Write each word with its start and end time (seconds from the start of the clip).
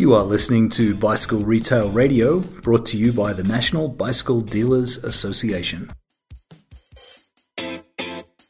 You 0.00 0.14
are 0.14 0.24
listening 0.24 0.70
to 0.70 0.94
Bicycle 0.94 1.40
Retail 1.40 1.90
Radio, 1.90 2.40
brought 2.40 2.86
to 2.86 2.96
you 2.96 3.12
by 3.12 3.34
the 3.34 3.44
National 3.44 3.86
Bicycle 3.86 4.40
Dealers 4.40 4.96
Association. 5.04 5.92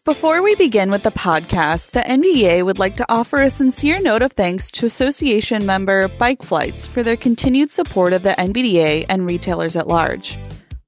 Before 0.04 0.42
we 0.42 0.54
begin 0.54 0.92
with 0.92 1.02
the 1.02 1.10
podcast, 1.10 1.90
the 1.90 2.02
NBDA 2.02 2.64
would 2.64 2.78
like 2.78 2.94
to 2.94 3.06
offer 3.08 3.40
a 3.40 3.50
sincere 3.50 3.98
note 3.98 4.22
of 4.22 4.30
thanks 4.34 4.70
to 4.70 4.86
association 4.86 5.66
member 5.66 6.06
Bike 6.06 6.42
Flights 6.42 6.86
for 6.86 7.02
their 7.02 7.16
continued 7.16 7.70
support 7.70 8.12
of 8.12 8.22
the 8.22 8.36
NBDA 8.38 9.06
and 9.08 9.26
retailers 9.26 9.74
at 9.74 9.88
large. 9.88 10.38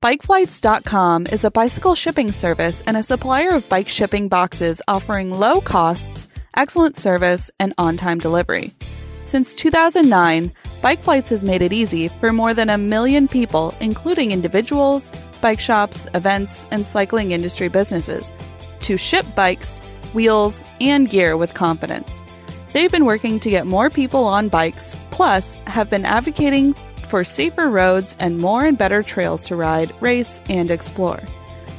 Bikeflights.com 0.01 1.27
is 1.27 1.45
a 1.45 1.51
bicycle 1.51 1.97
shipping 1.97 2.31
service 2.31 2.85
and 2.87 2.97
a 2.97 3.03
supplier 3.03 3.51
of 3.51 3.69
bike 3.69 3.89
shipping 3.89 4.29
boxes 4.29 4.81
offering 4.87 5.33
low 5.33 5.61
costs, 5.61 6.29
excellent 6.57 6.95
service, 6.95 7.51
and 7.59 7.75
on 7.79 7.97
time 7.97 8.19
delivery. 8.19 8.73
Since 9.25 9.55
2009, 9.55 10.53
Bike 10.81 10.99
Flights 10.99 11.31
has 11.31 11.45
made 11.45 11.63
it 11.63 11.73
easy 11.73 12.09
for 12.09 12.33
more 12.33 12.55
than 12.55 12.71
a 12.71 12.79
million 12.79 13.29
people, 13.29 13.75
including 13.81 14.33
individuals, 14.33 15.13
bike 15.41 15.61
shops, 15.61 16.09
events, 16.15 16.67
and 16.73 16.85
cycling 16.85 17.31
industry 17.31 17.69
businesses, 17.69 18.33
to 18.81 18.97
ship 18.97 19.25
bikes, 19.37 19.81
wheels, 20.13 20.65
and 20.81 21.09
gear 21.09 21.37
with 21.37 21.55
confidence. 21.55 22.23
They've 22.73 22.91
been 22.91 23.05
working 23.05 23.39
to 23.41 23.51
get 23.51 23.67
more 23.67 23.91
people 23.91 24.25
on 24.25 24.49
bikes, 24.49 24.97
plus, 25.11 25.55
have 25.67 25.89
been 25.89 26.05
advocating 26.05 26.75
for 27.07 27.23
safer 27.23 27.69
roads 27.69 28.17
and 28.19 28.39
more 28.39 28.65
and 28.65 28.77
better 28.77 29.03
trails 29.03 29.45
to 29.45 29.57
ride, 29.57 29.93
race, 30.01 30.41
and 30.49 30.71
explore. 30.71 31.21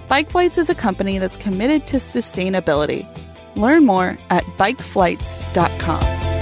Bike 0.08 0.30
Flights 0.30 0.58
is 0.58 0.70
a 0.70 0.76
company 0.76 1.18
that's 1.18 1.38
committed 1.38 1.86
to 1.88 1.98
sustainability. 1.98 3.08
Learn 3.56 3.86
more 3.86 4.18
at 4.30 4.44
bikeflights.com. 4.58 6.33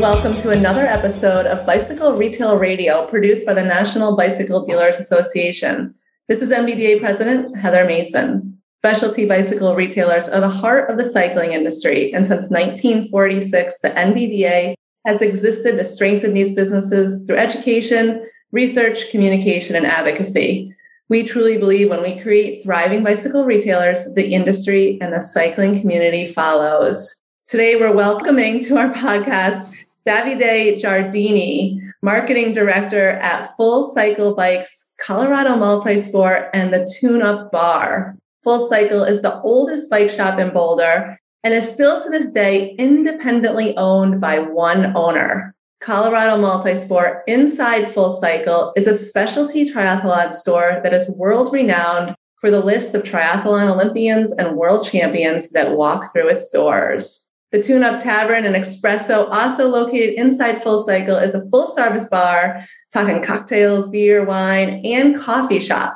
Welcome 0.00 0.36
to 0.36 0.50
another 0.50 0.86
episode 0.86 1.46
of 1.46 1.66
Bicycle 1.66 2.16
Retail 2.16 2.56
Radio 2.56 3.08
produced 3.08 3.44
by 3.44 3.54
the 3.54 3.64
National 3.64 4.16
Bicycle 4.16 4.64
Dealers 4.64 4.96
Association. 4.96 5.92
This 6.28 6.40
is 6.40 6.50
NBDA 6.50 7.00
President 7.00 7.58
Heather 7.58 7.84
Mason. 7.84 8.60
Specialty 8.76 9.26
bicycle 9.26 9.74
retailers 9.74 10.28
are 10.28 10.40
the 10.40 10.48
heart 10.48 10.88
of 10.88 10.98
the 10.98 11.10
cycling 11.10 11.50
industry, 11.50 12.14
and 12.14 12.24
since 12.24 12.48
1946, 12.48 13.80
the 13.80 13.90
NBDA 13.90 14.74
has 15.04 15.20
existed 15.20 15.76
to 15.76 15.84
strengthen 15.84 16.32
these 16.32 16.54
businesses 16.54 17.26
through 17.26 17.38
education, 17.38 18.24
research, 18.52 19.10
communication, 19.10 19.74
and 19.74 19.84
advocacy. 19.84 20.72
We 21.08 21.24
truly 21.24 21.58
believe 21.58 21.90
when 21.90 22.04
we 22.04 22.20
create 22.20 22.62
thriving 22.62 23.02
bicycle 23.02 23.44
retailers, 23.44 24.14
the 24.14 24.32
industry 24.32 24.96
and 25.00 25.12
the 25.12 25.20
cycling 25.20 25.80
community 25.80 26.24
follows. 26.24 27.20
Today, 27.46 27.74
we're 27.74 27.92
welcoming 27.92 28.62
to 28.66 28.76
our 28.76 28.92
podcast 28.92 29.74
Davide 30.06 30.80
Giardini, 30.80 31.78
marketing 32.02 32.52
director 32.52 33.10
at 33.10 33.54
Full 33.56 33.84
Cycle 33.84 34.34
Bikes, 34.34 34.92
Colorado 35.04 35.50
Multisport, 35.50 36.50
and 36.54 36.72
the 36.72 36.88
Tune 36.98 37.22
Up 37.22 37.52
Bar. 37.52 38.16
Full 38.44 38.68
Cycle 38.68 39.04
is 39.04 39.22
the 39.22 39.40
oldest 39.42 39.90
bike 39.90 40.10
shop 40.10 40.38
in 40.38 40.50
Boulder 40.50 41.18
and 41.44 41.54
is 41.54 41.72
still 41.72 42.02
to 42.02 42.10
this 42.10 42.30
day 42.30 42.74
independently 42.78 43.76
owned 43.76 44.20
by 44.20 44.38
one 44.38 44.96
owner. 44.96 45.54
Colorado 45.80 46.40
Multisport 46.40 47.22
inside 47.26 47.92
Full 47.92 48.10
Cycle 48.10 48.72
is 48.76 48.86
a 48.86 48.94
specialty 48.94 49.64
triathlon 49.64 50.32
store 50.32 50.80
that 50.82 50.92
is 50.92 51.10
world 51.16 51.52
renowned 51.52 52.14
for 52.40 52.50
the 52.50 52.60
list 52.60 52.94
of 52.94 53.02
triathlon 53.02 53.70
Olympians 53.70 54.32
and 54.32 54.56
world 54.56 54.86
champions 54.86 55.50
that 55.50 55.76
walk 55.76 56.12
through 56.12 56.28
its 56.28 56.48
doors. 56.48 57.27
The 57.50 57.62
Tune 57.62 57.82
Up 57.82 58.02
Tavern 58.02 58.44
and 58.44 58.54
Espresso, 58.54 59.26
also 59.30 59.68
located 59.68 60.18
inside 60.18 60.62
Full 60.62 60.82
Cycle, 60.82 61.16
is 61.16 61.34
a 61.34 61.48
full 61.48 61.66
service 61.66 62.06
bar 62.06 62.62
talking 62.92 63.22
cocktails, 63.22 63.88
beer, 63.88 64.22
wine, 64.24 64.82
and 64.84 65.18
coffee 65.18 65.60
shop. 65.60 65.94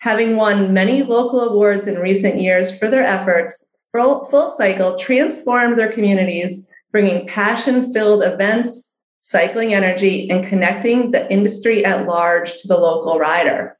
Having 0.00 0.36
won 0.36 0.74
many 0.74 1.02
local 1.02 1.40
awards 1.40 1.86
in 1.86 1.94
recent 1.94 2.38
years 2.38 2.76
for 2.76 2.88
their 2.88 3.04
efforts, 3.04 3.74
Full 3.94 4.54
Cycle 4.54 4.98
transformed 4.98 5.78
their 5.78 5.90
communities, 5.90 6.68
bringing 6.90 7.26
passion 7.26 7.90
filled 7.90 8.22
events, 8.22 8.98
cycling 9.20 9.72
energy, 9.72 10.30
and 10.30 10.44
connecting 10.44 11.12
the 11.12 11.30
industry 11.32 11.86
at 11.86 12.06
large 12.06 12.60
to 12.60 12.68
the 12.68 12.76
local 12.76 13.18
rider. 13.18 13.78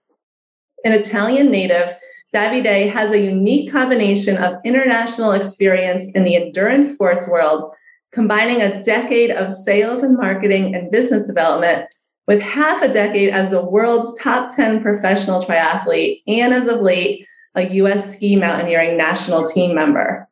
An 0.84 0.92
Italian 0.92 1.50
native, 1.50 1.94
Davide 2.34 2.90
has 2.90 3.10
a 3.10 3.20
unique 3.20 3.70
combination 3.70 4.38
of 4.38 4.56
international 4.64 5.32
experience 5.32 6.10
in 6.14 6.24
the 6.24 6.34
endurance 6.34 6.90
sports 6.90 7.28
world, 7.28 7.72
combining 8.10 8.62
a 8.62 8.82
decade 8.82 9.30
of 9.30 9.50
sales 9.50 10.00
and 10.00 10.16
marketing 10.16 10.74
and 10.74 10.90
business 10.90 11.26
development 11.26 11.88
with 12.26 12.40
half 12.40 12.82
a 12.82 12.92
decade 12.92 13.30
as 13.30 13.50
the 13.50 13.62
world's 13.62 14.18
top 14.18 14.54
10 14.54 14.82
professional 14.82 15.42
triathlete 15.42 16.22
and 16.26 16.54
as 16.54 16.68
of 16.68 16.80
late, 16.80 17.26
a 17.54 17.68
US 17.74 18.16
ski 18.16 18.36
mountaineering 18.36 18.96
national 18.96 19.44
team 19.44 19.74
member. 19.74 20.26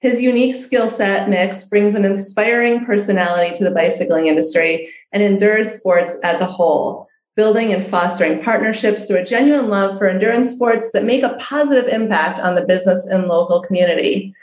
His 0.00 0.20
unique 0.20 0.54
skill 0.54 0.88
set 0.88 1.30
mix 1.30 1.64
brings 1.64 1.94
an 1.94 2.04
inspiring 2.04 2.84
personality 2.84 3.56
to 3.56 3.64
the 3.64 3.70
bicycling 3.70 4.26
industry 4.26 4.92
and 5.12 5.22
endurance 5.22 5.70
sports 5.70 6.18
as 6.22 6.40
a 6.40 6.46
whole 6.46 7.07
building 7.38 7.72
and 7.72 7.86
fostering 7.86 8.42
partnerships 8.42 9.04
through 9.04 9.18
a 9.18 9.24
genuine 9.24 9.68
love 9.68 9.96
for 9.96 10.08
endurance 10.08 10.50
sports 10.50 10.90
that 10.90 11.04
make 11.04 11.22
a 11.22 11.36
positive 11.38 11.86
impact 11.86 12.40
on 12.40 12.56
the 12.56 12.66
business 12.66 13.06
and 13.06 13.28
local 13.28 13.62
community. 13.62 14.34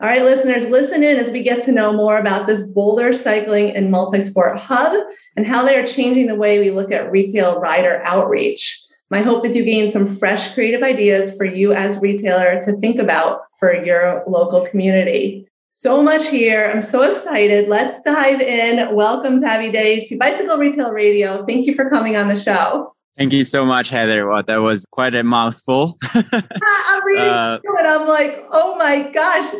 All 0.00 0.08
right, 0.08 0.24
listeners, 0.24 0.68
listen 0.68 1.04
in 1.04 1.16
as 1.16 1.30
we 1.30 1.44
get 1.44 1.62
to 1.66 1.72
know 1.72 1.92
more 1.92 2.18
about 2.18 2.48
this 2.48 2.66
Boulder 2.66 3.12
Cycling 3.12 3.76
and 3.76 3.94
Multisport 3.94 4.58
Hub 4.58 5.00
and 5.36 5.46
how 5.46 5.62
they 5.62 5.78
are 5.78 5.86
changing 5.86 6.26
the 6.26 6.34
way 6.34 6.58
we 6.58 6.72
look 6.72 6.90
at 6.90 7.12
retail 7.12 7.60
rider 7.60 8.02
outreach. 8.04 8.82
My 9.10 9.22
hope 9.22 9.46
is 9.46 9.54
you 9.54 9.62
gain 9.62 9.88
some 9.88 10.16
fresh 10.16 10.52
creative 10.52 10.82
ideas 10.82 11.36
for 11.36 11.44
you 11.44 11.72
as 11.72 12.02
retailer 12.02 12.60
to 12.62 12.72
think 12.78 12.98
about 12.98 13.42
for 13.60 13.72
your 13.72 14.24
local 14.26 14.66
community. 14.66 15.46
So 15.72 16.02
much 16.02 16.28
here. 16.28 16.68
I'm 16.68 16.82
so 16.82 17.08
excited. 17.08 17.68
Let's 17.68 18.02
dive 18.02 18.40
in. 18.40 18.94
Welcome, 18.94 19.40
Davide, 19.40 20.06
to 20.08 20.18
Bicycle 20.18 20.58
Retail 20.58 20.92
Radio. 20.92 21.44
Thank 21.46 21.66
you 21.66 21.74
for 21.74 21.88
coming 21.88 22.16
on 22.16 22.26
the 22.26 22.36
show. 22.36 22.94
Thank 23.16 23.32
you 23.32 23.44
so 23.44 23.64
much, 23.64 23.88
Heather. 23.88 24.26
Well, 24.26 24.42
that 24.42 24.56
was 24.56 24.84
quite 24.90 25.14
a 25.14 25.22
mouthful. 25.22 25.98
I'm 26.14 27.04
reading 27.04 27.22
uh, 27.22 27.58
and 27.78 27.86
I'm 27.86 28.08
like, 28.08 28.44
oh 28.50 28.76
my 28.78 29.10
gosh, 29.10 29.52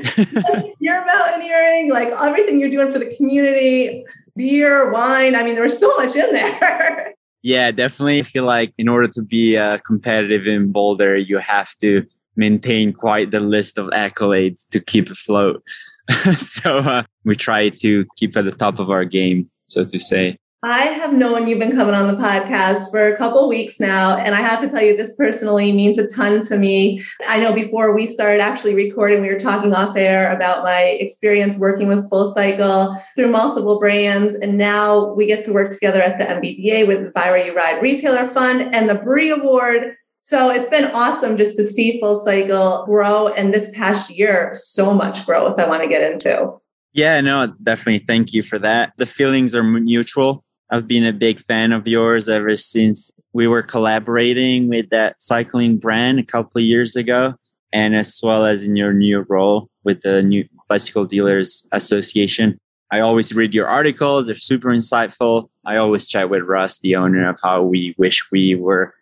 you're 0.80 1.04
mountaineering, 1.06 1.90
like 1.90 2.08
everything 2.08 2.58
you're 2.58 2.70
doing 2.70 2.90
for 2.90 2.98
the 2.98 3.14
community, 3.16 4.04
beer, 4.34 4.90
wine. 4.90 5.36
I 5.36 5.44
mean, 5.44 5.54
there 5.54 5.64
was 5.64 5.78
so 5.78 5.94
much 5.96 6.16
in 6.16 6.32
there. 6.32 7.14
yeah, 7.42 7.70
definitely. 7.70 8.20
I 8.20 8.22
feel 8.22 8.44
like 8.44 8.72
in 8.78 8.88
order 8.88 9.08
to 9.08 9.22
be 9.22 9.56
uh, 9.56 9.78
competitive 9.86 10.46
in 10.46 10.72
Boulder, 10.72 11.16
you 11.16 11.38
have 11.38 11.76
to 11.82 12.06
maintain 12.36 12.92
quite 12.92 13.30
the 13.30 13.40
list 13.40 13.76
of 13.76 13.86
accolades 13.88 14.66
to 14.70 14.80
keep 14.80 15.10
afloat. 15.10 15.62
so 16.36 16.78
uh, 16.78 17.02
we 17.24 17.36
try 17.36 17.68
to 17.68 18.06
keep 18.16 18.36
at 18.36 18.44
the 18.44 18.52
top 18.52 18.78
of 18.78 18.90
our 18.90 19.04
game, 19.04 19.50
so 19.64 19.84
to 19.84 19.98
say. 19.98 20.36
I 20.62 20.82
have 20.82 21.14
known 21.14 21.46
you've 21.46 21.58
been 21.58 21.74
coming 21.74 21.94
on 21.94 22.06
the 22.06 22.22
podcast 22.22 22.90
for 22.90 23.10
a 23.10 23.16
couple 23.16 23.48
weeks 23.48 23.80
now, 23.80 24.18
and 24.18 24.34
I 24.34 24.42
have 24.42 24.60
to 24.60 24.68
tell 24.68 24.82
you, 24.82 24.94
this 24.94 25.14
personally 25.16 25.72
means 25.72 25.96
a 25.96 26.06
ton 26.06 26.42
to 26.42 26.58
me. 26.58 27.02
I 27.26 27.40
know 27.40 27.54
before 27.54 27.94
we 27.94 28.06
started 28.06 28.42
actually 28.42 28.74
recording, 28.74 29.22
we 29.22 29.32
were 29.32 29.40
talking 29.40 29.72
off 29.72 29.96
air 29.96 30.30
about 30.30 30.62
my 30.62 30.82
experience 30.82 31.56
working 31.56 31.88
with 31.88 32.10
Full 32.10 32.34
Cycle 32.34 32.94
through 33.16 33.30
multiple 33.30 33.78
brands, 33.78 34.34
and 34.34 34.58
now 34.58 35.14
we 35.14 35.24
get 35.24 35.42
to 35.46 35.52
work 35.52 35.70
together 35.70 36.02
at 36.02 36.18
the 36.18 36.26
NBDA 36.26 36.86
with 36.86 37.04
the 37.04 37.10
Buy 37.10 37.30
Where 37.30 37.46
You 37.46 37.56
Ride 37.56 37.80
Retailer 37.80 38.26
Fund 38.26 38.74
and 38.74 38.86
the 38.86 38.96
Brie 38.96 39.30
Award 39.30 39.96
so 40.20 40.50
it's 40.50 40.68
been 40.68 40.84
awesome 40.92 41.36
just 41.36 41.56
to 41.56 41.64
see 41.64 41.98
Full 41.98 42.16
Cycle 42.16 42.84
grow. 42.86 43.28
And 43.28 43.52
this 43.52 43.70
past 43.70 44.10
year, 44.10 44.52
so 44.54 44.92
much 44.92 45.24
growth 45.24 45.58
I 45.58 45.66
want 45.66 45.82
to 45.82 45.88
get 45.88 46.10
into. 46.10 46.52
Yeah, 46.92 47.20
no, 47.20 47.54
definitely. 47.62 48.04
Thank 48.06 48.32
you 48.32 48.42
for 48.42 48.58
that. 48.58 48.92
The 48.98 49.06
feelings 49.06 49.54
are 49.54 49.62
mutual. 49.62 50.44
I've 50.70 50.86
been 50.86 51.04
a 51.04 51.12
big 51.12 51.40
fan 51.40 51.72
of 51.72 51.88
yours 51.88 52.28
ever 52.28 52.56
since 52.56 53.10
we 53.32 53.46
were 53.46 53.62
collaborating 53.62 54.68
with 54.68 54.90
that 54.90 55.20
cycling 55.22 55.78
brand 55.78 56.20
a 56.20 56.24
couple 56.24 56.60
of 56.60 56.64
years 56.64 56.96
ago, 56.96 57.34
and 57.72 57.96
as 57.96 58.20
well 58.22 58.44
as 58.44 58.62
in 58.62 58.76
your 58.76 58.92
new 58.92 59.24
role 59.28 59.68
with 59.84 60.02
the 60.02 60.22
new 60.22 60.44
Bicycle 60.68 61.06
Dealers 61.06 61.66
Association. 61.72 62.58
I 62.92 63.00
always 63.00 63.32
read 63.32 63.54
your 63.54 63.68
articles, 63.68 64.26
they're 64.26 64.36
super 64.36 64.68
insightful. 64.68 65.48
I 65.64 65.76
always 65.76 66.08
chat 66.08 66.28
with 66.28 66.42
Russ, 66.42 66.78
the 66.78 66.96
owner, 66.96 67.28
of 67.28 67.38
how 67.42 67.62
we 67.62 67.94
wish 67.98 68.28
we 68.32 68.54
were 68.56 68.94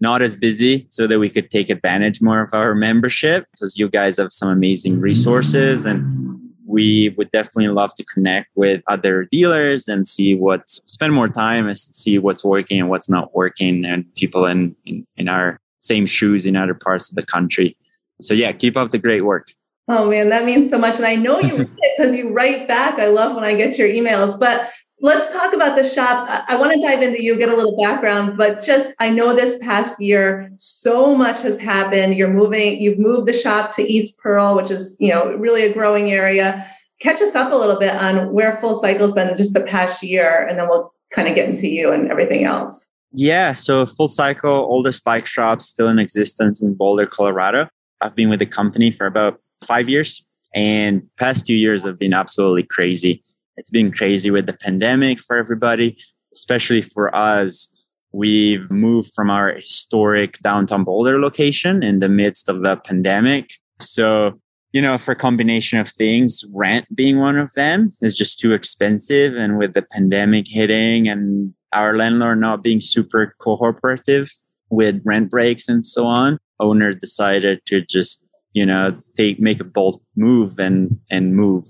not 0.00 0.22
as 0.22 0.36
busy 0.36 0.86
so 0.90 1.06
that 1.06 1.18
we 1.18 1.30
could 1.30 1.50
take 1.50 1.70
advantage 1.70 2.20
more 2.20 2.42
of 2.42 2.50
our 2.52 2.74
membership 2.74 3.46
because 3.52 3.78
you 3.78 3.88
guys 3.88 4.18
have 4.18 4.32
some 4.32 4.48
amazing 4.48 5.00
resources 5.00 5.86
and 5.86 6.40
we 6.66 7.14
would 7.16 7.30
definitely 7.30 7.68
love 7.68 7.94
to 7.94 8.04
connect 8.04 8.48
with 8.56 8.82
other 8.88 9.24
dealers 9.30 9.88
and 9.88 10.06
see 10.06 10.34
what's 10.34 10.80
spend 10.86 11.12
more 11.12 11.28
time 11.28 11.66
and 11.66 11.78
see 11.78 12.18
what's 12.18 12.44
working 12.44 12.80
and 12.80 12.90
what's 12.90 13.08
not 13.08 13.34
working 13.34 13.84
and 13.84 14.04
people 14.16 14.44
in, 14.46 14.74
in, 14.84 15.06
in 15.16 15.28
our 15.28 15.60
same 15.80 16.06
shoes 16.06 16.44
in 16.44 16.56
other 16.56 16.74
parts 16.74 17.08
of 17.08 17.16
the 17.16 17.24
country. 17.24 17.76
So 18.20 18.34
yeah, 18.34 18.52
keep 18.52 18.76
up 18.76 18.90
the 18.90 18.98
great 18.98 19.22
work. 19.22 19.48
Oh 19.88 20.10
man, 20.10 20.30
that 20.30 20.44
means 20.44 20.68
so 20.68 20.78
much. 20.78 20.96
And 20.96 21.06
I 21.06 21.14
know 21.14 21.38
you 21.38 21.70
because 21.96 22.14
you 22.14 22.32
write 22.32 22.66
back. 22.66 22.98
I 22.98 23.06
love 23.06 23.34
when 23.34 23.44
I 23.44 23.54
get 23.54 23.78
your 23.78 23.88
emails. 23.88 24.38
But 24.38 24.70
let's 25.00 25.32
talk 25.32 25.52
about 25.52 25.76
the 25.76 25.86
shop. 25.86 26.28
I 26.48 26.56
want 26.56 26.72
to 26.72 26.80
dive 26.80 27.02
into 27.02 27.22
you, 27.22 27.36
get 27.38 27.48
a 27.48 27.56
little 27.56 27.76
background, 27.76 28.36
but 28.36 28.64
just 28.64 28.94
I 28.98 29.10
know 29.10 29.34
this 29.34 29.58
past 29.58 30.00
year, 30.00 30.50
so 30.56 31.14
much 31.14 31.40
has 31.40 31.58
happened. 31.58 32.14
You're 32.14 32.32
moving, 32.32 32.80
you've 32.80 32.98
moved 32.98 33.28
the 33.28 33.32
shop 33.32 33.74
to 33.76 33.82
East 33.82 34.18
Pearl, 34.18 34.56
which 34.56 34.70
is, 34.70 34.96
you 34.98 35.10
know, 35.10 35.34
really 35.34 35.62
a 35.64 35.72
growing 35.72 36.10
area. 36.10 36.66
Catch 37.00 37.20
us 37.20 37.34
up 37.34 37.52
a 37.52 37.56
little 37.56 37.78
bit 37.78 37.94
on 37.94 38.32
where 38.32 38.56
Full 38.56 38.74
Cycle's 38.74 39.12
been 39.12 39.36
just 39.36 39.52
the 39.52 39.60
past 39.60 40.02
year, 40.02 40.46
and 40.48 40.58
then 40.58 40.68
we'll 40.68 40.94
kind 41.12 41.28
of 41.28 41.34
get 41.34 41.48
into 41.48 41.68
you 41.68 41.92
and 41.92 42.10
everything 42.10 42.44
else. 42.44 42.90
Yeah, 43.12 43.54
so 43.54 43.86
Full 43.86 44.08
Cycle, 44.08 44.50
oldest 44.50 45.04
bike 45.04 45.26
shop 45.26 45.62
still 45.62 45.88
in 45.88 45.98
existence 45.98 46.62
in 46.62 46.74
Boulder, 46.74 47.06
Colorado. 47.06 47.68
I've 48.00 48.14
been 48.14 48.30
with 48.30 48.40
the 48.40 48.46
company 48.46 48.90
for 48.90 49.06
about 49.06 49.40
five 49.64 49.88
years, 49.88 50.24
and 50.54 51.02
past 51.18 51.46
two 51.46 51.54
years 51.54 51.84
have 51.84 51.98
been 51.98 52.14
absolutely 52.14 52.62
crazy. 52.62 53.22
It's 53.56 53.70
been 53.70 53.92
crazy 53.92 54.30
with 54.30 54.46
the 54.46 54.52
pandemic 54.52 55.18
for 55.20 55.36
everybody, 55.36 55.98
especially 56.34 56.82
for 56.82 57.14
us. 57.14 57.68
We've 58.12 58.70
moved 58.70 59.12
from 59.14 59.30
our 59.30 59.52
historic 59.52 60.38
downtown 60.40 60.84
Boulder 60.84 61.20
location 61.20 61.82
in 61.82 62.00
the 62.00 62.08
midst 62.08 62.48
of 62.48 62.62
the 62.62 62.76
pandemic. 62.76 63.50
So, 63.80 64.40
you 64.72 64.80
know, 64.80 64.98
for 64.98 65.12
a 65.12 65.16
combination 65.16 65.78
of 65.78 65.88
things, 65.88 66.44
rent 66.52 66.86
being 66.94 67.18
one 67.18 67.38
of 67.38 67.52
them 67.54 67.90
is 68.00 68.16
just 68.16 68.38
too 68.38 68.52
expensive. 68.52 69.34
And 69.34 69.58
with 69.58 69.74
the 69.74 69.82
pandemic 69.82 70.46
hitting 70.48 71.08
and 71.08 71.54
our 71.72 71.96
landlord 71.96 72.40
not 72.40 72.62
being 72.62 72.80
super 72.80 73.34
cooperative 73.38 74.30
with 74.70 75.00
rent 75.04 75.30
breaks 75.30 75.68
and 75.68 75.84
so 75.84 76.06
on, 76.06 76.38
owner 76.60 76.94
decided 76.94 77.60
to 77.66 77.82
just, 77.82 78.24
you 78.52 78.64
know, 78.64 79.00
take 79.16 79.40
make 79.40 79.60
a 79.60 79.64
bold 79.64 80.00
move 80.16 80.58
and 80.58 80.98
and 81.10 81.36
move. 81.36 81.64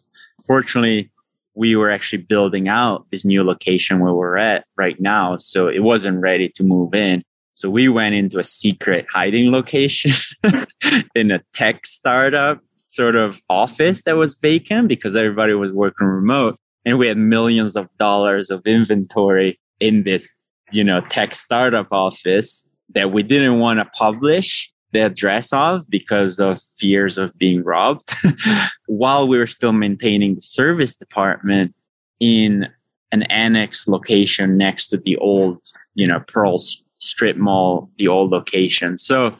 Fortunately, 0.46 1.10
we 1.56 1.74
were 1.74 1.90
actually 1.90 2.22
building 2.22 2.68
out 2.68 3.06
this 3.10 3.24
new 3.24 3.42
location 3.42 3.98
where 3.98 4.12
we're 4.12 4.36
at 4.36 4.66
right 4.76 5.00
now. 5.00 5.36
So 5.38 5.68
it 5.68 5.82
wasn't 5.82 6.20
ready 6.20 6.50
to 6.50 6.62
move 6.62 6.94
in. 6.94 7.22
So 7.54 7.70
we 7.70 7.88
went 7.88 8.14
into 8.14 8.38
a 8.38 8.44
secret 8.44 9.06
hiding 9.10 9.50
location 9.50 10.12
in 11.14 11.30
a 11.30 11.40
tech 11.54 11.86
startup 11.86 12.60
sort 12.88 13.16
of 13.16 13.40
office 13.48 14.02
that 14.02 14.16
was 14.16 14.34
vacant 14.34 14.88
because 14.88 15.16
everybody 15.16 15.54
was 15.54 15.72
working 15.72 16.06
remote. 16.06 16.56
And 16.84 16.98
we 16.98 17.08
had 17.08 17.16
millions 17.16 17.74
of 17.74 17.88
dollars 17.98 18.50
of 18.50 18.60
inventory 18.66 19.58
in 19.80 20.02
this, 20.04 20.30
you 20.72 20.84
know, 20.84 21.00
tech 21.08 21.34
startup 21.34 21.88
office 21.90 22.68
that 22.94 23.12
we 23.12 23.22
didn't 23.22 23.58
want 23.58 23.78
to 23.80 23.86
publish 23.98 24.70
the 24.96 25.04
address 25.04 25.52
of 25.52 25.88
because 25.90 26.40
of 26.40 26.60
fears 26.78 27.18
of 27.18 27.36
being 27.36 27.62
robbed 27.62 28.08
while 28.86 29.28
we 29.28 29.36
were 29.36 29.46
still 29.46 29.74
maintaining 29.74 30.34
the 30.34 30.40
service 30.40 30.96
department 30.96 31.74
in 32.18 32.66
an 33.12 33.22
annex 33.24 33.86
location 33.86 34.56
next 34.56 34.86
to 34.88 34.96
the 34.96 35.16
old 35.18 35.60
you 35.94 36.06
know 36.06 36.20
pearl 36.20 36.56
strip 36.98 37.36
mall 37.36 37.90
the 37.98 38.08
old 38.08 38.30
location. 38.30 38.96
So 38.96 39.36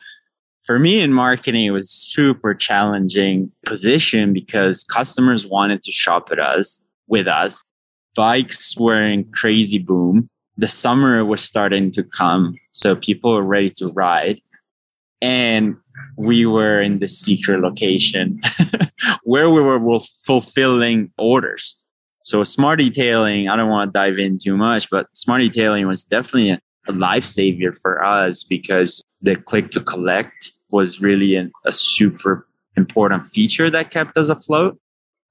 for 0.66 0.78
me 0.78 1.00
in 1.00 1.14
marketing 1.14 1.64
it 1.64 1.70
was 1.70 1.90
super 1.90 2.52
challenging 2.54 3.50
position 3.64 4.34
because 4.34 4.84
customers 4.84 5.46
wanted 5.46 5.82
to 5.84 5.92
shop 5.92 6.28
at 6.30 6.38
us 6.38 6.84
with 7.08 7.26
us. 7.26 7.64
Bikes 8.14 8.76
were 8.76 9.02
in 9.02 9.24
crazy 9.32 9.78
boom. 9.78 10.28
The 10.58 10.68
summer 10.68 11.24
was 11.24 11.42
starting 11.42 11.90
to 11.92 12.02
come 12.02 12.56
so 12.72 12.94
people 12.94 13.34
were 13.34 13.42
ready 13.42 13.70
to 13.78 13.88
ride 13.88 14.40
and 15.26 15.76
we 16.16 16.46
were 16.46 16.80
in 16.80 17.00
the 17.00 17.08
secret 17.08 17.60
location 17.60 18.40
where 19.24 19.50
we 19.50 19.60
were 19.60 20.00
fulfilling 20.24 21.10
orders. 21.18 21.76
So 22.24 22.42
SmartEtailing, 22.42 23.50
I 23.50 23.56
don't 23.56 23.68
want 23.68 23.92
to 23.92 23.98
dive 23.98 24.18
in 24.18 24.38
too 24.38 24.56
much, 24.56 24.88
but 24.88 25.08
SmartEtailing 25.14 25.86
was 25.88 26.04
definitely 26.04 26.50
a, 26.50 26.60
a 26.88 26.92
life 26.92 27.24
savior 27.24 27.72
for 27.72 28.04
us 28.04 28.44
because 28.44 29.02
the 29.20 29.34
click 29.34 29.70
to 29.72 29.80
collect 29.80 30.52
was 30.70 31.00
really 31.00 31.34
an, 31.34 31.50
a 31.64 31.72
super 31.72 32.46
important 32.76 33.26
feature 33.26 33.68
that 33.70 33.90
kept 33.90 34.16
us 34.16 34.28
afloat. 34.28 34.78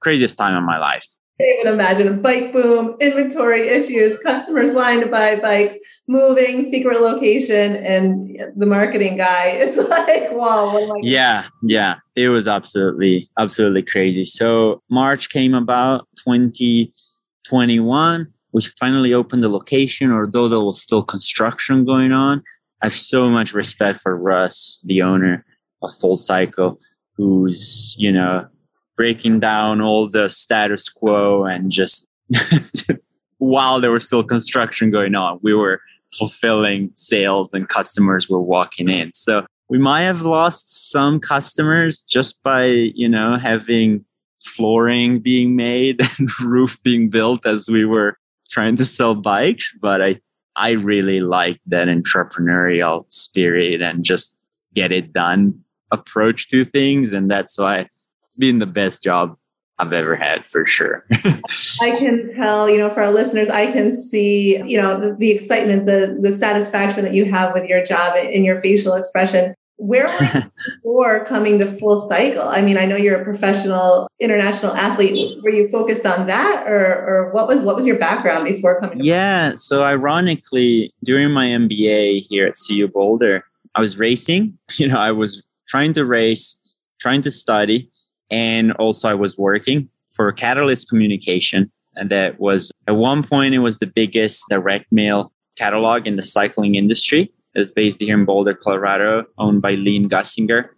Craziest 0.01 0.37
time 0.37 0.55
of 0.55 0.63
my 0.63 0.77
life. 0.77 1.07
I 1.39 1.59
can 1.61 1.73
imagine 1.73 2.07
a 2.07 2.13
bike 2.13 2.51
boom, 2.53 2.95
inventory 3.01 3.67
issues, 3.67 4.17
customers 4.19 4.71
wanting 4.73 5.01
to 5.01 5.07
buy 5.07 5.35
bikes, 5.35 5.75
moving, 6.07 6.61
secret 6.61 7.01
location, 7.01 7.75
and 7.75 8.39
the 8.55 8.65
marketing 8.65 9.17
guy. 9.17 9.47
It's 9.65 9.77
like, 9.77 10.31
wow. 10.31 10.93
yeah, 11.01 11.47
yeah. 11.63 11.95
It 12.15 12.29
was 12.29 12.47
absolutely, 12.47 13.29
absolutely 13.37 13.83
crazy. 13.83 14.23
So 14.23 14.81
March 14.89 15.29
came 15.29 15.53
about 15.53 16.07
2021. 16.25 18.27
We 18.53 18.61
finally 18.79 19.13
opened 19.13 19.43
the 19.43 19.49
location, 19.49 20.13
although 20.13 20.47
there 20.47 20.61
was 20.61 20.81
still 20.81 21.03
construction 21.03 21.83
going 21.83 22.13
on. 22.13 22.41
I 22.81 22.85
have 22.85 22.93
so 22.93 23.29
much 23.29 23.53
respect 23.53 23.99
for 23.99 24.15
Russ, 24.15 24.79
the 24.85 25.01
owner 25.01 25.43
of 25.81 25.91
Full 25.99 26.15
Cycle, 26.15 26.79
who's, 27.17 27.93
you 27.97 28.13
know, 28.13 28.47
breaking 28.95 29.39
down 29.39 29.81
all 29.81 30.09
the 30.09 30.29
status 30.29 30.89
quo 30.89 31.43
and 31.43 31.71
just 31.71 32.07
while 33.37 33.79
there 33.79 33.91
was 33.91 34.05
still 34.05 34.23
construction 34.23 34.91
going 34.91 35.15
on, 35.15 35.39
we 35.41 35.53
were 35.53 35.81
fulfilling 36.17 36.91
sales 36.95 37.53
and 37.53 37.67
customers 37.69 38.29
were 38.29 38.41
walking 38.41 38.89
in. 38.89 39.11
So 39.13 39.45
we 39.69 39.77
might 39.77 40.03
have 40.03 40.21
lost 40.21 40.91
some 40.91 41.19
customers 41.19 42.01
just 42.01 42.41
by, 42.43 42.65
you 42.65 43.09
know, 43.09 43.37
having 43.37 44.05
flooring 44.41 45.19
being 45.19 45.55
made 45.55 45.99
and 46.19 46.29
roof 46.39 46.81
being 46.83 47.09
built 47.09 47.45
as 47.45 47.67
we 47.67 47.85
were 47.85 48.17
trying 48.49 48.77
to 48.77 48.85
sell 48.85 49.15
bikes. 49.15 49.73
But 49.81 50.01
I, 50.01 50.19
I 50.55 50.71
really 50.71 51.19
like 51.19 51.59
that 51.67 51.87
entrepreneurial 51.87 53.11
spirit 53.11 53.81
and 53.81 54.05
just 54.05 54.35
get 54.73 54.91
it 54.91 55.11
done 55.13 55.63
approach 55.91 56.47
to 56.49 56.63
things. 56.63 57.13
And 57.13 57.29
that's 57.29 57.57
why 57.57 57.89
it's 58.35 58.39
been 58.39 58.59
the 58.59 58.65
best 58.65 59.01
job 59.01 59.37
I've 59.79 59.93
ever 59.93 60.15
had 60.15 60.45
for 60.49 60.65
sure. 60.65 61.05
I 61.13 61.95
can 61.97 62.33
tell, 62.35 62.69
you 62.69 62.77
know, 62.77 62.89
for 62.89 63.01
our 63.01 63.11
listeners, 63.11 63.49
I 63.49 63.71
can 63.71 63.93
see, 63.93 64.61
you 64.63 64.81
know, 64.81 64.99
the, 64.99 65.15
the, 65.15 65.31
excitement, 65.31 65.85
the 65.85 66.17
the 66.21 66.31
satisfaction 66.31 67.03
that 67.03 67.13
you 67.13 67.31
have 67.31 67.53
with 67.53 67.65
your 67.65 67.83
job 67.83 68.15
in 68.17 68.43
your 68.43 68.57
facial 68.57 68.93
expression. 68.93 69.53
Where 69.77 70.05
were 70.05 70.39
you 70.39 70.51
before 70.83 71.25
coming 71.25 71.59
to 71.59 71.65
full 71.65 72.07
cycle? 72.09 72.43
I 72.43 72.61
mean, 72.61 72.77
I 72.77 72.85
know 72.85 72.95
you're 72.95 73.19
a 73.19 73.23
professional 73.23 74.09
international 74.19 74.73
athlete. 74.73 75.41
Were 75.43 75.51
you 75.51 75.69
focused 75.69 76.05
on 76.05 76.27
that 76.27 76.65
or 76.67 76.85
or 77.07 77.31
what 77.33 77.47
was 77.47 77.59
what 77.59 77.75
was 77.75 77.85
your 77.85 77.99
background 77.99 78.45
before 78.45 78.79
coming 78.79 78.99
Yeah. 79.01 79.55
So 79.55 79.83
ironically, 79.83 80.93
during 81.03 81.31
my 81.31 81.47
MBA 81.47 82.25
here 82.29 82.47
at 82.47 82.55
CU 82.55 82.87
Boulder, 82.87 83.43
I 83.75 83.81
was 83.81 83.97
racing. 83.97 84.57
You 84.77 84.87
know, 84.87 84.99
I 84.99 85.11
was 85.11 85.43
trying 85.67 85.93
to 85.93 86.05
race, 86.05 86.57
trying 86.99 87.21
to 87.23 87.31
study 87.31 87.89
and 88.31 88.71
also 88.73 89.09
I 89.09 89.13
was 89.13 89.37
working 89.37 89.89
for 90.11 90.31
Catalyst 90.31 90.89
Communication. 90.89 91.71
And 91.95 92.09
that 92.09 92.39
was 92.39 92.71
at 92.87 92.95
one 92.95 93.23
point, 93.23 93.53
it 93.53 93.59
was 93.59 93.77
the 93.77 93.87
biggest 93.87 94.45
direct 94.49 94.91
mail 94.91 95.31
catalog 95.55 96.07
in 96.07 96.15
the 96.15 96.21
cycling 96.21 96.75
industry. 96.75 97.31
It 97.53 97.59
was 97.59 97.71
based 97.71 98.01
here 98.01 98.17
in 98.17 98.25
Boulder, 98.25 98.53
Colorado, 98.53 99.25
owned 99.37 99.61
by 99.61 99.75
Lean 99.75 100.09
Gussinger. 100.09 100.69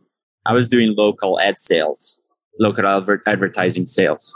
I 0.45 0.53
was 0.53 0.69
doing 0.69 0.95
local 0.95 1.39
ad 1.39 1.59
sales, 1.59 2.21
local 2.59 2.85
adver- 2.85 3.23
advertising 3.25 3.87
sales. 3.87 4.35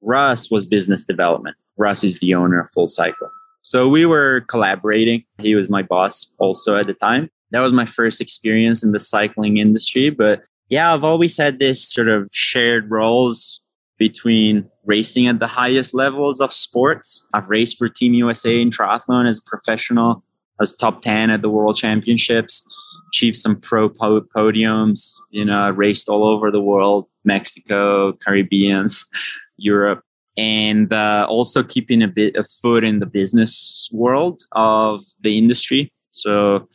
Russ 0.00 0.50
was 0.50 0.66
business 0.66 1.04
development. 1.04 1.56
Russ 1.76 2.04
is 2.04 2.18
the 2.20 2.34
owner 2.34 2.60
of 2.60 2.70
Full 2.70 2.88
Cycle. 2.88 3.30
So 3.62 3.88
we 3.88 4.06
were 4.06 4.42
collaborating. 4.42 5.24
He 5.38 5.54
was 5.54 5.68
my 5.68 5.82
boss 5.82 6.30
also 6.38 6.76
at 6.76 6.86
the 6.86 6.94
time. 6.94 7.28
That 7.50 7.60
was 7.60 7.72
my 7.72 7.86
first 7.86 8.20
experience 8.20 8.82
in 8.82 8.92
the 8.92 9.00
cycling 9.00 9.56
industry, 9.56 10.10
but 10.10 10.44
yeah, 10.70 10.94
I've 10.94 11.04
always 11.04 11.36
had 11.36 11.58
this 11.58 11.86
sort 11.92 12.08
of 12.08 12.30
shared 12.32 12.90
roles 12.90 13.60
between 13.98 14.70
racing 14.86 15.26
at 15.26 15.40
the 15.40 15.46
highest 15.46 15.92
levels 15.92 16.40
of 16.40 16.52
sports. 16.52 17.26
I've 17.34 17.50
raced 17.50 17.76
for 17.76 17.88
Team 17.88 18.14
USA 18.14 18.60
in 18.60 18.70
triathlon 18.70 19.28
as 19.28 19.38
a 19.38 19.42
professional. 19.42 20.24
I 20.58 20.62
was 20.62 20.74
top 20.74 21.02
10 21.02 21.30
at 21.30 21.42
the 21.42 21.50
world 21.50 21.76
championships, 21.76 22.66
achieved 23.08 23.36
some 23.36 23.56
pro 23.56 23.90
podiums, 23.90 25.14
you 25.30 25.44
know, 25.44 25.70
raced 25.70 26.08
all 26.08 26.24
over 26.24 26.50
the 26.50 26.60
world, 26.60 27.06
Mexico, 27.24 28.12
Caribbeans, 28.12 29.04
Europe, 29.56 30.02
and 30.36 30.92
uh, 30.92 31.26
also 31.28 31.62
keeping 31.62 32.02
a 32.02 32.08
bit 32.08 32.36
of 32.36 32.48
foot 32.62 32.84
in 32.84 33.00
the 33.00 33.06
business 33.06 33.88
world 33.92 34.42
of 34.52 35.02
the 35.20 35.36
industry. 35.36 35.92
So 36.10 36.68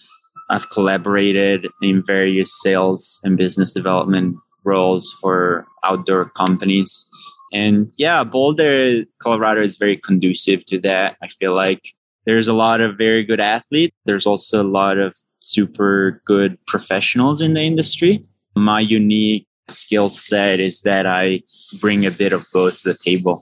I've 0.50 0.70
collaborated 0.70 1.68
in 1.82 2.04
various 2.06 2.62
sales 2.62 3.22
and 3.24 3.38
business 3.38 3.74
development 3.74 4.38
roles 4.64 5.16
for 5.22 5.66
outdoor 5.84 6.30
companies. 6.30 7.06
And 7.54 7.92
yeah, 7.98 8.24
Boulder, 8.24 9.04
Colorado 9.22 9.64
is 9.64 9.78
very 9.78 9.98
conducive 9.98 10.66
to 10.66 10.80
that. 10.82 11.18
I 11.22 11.28
feel 11.40 11.56
like 11.56 11.94
there's 12.26 12.48
a 12.48 12.54
lot 12.54 12.82
of 12.82 12.98
very 12.98 13.24
good 13.24 13.40
athletes. 13.40 13.96
There's 14.06 14.26
also 14.26 14.62
a 14.62 14.68
lot 14.68 14.98
of 14.98 15.16
super 15.40 16.22
good 16.26 16.58
professionals 16.66 17.40
in 17.40 17.54
the 17.54 17.62
industry. 17.62 18.24
My 18.56 18.80
unique 18.80 19.48
skill 19.68 20.10
set 20.10 20.60
is 20.60 20.82
that 20.82 21.06
I 21.06 21.42
bring 21.80 22.06
a 22.06 22.12
bit 22.12 22.34
of 22.34 22.46
both 22.54 22.82
to 22.82 22.90
the 22.90 22.98
table. 23.04 23.42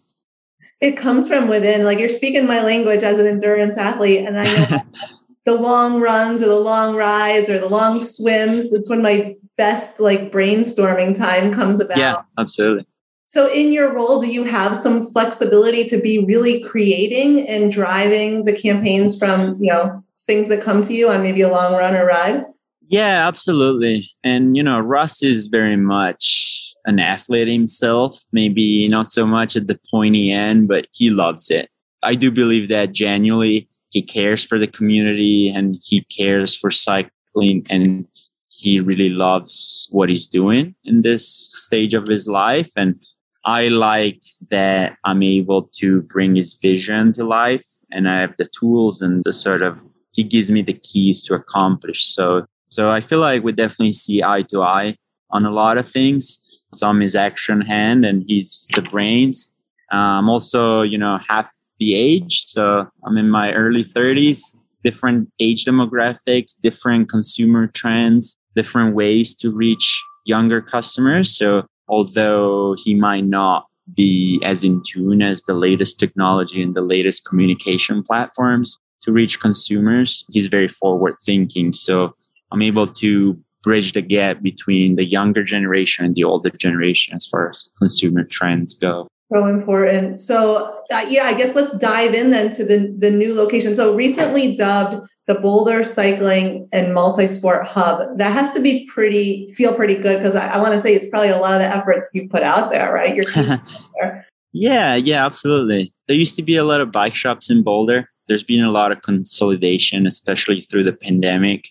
It 0.81 0.97
comes 0.97 1.27
from 1.27 1.47
within. 1.47 1.85
Like 1.85 1.99
you're 1.99 2.09
speaking 2.09 2.45
my 2.45 2.61
language 2.61 3.03
as 3.03 3.19
an 3.19 3.25
endurance 3.25 3.77
athlete, 3.77 4.25
and 4.27 4.39
I 4.39 4.43
know 4.43 4.81
the 5.45 5.53
long 5.53 5.99
runs 5.99 6.41
or 6.41 6.47
the 6.47 6.59
long 6.59 6.95
rides 6.95 7.49
or 7.49 7.59
the 7.59 7.69
long 7.69 8.01
swims. 8.01 8.71
It's 8.71 8.89
when 8.89 9.01
my 9.01 9.35
best 9.57 9.99
like 9.99 10.31
brainstorming 10.31 11.17
time 11.17 11.53
comes 11.53 11.79
about. 11.79 11.97
Yeah, 11.97 12.21
absolutely. 12.37 12.85
So, 13.27 13.51
in 13.51 13.71
your 13.71 13.93
role, 13.93 14.21
do 14.21 14.27
you 14.27 14.43
have 14.43 14.77
some 14.77 15.07
flexibility 15.11 15.85
to 15.85 15.99
be 15.99 16.19
really 16.19 16.63
creating 16.63 17.47
and 17.47 17.71
driving 17.71 18.45
the 18.45 18.53
campaigns 18.53 19.17
from 19.17 19.61
you 19.61 19.71
know 19.71 20.03
things 20.25 20.47
that 20.49 20.61
come 20.61 20.81
to 20.83 20.93
you 20.93 21.09
on 21.09 21.21
maybe 21.21 21.41
a 21.41 21.49
long 21.49 21.73
run 21.73 21.95
or 21.95 22.05
ride? 22.05 22.43
Yeah, 22.87 23.27
absolutely. 23.27 24.09
And, 24.23 24.55
you 24.55 24.63
know, 24.63 24.79
Russ 24.79 25.23
is 25.23 25.47
very 25.47 25.77
much 25.77 26.73
an 26.85 26.99
athlete 26.99 27.47
himself, 27.47 28.21
maybe 28.31 28.87
not 28.87 29.07
so 29.07 29.25
much 29.25 29.55
at 29.55 29.67
the 29.67 29.79
pointy 29.89 30.31
end, 30.31 30.67
but 30.67 30.87
he 30.91 31.09
loves 31.09 31.49
it. 31.49 31.69
I 32.03 32.15
do 32.15 32.29
believe 32.29 32.67
that 32.67 32.91
genuinely 32.91 33.69
he 33.93 34.01
cares 34.01 34.43
for 34.43 34.57
the 34.57 34.67
community 34.67 35.49
and 35.49 35.79
he 35.85 36.01
cares 36.01 36.55
for 36.55 36.71
cycling 36.71 37.65
and 37.69 38.07
he 38.49 38.79
really 38.79 39.09
loves 39.09 39.87
what 39.91 40.09
he's 40.09 40.25
doing 40.25 40.73
in 40.83 41.03
this 41.03 41.27
stage 41.27 41.93
of 41.93 42.07
his 42.07 42.27
life. 42.27 42.71
And 42.75 42.99
I 43.45 43.67
like 43.67 44.23
that 44.49 44.97
I'm 45.03 45.21
able 45.21 45.69
to 45.79 46.01
bring 46.01 46.35
his 46.35 46.55
vision 46.55 47.13
to 47.13 47.23
life 47.23 47.65
and 47.91 48.09
I 48.09 48.21
have 48.21 48.35
the 48.37 48.49
tools 48.59 49.01
and 49.01 49.23
the 49.23 49.33
sort 49.33 49.61
of 49.61 49.79
he 50.11 50.23
gives 50.23 50.49
me 50.49 50.61
the 50.63 50.73
keys 50.73 51.21
to 51.23 51.35
accomplish. 51.35 52.05
So 52.05 52.45
so 52.69 52.89
I 52.89 52.99
feel 52.99 53.19
like 53.19 53.43
we 53.43 53.51
definitely 53.51 53.93
see 53.93 54.23
eye 54.23 54.43
to 54.49 54.63
eye 54.63 54.95
on 55.29 55.45
a 55.45 55.51
lot 55.51 55.77
of 55.77 55.87
things. 55.87 56.39
So 56.73 56.87
I'm 56.87 57.01
his 57.01 57.15
action 57.15 57.61
hand 57.61 58.05
and 58.05 58.23
he's 58.25 58.69
the 58.73 58.81
brains. 58.81 59.51
I'm 59.91 60.29
also, 60.29 60.81
you 60.81 60.97
know, 60.97 61.19
half 61.27 61.47
the 61.83 61.95
age. 61.95 62.45
So 62.47 62.87
I'm 63.05 63.17
in 63.17 63.29
my 63.29 63.51
early 63.53 63.83
30s, 63.83 64.39
different 64.83 65.29
age 65.39 65.65
demographics, 65.65 66.51
different 66.61 67.09
consumer 67.09 67.67
trends, 67.67 68.37
different 68.55 68.95
ways 68.95 69.35
to 69.35 69.51
reach 69.51 70.01
younger 70.25 70.61
customers. 70.61 71.37
So 71.37 71.65
although 71.87 72.75
he 72.83 72.93
might 72.93 73.25
not 73.25 73.65
be 73.93 74.41
as 74.43 74.63
in 74.63 74.81
tune 74.87 75.21
as 75.21 75.41
the 75.41 75.53
latest 75.53 75.99
technology 75.99 76.61
and 76.61 76.73
the 76.73 76.87
latest 76.95 77.25
communication 77.25 78.01
platforms 78.01 78.79
to 79.01 79.11
reach 79.11 79.41
consumers, 79.41 80.23
he's 80.31 80.47
very 80.47 80.69
forward 80.69 81.15
thinking. 81.25 81.73
So 81.73 82.15
I'm 82.51 82.61
able 82.61 82.87
to 82.87 83.37
bridge 83.61 83.91
the 83.91 84.01
gap 84.01 84.41
between 84.41 84.95
the 84.95 85.05
younger 85.05 85.43
generation 85.43 86.05
and 86.05 86.15
the 86.15 86.23
older 86.23 86.49
generation 86.51 87.13
as 87.15 87.25
far 87.25 87.49
as 87.49 87.67
consumer 87.77 88.23
trends 88.23 88.73
go. 88.73 89.07
So 89.33 89.47
important. 89.47 90.19
So 90.19 90.81
uh, 90.93 91.05
yeah, 91.09 91.23
I 91.23 91.33
guess 91.33 91.55
let's 91.55 91.75
dive 91.77 92.13
in 92.13 92.31
then 92.31 92.51
to 92.51 92.63
the 92.63 92.95
the 92.97 93.09
new 93.09 93.35
location. 93.35 93.73
So 93.73 93.95
recently 93.95 94.55
dubbed 94.55 95.07
the 95.25 95.35
Boulder 95.35 95.83
Cycling 95.83 96.67
and 96.71 96.93
Multi-Sport 96.93 97.65
Hub. 97.65 98.17
That 98.17 98.31
has 98.31 98.53
to 98.53 98.61
be 98.61 98.87
pretty 98.93 99.49
feel 99.51 99.73
pretty 99.73 99.95
good 99.95 100.17
because 100.17 100.35
I, 100.35 100.49
I 100.49 100.57
want 100.59 100.73
to 100.73 100.79
say 100.79 100.93
it's 100.93 101.07
probably 101.09 101.29
a 101.29 101.37
lot 101.37 101.53
of 101.53 101.59
the 101.59 101.75
efforts 101.75 102.11
you 102.13 102.29
put 102.29 102.43
out 102.43 102.69
there, 102.69 102.93
right? 102.93 103.15
You're 103.15 103.25
yeah, 104.53 104.95
yeah, 104.95 105.25
absolutely. 105.25 105.93
There 106.07 106.17
used 106.17 106.35
to 106.35 106.43
be 106.43 106.55
a 106.55 106.63
lot 106.63 106.81
of 106.81 106.91
bike 106.91 107.15
shops 107.15 107.49
in 107.49 107.63
Boulder. 107.63 108.09
There's 108.27 108.43
been 108.43 108.63
a 108.63 108.71
lot 108.71 108.91
of 108.91 109.01
consolidation, 109.01 110.05
especially 110.07 110.61
through 110.61 110.83
the 110.83 110.93
pandemic 110.93 111.69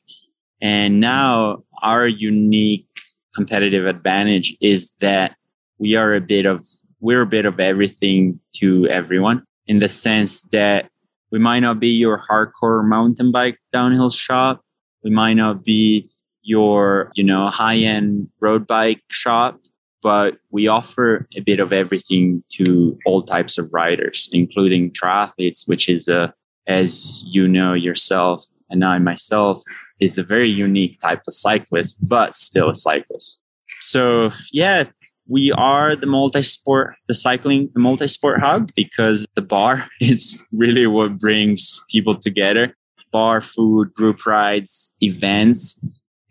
and 0.63 1.01
now 1.01 1.65
our 1.83 2.07
unique 2.07 2.87
competitive 3.35 3.85
advantage 3.85 4.57
is 4.61 4.93
that 5.01 5.35
we 5.79 5.97
are 5.97 6.15
a 6.15 6.21
bit 6.21 6.47
of 6.47 6.67
we're 7.03 7.23
a 7.23 7.27
bit 7.27 7.45
of 7.45 7.61
everything 7.61 8.41
to 8.55 8.87
everyone 8.89 9.43
in 9.67 9.81
the 9.81 9.89
sense 9.89 10.43
that 10.53 10.89
we 11.33 11.39
might 11.39 11.61
not 11.61 11.81
be 11.81 11.89
your 11.89 12.19
hardcore 12.31 12.87
mountain 12.89 13.33
bike 13.33 13.59
downhill 13.73 14.09
shop. 14.09 14.63
We 15.03 15.11
might 15.11 15.35
not 15.35 15.65
be 15.65 16.09
your, 16.43 17.11
you 17.15 17.25
know, 17.25 17.49
high 17.49 17.77
end 17.77 18.29
road 18.41 18.67
bike 18.67 19.03
shop, 19.11 19.61
but 20.03 20.39
we 20.51 20.69
offer 20.69 21.27
a 21.37 21.41
bit 21.41 21.59
of 21.59 21.73
everything 21.73 22.45
to 22.51 22.97
all 23.05 23.23
types 23.23 23.59
of 23.59 23.69
riders, 23.73 24.29
including 24.33 24.93
triathletes, 24.93 25.67
which 25.67 25.89
is 25.89 26.07
a, 26.07 26.33
as 26.69 27.25
you 27.27 27.49
know 27.49 27.75
yourself 27.75 28.47
and 28.71 28.85
I 28.85 28.99
myself, 28.99 29.63
is 29.99 30.19
a 30.19 30.23
very 30.23 30.51
unique 30.51 31.01
type 31.01 31.23
of 31.27 31.35
cyclist, 31.35 31.97
but 32.07 32.35
still 32.35 32.71
a 32.71 32.75
cyclist. 32.75 33.43
So 33.81 34.33
yeah, 34.53 34.85
we 35.33 35.51
are 35.53 35.97
the 35.97 36.07
multi-sport, 36.07 36.95
the 37.09 37.15
cycling, 37.15 37.71
the 37.73 37.81
multi-sport 37.81 38.39
hub 38.39 38.71
because 38.77 39.27
the 39.35 39.41
bar 39.41 39.89
is 40.01 40.45
really 40.53 40.87
what 40.87 41.19
brings 41.19 41.83
people 41.89 42.15
together. 42.15 42.77
Bar, 43.13 43.41
food, 43.41 43.95
group 43.95 44.27
rides, 44.27 44.95
events. 45.01 45.81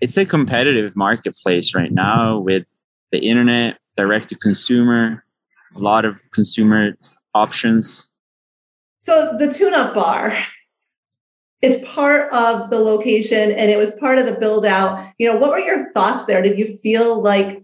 It's 0.02 0.18
a 0.18 0.26
competitive 0.26 0.96
marketplace 0.96 1.74
right 1.74 1.92
now 1.92 2.38
with 2.38 2.64
the 3.12 3.18
internet, 3.18 3.80
direct 3.98 4.30
to 4.30 4.36
consumer, 4.36 5.26
a 5.76 5.80
lot 5.80 6.06
of 6.06 6.18
consumer 6.32 6.96
options. 7.34 8.12
So 9.00 9.36
the 9.40 9.52
tune-up 9.52 9.96
bar, 9.96 10.38
it's 11.64 11.84
part 11.84 12.32
of 12.32 12.70
the 12.70 12.78
location 12.78 13.52
and 13.52 13.72
it 13.72 13.78
was 13.78 13.96
part 13.96 14.20
of 14.20 14.28
the 14.28 14.34
build 14.34 14.64
out. 14.64 15.04
You 15.18 15.32
know, 15.32 15.40
what 15.40 15.50
were 15.50 15.60
your 15.60 15.92
thoughts 15.92 16.26
there? 16.26 16.44
Did 16.44 16.60
you 16.60 16.78
feel 16.78 17.20
like 17.20 17.64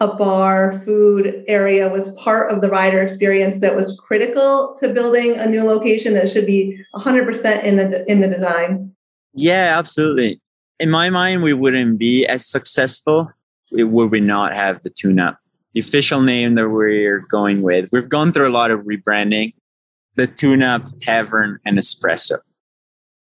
a 0.00 0.08
bar 0.08 0.80
food 0.80 1.44
area 1.46 1.88
was 1.88 2.14
part 2.14 2.50
of 2.50 2.60
the 2.60 2.68
rider 2.68 3.00
experience 3.00 3.60
that 3.60 3.76
was 3.76 4.00
critical 4.00 4.76
to 4.80 4.88
building 4.88 5.36
a 5.36 5.46
new 5.46 5.64
location 5.64 6.14
that 6.14 6.28
should 6.28 6.46
be 6.46 6.82
100% 6.94 7.64
in 7.64 7.76
the 7.76 8.10
in 8.10 8.20
the 8.20 8.28
design? 8.28 8.94
Yeah, 9.34 9.78
absolutely. 9.78 10.40
In 10.78 10.90
my 10.90 11.10
mind, 11.10 11.42
we 11.42 11.52
wouldn't 11.52 11.98
be 11.98 12.26
as 12.26 12.46
successful 12.46 13.30
would 13.72 14.10
we 14.10 14.20
not 14.20 14.54
have 14.54 14.82
the 14.82 14.90
tune 14.90 15.20
up. 15.20 15.38
The 15.74 15.80
official 15.80 16.22
name 16.22 16.56
that 16.56 16.68
we're 16.68 17.20
going 17.30 17.62
with, 17.62 17.88
we've 17.92 18.08
gone 18.08 18.32
through 18.32 18.48
a 18.48 18.50
lot 18.50 18.72
of 18.72 18.80
rebranding. 18.80 19.54
The 20.16 20.26
tune 20.26 20.62
up 20.62 20.82
tavern 20.98 21.60
and 21.64 21.78
espresso 21.78 22.38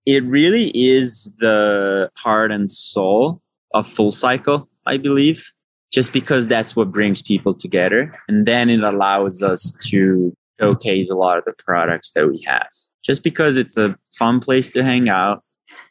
it 0.06 0.24
really 0.26 0.72
is 0.76 1.34
the 1.40 2.12
heart 2.16 2.52
and 2.52 2.70
soul 2.70 3.42
of 3.74 3.88
full 3.88 4.12
cycle, 4.12 4.70
I 4.86 4.98
believe, 4.98 5.52
just 5.92 6.14
because 6.14 6.48
that's 6.48 6.76
what 6.76 6.92
brings 6.92 7.22
people 7.22 7.54
together. 7.54 8.14
And 8.28 8.46
then 8.46 8.70
it 8.70 8.84
allows 8.84 9.42
us 9.42 9.76
to 9.88 10.34
showcase 10.60 11.10
a 11.10 11.16
lot 11.16 11.38
of 11.38 11.46
the 11.46 11.54
products 11.58 12.12
that 12.14 12.28
we 12.28 12.44
have. 12.48 12.68
Just 13.04 13.24
because 13.24 13.58
it's 13.58 13.78
a 13.78 13.96
fun 14.18 14.40
place 14.40 14.72
to 14.72 14.84
hang 14.84 15.10
out, 15.10 15.44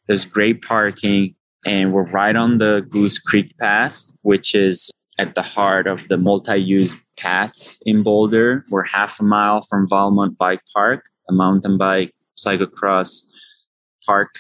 there's 0.07 0.25
great 0.25 0.63
parking, 0.63 1.35
and 1.65 1.93
we're 1.93 2.11
right 2.11 2.37
on 2.37 2.59
the 2.59 2.85
Goose 2.89 3.19
Creek 3.19 3.57
path, 3.59 4.05
which 4.23 4.55
is 4.55 4.91
at 5.19 5.35
the 5.35 5.43
heart 5.43 5.87
of 5.87 6.01
the 6.09 6.17
multi-use 6.17 6.95
paths 7.17 7.81
in 7.87 8.03
Boulder. 8.03 8.65
We're 8.69 8.85
half 8.85 9.21
a 9.21 9.23
mile 9.23 9.63
from 9.63 9.89
Valmont 9.89 10.37
Bike 10.37 10.61
Park, 10.75 11.05
a 11.31 11.33
mountain 11.33 11.79
bike, 11.79 12.13
cyclocross, 12.37 13.23
park. 14.05 14.35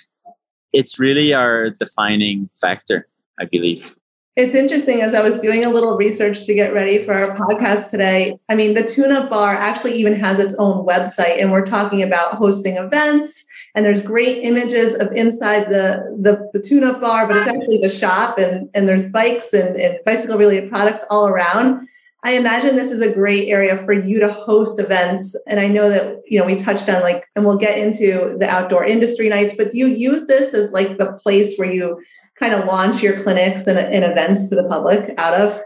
It's 0.72 0.98
really 0.98 1.32
our 1.32 1.70
defining 1.70 2.50
factor, 2.60 3.08
I 3.38 3.44
believe. 3.44 3.94
It's 4.36 4.54
interesting 4.56 5.00
as 5.00 5.14
I 5.14 5.20
was 5.20 5.38
doing 5.38 5.64
a 5.64 5.70
little 5.70 5.96
research 5.96 6.44
to 6.46 6.54
get 6.54 6.74
ready 6.74 6.98
for 6.98 7.14
our 7.14 7.36
podcast 7.36 7.90
today. 7.90 8.36
I 8.48 8.56
mean, 8.56 8.74
the 8.74 8.82
Tune 8.82 9.12
Up 9.12 9.30
Bar 9.30 9.54
actually 9.54 9.94
even 9.94 10.16
has 10.16 10.40
its 10.40 10.56
own 10.56 10.84
website, 10.84 11.40
and 11.40 11.52
we're 11.52 11.64
talking 11.64 12.02
about 12.02 12.34
hosting 12.34 12.76
events. 12.76 13.46
And 13.76 13.84
there's 13.84 14.00
great 14.02 14.42
images 14.42 14.94
of 14.94 15.12
inside 15.12 15.70
the 15.70 16.02
the, 16.20 16.50
the 16.52 16.98
Bar, 17.00 17.28
but 17.28 17.36
it's 17.36 17.48
actually 17.48 17.78
the 17.78 17.88
shop, 17.88 18.36
and 18.38 18.68
and 18.74 18.88
there's 18.88 19.08
bikes 19.08 19.52
and, 19.52 19.80
and 19.80 19.98
bicycle 20.04 20.36
related 20.36 20.68
products 20.68 21.04
all 21.10 21.28
around. 21.28 21.86
I 22.24 22.32
imagine 22.32 22.74
this 22.74 22.90
is 22.90 23.02
a 23.02 23.12
great 23.12 23.48
area 23.48 23.76
for 23.76 23.92
you 23.92 24.18
to 24.18 24.32
host 24.32 24.80
events. 24.80 25.36
And 25.46 25.60
I 25.60 25.68
know 25.68 25.90
that, 25.90 26.22
you 26.26 26.40
know, 26.40 26.46
we 26.46 26.56
touched 26.56 26.88
on 26.88 27.02
like, 27.02 27.26
and 27.36 27.44
we'll 27.44 27.58
get 27.58 27.76
into 27.76 28.38
the 28.40 28.48
outdoor 28.48 28.82
industry 28.82 29.28
nights, 29.28 29.54
but 29.54 29.72
do 29.72 29.76
you 29.76 29.88
use 29.88 30.26
this 30.26 30.54
as 30.54 30.72
like 30.72 30.96
the 30.96 31.12
place 31.22 31.58
where 31.58 31.70
you 31.70 32.00
kind 32.38 32.54
of 32.54 32.66
launch 32.66 33.02
your 33.02 33.18
clinics 33.20 33.66
and, 33.66 33.78
and 33.78 34.04
events 34.04 34.48
to 34.48 34.56
the 34.56 34.68
public 34.68 35.14
out 35.18 35.34
of? 35.40 35.62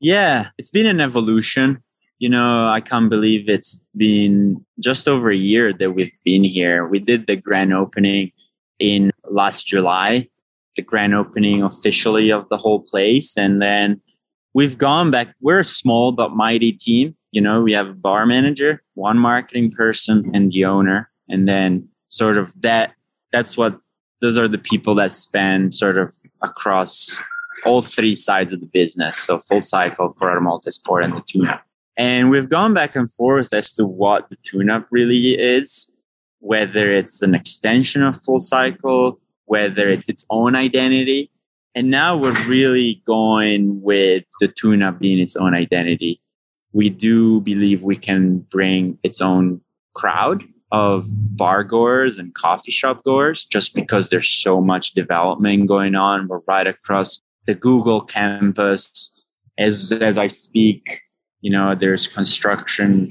Yeah, 0.00 0.48
it's 0.58 0.70
been 0.70 0.86
an 0.86 1.00
evolution. 1.00 1.82
You 2.18 2.28
know, 2.28 2.68
I 2.68 2.80
can't 2.80 3.10
believe 3.10 3.48
it's 3.48 3.82
been 3.96 4.64
just 4.80 5.08
over 5.08 5.30
a 5.30 5.36
year 5.36 5.72
that 5.72 5.92
we've 5.92 6.12
been 6.24 6.44
here. 6.44 6.86
We 6.86 6.98
did 6.98 7.26
the 7.26 7.36
grand 7.36 7.72
opening 7.72 8.32
in 8.78 9.10
last 9.30 9.66
July, 9.66 10.28
the 10.76 10.82
grand 10.82 11.14
opening 11.14 11.62
officially 11.62 12.30
of 12.30 12.48
the 12.48 12.56
whole 12.56 12.80
place. 12.80 13.36
And 13.36 13.60
then 13.62 14.00
we've 14.54 14.78
gone 14.78 15.10
back. 15.10 15.34
We're 15.40 15.60
a 15.60 15.64
small 15.64 16.12
but 16.12 16.32
mighty 16.32 16.72
team. 16.72 17.16
You 17.30 17.40
know, 17.40 17.62
we 17.62 17.72
have 17.72 17.88
a 17.90 17.94
bar 17.94 18.26
manager, 18.26 18.82
one 18.94 19.18
marketing 19.18 19.70
person, 19.72 20.30
and 20.34 20.50
the 20.50 20.64
owner. 20.64 21.10
And 21.28 21.46
then 21.46 21.88
sort 22.08 22.38
of 22.38 22.52
that, 22.62 22.94
that's 23.32 23.56
what, 23.56 23.78
those 24.20 24.36
are 24.36 24.48
the 24.48 24.58
people 24.58 24.94
that 24.96 25.10
span 25.10 25.72
sort 25.72 25.98
of 25.98 26.14
across 26.42 27.18
all 27.64 27.82
three 27.82 28.14
sides 28.14 28.52
of 28.52 28.60
the 28.60 28.66
business. 28.66 29.18
So 29.18 29.38
full 29.38 29.60
cycle, 29.60 30.12
Colorado 30.12 30.40
multisport, 30.40 31.04
and 31.04 31.14
the 31.14 31.22
tune-up. 31.26 31.62
And 31.96 32.30
we've 32.30 32.48
gone 32.48 32.74
back 32.74 32.94
and 32.94 33.10
forth 33.12 33.52
as 33.52 33.72
to 33.74 33.84
what 33.84 34.30
the 34.30 34.36
tune-up 34.42 34.86
really 34.90 35.38
is, 35.38 35.90
whether 36.38 36.92
it's 36.92 37.22
an 37.22 37.34
extension 37.34 38.02
of 38.02 38.20
full 38.20 38.38
cycle, 38.38 39.20
whether 39.46 39.88
it's 39.88 40.08
its 40.08 40.24
own 40.30 40.54
identity. 40.54 41.30
And 41.74 41.90
now 41.90 42.16
we're 42.16 42.46
really 42.46 43.02
going 43.06 43.82
with 43.82 44.24
the 44.40 44.48
tune-up 44.48 44.98
being 44.98 45.18
its 45.18 45.36
own 45.36 45.54
identity. 45.54 46.20
We 46.72 46.90
do 46.90 47.40
believe 47.40 47.82
we 47.82 47.96
can 47.96 48.38
bring 48.38 48.98
its 49.02 49.20
own 49.20 49.60
crowd 49.94 50.44
of 50.70 51.06
bar 51.08 51.64
goers 51.64 52.18
and 52.18 52.34
coffee 52.34 52.70
shop 52.70 53.02
goers 53.04 53.44
just 53.44 53.74
because 53.74 54.08
there's 54.08 54.28
so 54.28 54.60
much 54.60 54.92
development 54.92 55.66
going 55.66 55.94
on. 55.94 56.28
We're 56.28 56.40
right 56.46 56.66
across 56.66 57.20
the 57.46 57.54
Google 57.54 58.00
campus. 58.00 59.12
As, 59.56 59.92
as 59.92 60.18
I 60.18 60.28
speak, 60.28 61.02
you 61.40 61.50
know, 61.50 61.74
there's 61.74 62.06
construction 62.06 63.10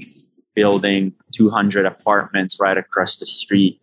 building 0.54 1.12
200 1.34 1.84
apartments 1.84 2.58
right 2.60 2.78
across 2.78 3.16
the 3.16 3.26
street. 3.26 3.80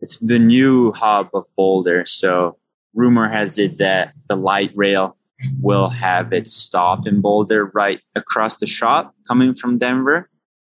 It's 0.00 0.18
the 0.18 0.38
new 0.38 0.92
hub 0.92 1.30
of 1.34 1.46
Boulder. 1.56 2.04
So 2.06 2.58
rumor 2.94 3.28
has 3.28 3.58
it 3.58 3.78
that 3.78 4.12
the 4.28 4.36
light 4.36 4.70
rail 4.74 5.16
will 5.60 5.88
have 5.88 6.32
its 6.32 6.52
stop 6.52 7.06
in 7.06 7.20
Boulder 7.20 7.66
right 7.74 8.00
across 8.14 8.58
the 8.58 8.66
shop 8.66 9.14
coming 9.26 9.54
from 9.54 9.78
Denver. 9.78 10.30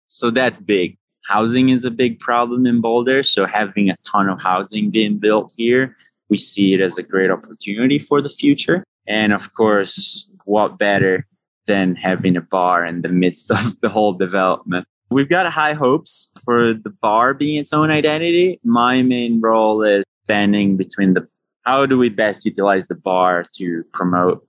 So 0.09 0.31
that's 0.31 0.61
big 0.61 0.99
housing 1.27 1.69
is 1.69 1.85
a 1.85 1.91
big 1.91 2.19
problem 2.19 2.67
in 2.67 2.81
Boulder. 2.81 3.23
So 3.23 3.45
having 3.45 3.91
a 3.91 3.97
ton 4.05 4.29
of 4.29 4.41
housing 4.41 4.91
being 4.91 5.19
built 5.19 5.53
here, 5.57 5.97
we 6.29 6.37
see 6.37 6.75
it 6.75 6.81
as 6.81 6.99
a 6.99 7.03
great 7.03 7.31
opportunity 7.31 7.99
for 7.99 8.21
the 8.21 8.29
future. 8.29 8.85
And 9.07 9.33
of 9.33 9.55
course, 9.55 10.29
what 10.45 10.79
better 10.79 11.27
than 11.67 11.95
having 11.95 12.37
a 12.37 12.41
bar 12.41 12.85
in 12.85 13.03
the 13.03 13.09
midst 13.09 13.51
of 13.51 13.81
the 13.81 13.89
whole 13.89 14.13
development? 14.13 14.87
We've 15.11 15.29
got 15.29 15.47
high 15.53 15.75
hopes 15.75 16.33
for 16.43 16.73
the 16.73 16.91
bar 16.91 17.35
being 17.35 17.59
its 17.59 17.73
own 17.73 17.91
identity. 17.91 18.59
My 18.65 19.03
main 19.03 19.41
role 19.41 19.83
is 19.83 20.05
standing 20.25 20.77
between 20.77 21.15
the 21.15 21.29
how 21.65 21.87
do 21.87 21.97
we 21.97 22.09
best 22.09 22.45
utilize 22.45 22.89
the 22.89 22.95
bar 22.95 23.45
to 23.55 23.85
promote 23.93 24.45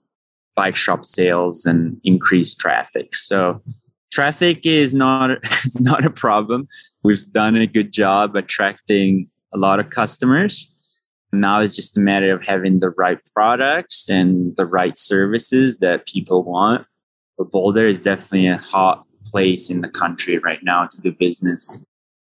bike 0.56 0.76
shop 0.76 1.06
sales 1.06 1.66
and 1.66 2.00
increase 2.04 2.56
traffic. 2.56 3.14
So 3.16 3.62
traffic 4.14 4.66
is 4.66 4.94
not 4.94 5.32
is 5.66 5.82
not 5.90 6.06
a 6.06 6.10
problem. 6.10 6.68
We've 7.04 7.30
done 7.32 7.56
a 7.56 7.68
good 7.68 7.92
job 7.92 8.36
attracting 8.36 9.28
a 9.54 9.58
lot 9.58 9.80
of 9.80 9.90
customers. 9.90 10.70
Now 11.32 11.62
it's 11.62 11.76
just 11.76 11.98
a 11.98 12.00
matter 12.00 12.32
of 12.34 12.44
having 12.44 12.80
the 12.80 12.92
right 12.92 13.18
products 13.34 14.08
and 14.08 14.56
the 14.56 14.66
right 14.66 14.98
services 14.98 15.80
that 15.80 16.06
people 16.06 16.44
want. 16.44 16.86
But 17.38 17.52
Boulder 17.52 17.88
is 17.88 18.02
definitely 18.02 18.48
a 18.48 18.58
hot 18.58 19.04
place 19.26 19.72
in 19.72 19.82
the 19.82 19.90
country 19.90 20.38
right 20.38 20.60
now 20.62 20.86
to 20.86 21.02
do 21.02 21.12
business. 21.12 21.84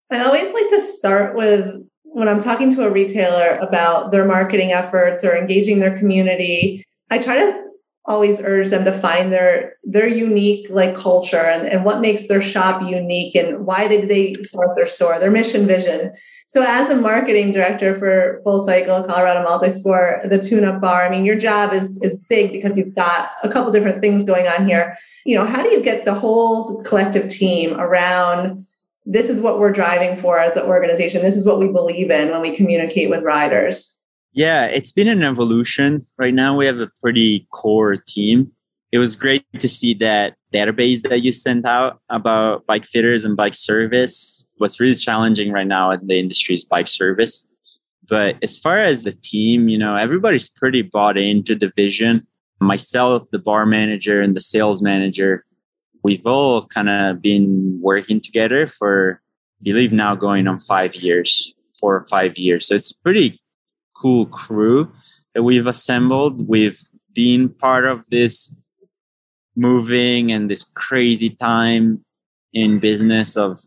I 0.09 0.23
always 0.23 0.53
like 0.53 0.69
to 0.69 0.79
start 0.79 1.35
with 1.35 1.89
when 2.03 2.29
I'm 2.29 2.39
talking 2.39 2.73
to 2.75 2.85
a 2.85 2.91
retailer 2.91 3.57
about 3.57 4.11
their 4.11 4.25
marketing 4.25 4.71
efforts 4.71 5.23
or 5.23 5.35
engaging 5.35 5.79
their 5.79 5.97
community. 5.97 6.85
I 7.09 7.17
try 7.17 7.35
to 7.35 7.63
always 8.05 8.41
urge 8.41 8.67
them 8.69 8.83
to 8.83 8.91
find 8.91 9.31
their 9.31 9.77
their 9.83 10.07
unique 10.07 10.67
like 10.69 10.93
culture 10.93 11.37
and, 11.37 11.67
and 11.67 11.85
what 11.85 12.01
makes 12.01 12.27
their 12.27 12.41
shop 12.41 12.81
unique 12.81 13.33
and 13.33 13.65
why 13.65 13.87
did 13.87 14.09
they 14.09 14.33
start 14.41 14.75
their 14.75 14.87
store 14.87 15.19
their 15.19 15.31
mission 15.31 15.65
vision. 15.65 16.13
So 16.47 16.63
as 16.67 16.89
a 16.89 16.95
marketing 16.95 17.53
director 17.53 17.95
for 17.95 18.41
full 18.43 18.59
cycle 18.59 19.03
colorado 19.03 19.45
multisport 19.45 20.29
the 20.29 20.37
tune 20.37 20.65
up 20.65 20.81
bar 20.81 21.05
i 21.05 21.09
mean 21.09 21.25
your 21.25 21.37
job 21.37 21.71
is 21.71 21.97
is 22.01 22.17
big 22.17 22.51
because 22.51 22.77
you've 22.77 22.95
got 22.95 23.29
a 23.43 23.49
couple 23.49 23.71
different 23.71 24.01
things 24.01 24.23
going 24.23 24.47
on 24.47 24.67
here. 24.67 24.97
You 25.25 25.37
know 25.37 25.45
how 25.45 25.63
do 25.63 25.69
you 25.69 25.81
get 25.81 26.03
the 26.03 26.13
whole 26.13 26.83
collective 26.83 27.29
team 27.29 27.79
around 27.79 28.65
this 29.05 29.29
is 29.29 29.39
what 29.39 29.59
we're 29.59 29.71
driving 29.71 30.15
for 30.15 30.39
as 30.39 30.55
an 30.57 30.63
organization 30.63 31.21
this 31.21 31.37
is 31.37 31.45
what 31.45 31.59
we 31.59 31.67
believe 31.71 32.11
in 32.11 32.31
when 32.31 32.41
we 32.41 32.51
communicate 32.51 33.09
with 33.09 33.23
riders 33.23 33.92
yeah, 34.33 34.65
it's 34.65 34.91
been 34.91 35.07
an 35.07 35.23
evolution. 35.23 36.05
Right 36.17 36.33
now, 36.33 36.57
we 36.57 36.65
have 36.65 36.79
a 36.79 36.89
pretty 37.01 37.47
core 37.51 37.95
team. 37.95 38.51
It 38.91 38.99
was 38.99 39.15
great 39.15 39.45
to 39.59 39.67
see 39.67 39.93
that 39.95 40.35
database 40.53 41.01
that 41.03 41.21
you 41.23 41.31
sent 41.31 41.65
out 41.65 41.99
about 42.09 42.65
bike 42.67 42.85
fitters 42.85 43.25
and 43.25 43.35
bike 43.35 43.55
service. 43.55 44.47
What's 44.57 44.79
really 44.79 44.95
challenging 44.95 45.51
right 45.51 45.67
now 45.67 45.91
in 45.91 46.05
the 46.05 46.19
industry 46.19 46.53
is 46.55 46.65
bike 46.65 46.87
service. 46.87 47.47
But 48.07 48.37
as 48.43 48.57
far 48.57 48.79
as 48.79 49.03
the 49.03 49.11
team, 49.11 49.69
you 49.69 49.77
know, 49.77 49.95
everybody's 49.95 50.49
pretty 50.49 50.81
bought 50.81 51.17
into 51.17 51.55
the 51.55 51.71
vision. 51.75 52.27
Myself, 52.59 53.27
the 53.31 53.39
bar 53.39 53.65
manager, 53.65 54.21
and 54.21 54.35
the 54.35 54.41
sales 54.41 54.81
manager, 54.81 55.45
we've 56.03 56.25
all 56.25 56.65
kind 56.67 56.89
of 56.89 57.21
been 57.21 57.79
working 57.81 58.19
together 58.19 58.67
for, 58.67 59.21
I 59.59 59.63
believe, 59.63 59.91
now 59.91 60.15
going 60.15 60.47
on 60.47 60.59
five 60.59 60.95
years, 60.95 61.53
four 61.79 61.95
or 61.95 62.07
five 62.07 62.37
years. 62.37 62.67
So 62.67 62.75
it's 62.75 62.91
pretty 62.91 63.41
cool 64.03 64.25
crew 64.25 64.91
that 65.33 65.43
we've 65.43 65.65
assembled. 65.65 66.47
We've 66.47 66.79
been 67.13 67.47
part 67.47 67.85
of 67.85 68.03
this 68.09 68.53
moving 69.55 70.31
and 70.31 70.51
this 70.51 70.65
crazy 70.65 71.29
time 71.29 72.03
in 72.51 72.79
business 72.79 73.37
of 73.37 73.59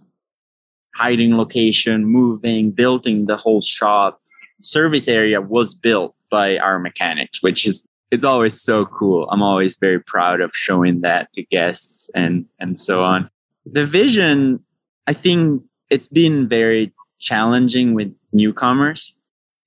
hiding 0.95 1.37
location, 1.37 2.05
moving, 2.05 2.71
building 2.71 3.27
the 3.27 3.39
whole 3.39 3.63
shop. 3.63 4.21
Service 4.61 5.09
area 5.09 5.41
was 5.41 5.75
built 5.75 6.15
by 6.31 6.59
our 6.59 6.79
mechanics, 6.79 7.43
which 7.43 7.67
is 7.67 7.87
it's 8.11 8.25
always 8.25 8.61
so 8.61 8.87
cool. 8.87 9.29
I'm 9.31 9.43
always 9.43 9.77
very 9.77 10.01
proud 10.01 10.41
of 10.41 10.55
showing 10.55 11.01
that 11.01 11.33
to 11.33 11.43
guests 11.43 12.11
and 12.15 12.45
and 12.59 12.79
so 12.79 13.03
on. 13.03 13.31
The 13.65 13.87
vision, 13.87 14.61
I 15.07 15.15
think 15.15 15.63
it's 15.91 16.09
been 16.09 16.47
very 16.49 16.93
challenging 17.19 17.95
with 17.95 18.15
newcomers 18.33 19.16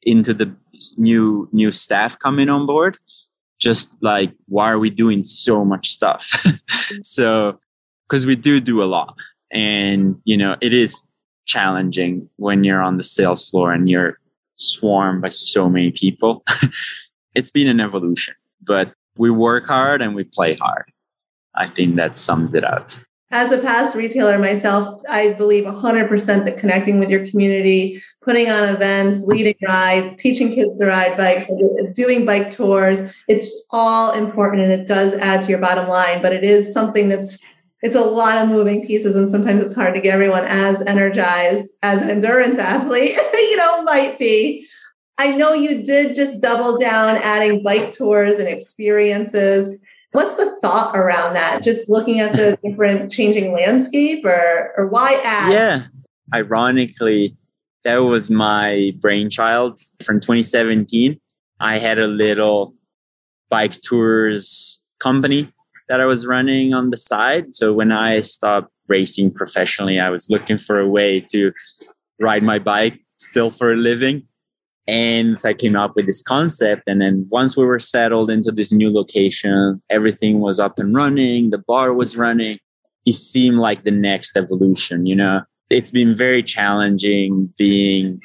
into 0.09 0.33
the 0.33 0.53
new 0.97 1.47
new 1.51 1.71
staff 1.71 2.17
coming 2.19 2.49
on 2.49 2.65
board 2.65 2.97
just 3.59 3.93
like 4.01 4.31
why 4.47 4.71
are 4.71 4.79
we 4.79 4.89
doing 4.89 5.23
so 5.23 5.65
much 5.65 5.91
stuff? 5.91 6.45
So 7.03 7.59
because 8.07 8.25
we 8.25 8.35
do 8.35 8.59
do 8.59 8.81
a 8.81 8.85
lot. 8.85 9.15
And 9.51 10.19
you 10.23 10.37
know 10.37 10.55
it 10.61 10.73
is 10.73 11.03
challenging 11.45 12.29
when 12.37 12.63
you're 12.63 12.81
on 12.81 12.97
the 12.97 13.03
sales 13.03 13.47
floor 13.49 13.71
and 13.71 13.89
you're 13.89 14.17
swarmed 14.55 15.21
by 15.21 15.29
so 15.29 15.69
many 15.69 15.91
people. 15.91 16.43
It's 17.35 17.51
been 17.51 17.67
an 17.67 17.79
evolution 17.79 18.33
but 18.69 18.93
we 19.17 19.29
work 19.29 19.67
hard 19.67 20.01
and 20.01 20.15
we 20.15 20.23
play 20.23 20.55
hard. 20.55 20.91
I 21.55 21.67
think 21.67 21.95
that 21.95 22.17
sums 22.17 22.53
it 22.53 22.63
up 22.63 22.91
as 23.31 23.51
a 23.51 23.59
past 23.59 23.95
retailer 23.95 24.39
myself, 24.39 25.01
I 25.07 25.33
believe 25.33 25.65
100% 25.65 26.45
that 26.45 26.57
connecting 26.57 26.99
with 26.99 27.11
your 27.11 27.27
community, 27.27 28.01
putting 28.21 28.49
on 28.49 28.69
events, 28.69 29.25
leading 29.25 29.55
rides, 29.61 30.15
teaching 30.15 30.51
kids 30.51 30.79
to 30.79 30.87
ride 30.87 31.15
bikes, 31.15 31.47
doing 31.93 32.25
bike 32.25 32.49
tours, 32.49 33.13
it's 33.27 33.65
all 33.69 34.13
important 34.13 34.63
and 34.63 34.71
it 34.71 34.87
does 34.87 35.13
add 35.13 35.41
to 35.41 35.47
your 35.47 35.59
bottom 35.59 35.87
line, 35.87 36.21
but 36.21 36.33
it 36.33 36.43
is 36.43 36.73
something 36.73 37.09
that's 37.09 37.43
it's 37.81 37.95
a 37.95 38.01
lot 38.01 38.37
of 38.37 38.49
moving 38.49 38.85
pieces 38.85 39.15
and 39.15 39.29
sometimes 39.29 39.61
it's 39.61 39.73
hard 39.73 39.93
to 39.93 40.01
get 40.01 40.13
everyone 40.13 40.43
as 40.43 40.81
energized 40.81 41.71
as 41.81 42.01
an 42.01 42.09
endurance 42.09 42.57
athlete, 42.57 43.15
you 43.33 43.55
know, 43.55 43.83
might 43.83 44.19
be. 44.19 44.67
I 45.17 45.35
know 45.35 45.53
you 45.53 45.83
did 45.83 46.13
just 46.13 46.41
double 46.41 46.77
down 46.77 47.17
adding 47.17 47.63
bike 47.63 47.93
tours 47.93 48.37
and 48.37 48.49
experiences 48.49 49.81
What's 50.11 50.35
the 50.35 50.57
thought 50.61 50.95
around 50.95 51.33
that? 51.33 51.61
Just 51.63 51.89
looking 51.89 52.19
at 52.19 52.33
the 52.33 52.57
different 52.63 53.11
changing 53.11 53.53
landscape 53.53 54.25
or 54.25 54.73
or 54.77 54.87
why 54.87 55.21
add? 55.23 55.51
Yeah. 55.51 55.85
Ironically, 56.33 57.35
that 57.83 57.97
was 57.97 58.29
my 58.29 58.91
brainchild 58.99 59.79
from 60.03 60.19
2017. 60.19 61.19
I 61.59 61.77
had 61.77 61.99
a 61.99 62.07
little 62.07 62.73
bike 63.49 63.81
tours 63.81 64.81
company 64.99 65.51
that 65.87 65.99
I 65.99 66.05
was 66.05 66.25
running 66.25 66.73
on 66.73 66.91
the 66.91 66.97
side. 66.97 67.55
So 67.55 67.73
when 67.73 67.91
I 67.91 68.21
stopped 68.21 68.71
racing 68.87 69.31
professionally, 69.33 69.99
I 69.99 70.09
was 70.09 70.29
looking 70.29 70.57
for 70.57 70.79
a 70.79 70.87
way 70.87 71.19
to 71.31 71.51
ride 72.19 72.43
my 72.43 72.59
bike 72.59 72.99
still 73.17 73.49
for 73.49 73.73
a 73.73 73.75
living. 73.75 74.27
And 74.89 75.37
I 75.45 75.53
came 75.53 75.75
up 75.75 75.95
with 75.95 76.07
this 76.07 76.23
concept. 76.23 76.83
And 76.87 76.99
then 76.99 77.27
once 77.29 77.55
we 77.55 77.63
were 77.63 77.79
settled 77.79 78.31
into 78.31 78.51
this 78.51 78.71
new 78.71 78.91
location, 78.91 79.79
everything 79.91 80.39
was 80.39 80.59
up 80.59 80.79
and 80.79 80.95
running, 80.95 81.51
the 81.51 81.59
bar 81.59 81.93
was 81.93 82.17
running. 82.17 82.57
It 83.05 83.13
seemed 83.13 83.57
like 83.57 83.83
the 83.83 83.91
next 83.91 84.35
evolution, 84.35 85.05
you 85.05 85.15
know? 85.15 85.43
It's 85.69 85.91
been 85.91 86.17
very 86.17 86.41
challenging 86.41 87.53
being, 87.55 88.19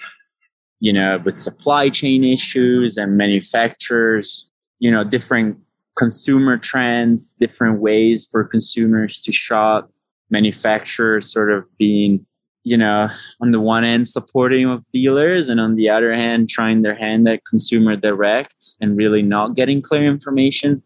you 0.80 0.90
know, 0.90 1.20
with 1.22 1.36
supply 1.36 1.90
chain 1.90 2.24
issues 2.24 2.96
and 2.96 3.18
manufacturers, 3.18 4.50
you 4.78 4.90
know, 4.90 5.04
different 5.04 5.58
consumer 5.98 6.56
trends, 6.56 7.34
different 7.34 7.80
ways 7.80 8.26
for 8.32 8.42
consumers 8.42 9.20
to 9.20 9.32
shop, 9.32 9.92
manufacturers 10.30 11.30
sort 11.30 11.52
of 11.52 11.66
being 11.76 12.24
you 12.64 12.76
know, 12.78 13.08
on 13.40 13.50
the 13.50 13.60
one 13.60 13.82
hand, 13.82 14.08
supporting 14.08 14.68
of 14.68 14.84
dealers, 14.92 15.48
and 15.48 15.60
on 15.60 15.74
the 15.74 15.90
other 15.90 16.14
hand, 16.14 16.48
trying 16.48 16.82
their 16.82 16.94
hand 16.94 17.28
at 17.28 17.44
consumer 17.44 17.94
direct 17.94 18.74
and 18.80 18.96
really 18.96 19.22
not 19.22 19.54
getting 19.54 19.82
clear 19.82 20.04
information. 20.10 20.82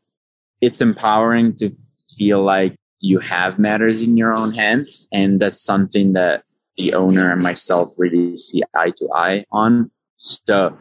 it's 0.60 0.80
empowering 0.80 1.54
to 1.54 1.70
feel 2.16 2.42
like 2.42 2.74
you 3.00 3.20
have 3.20 3.58
matters 3.60 4.00
in 4.02 4.16
your 4.16 4.34
own 4.34 4.52
hands. 4.52 5.06
And 5.12 5.40
that's 5.40 5.62
something 5.62 6.14
that 6.14 6.42
the 6.76 6.94
owner 6.94 7.30
and 7.30 7.42
myself 7.42 7.94
really 7.96 8.36
see 8.36 8.62
eye 8.74 8.92
to 8.96 9.08
eye 9.14 9.44
on. 9.52 9.90
So 10.16 10.76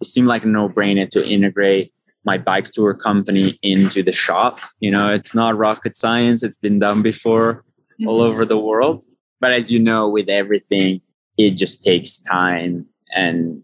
it 0.00 0.06
seemed 0.06 0.26
like 0.26 0.42
a 0.42 0.48
no 0.48 0.68
brainer 0.68 1.08
to 1.10 1.24
integrate 1.24 1.92
my 2.24 2.38
bike 2.38 2.72
tour 2.72 2.94
company 2.94 3.58
into 3.62 4.02
the 4.02 4.12
shop. 4.12 4.58
You 4.80 4.90
know, 4.90 5.12
it's 5.12 5.34
not 5.34 5.56
rocket 5.56 5.94
science, 5.94 6.42
it's 6.42 6.58
been 6.58 6.78
done 6.78 7.02
before 7.02 7.64
mm-hmm. 8.00 8.08
all 8.08 8.20
over 8.20 8.44
the 8.44 8.58
world. 8.58 9.04
But 9.44 9.52
as 9.52 9.70
you 9.70 9.78
know, 9.78 10.08
with 10.08 10.30
everything, 10.30 11.02
it 11.36 11.58
just 11.58 11.82
takes 11.82 12.18
time 12.18 12.86
and 13.14 13.62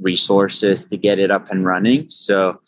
resources 0.00 0.86
to 0.86 0.96
get 0.96 1.18
it 1.18 1.30
up 1.30 1.50
and 1.50 1.66
running. 1.66 2.08
So 2.08 2.62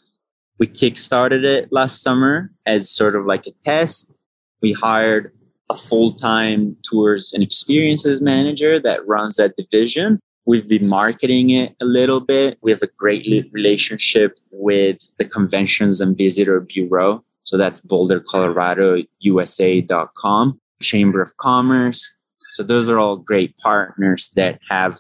we 0.59 0.66
kickstarted 0.66 1.42
it 1.42 1.73
last 1.73 2.03
summer 2.03 2.53
as 2.66 2.90
sort 2.90 3.16
of 3.16 3.25
like 3.25 3.46
a 3.46 3.53
test. 3.64 4.12
We 4.61 4.75
hired 4.75 5.33
a 5.70 5.75
full 5.75 6.12
time 6.12 6.77
tours 6.83 7.33
and 7.33 7.42
experiences 7.42 8.20
manager 8.20 8.79
that 8.79 9.07
runs 9.07 9.37
that 9.37 9.57
division. 9.57 10.20
We've 10.44 10.68
been 10.68 10.87
marketing 10.87 11.49
it 11.49 11.75
a 11.81 11.87
little 11.87 12.20
bit. 12.20 12.59
We 12.61 12.73
have 12.73 12.83
a 12.83 12.88
great 12.88 13.27
relationship 13.53 14.38
with 14.53 14.99
the 15.16 15.25
Conventions 15.25 16.03
and 16.03 16.14
Visitor 16.14 16.61
Bureau. 16.61 17.25
So 17.42 17.57
that's 17.57 17.81
bouldercolorado.usa.com, 17.81 20.61
Chamber 20.83 21.23
of 21.23 21.38
Commerce. 21.38 22.14
So 22.50 22.62
those 22.62 22.88
are 22.88 22.98
all 22.98 23.16
great 23.16 23.56
partners 23.56 24.30
that 24.36 24.60
have 24.68 24.98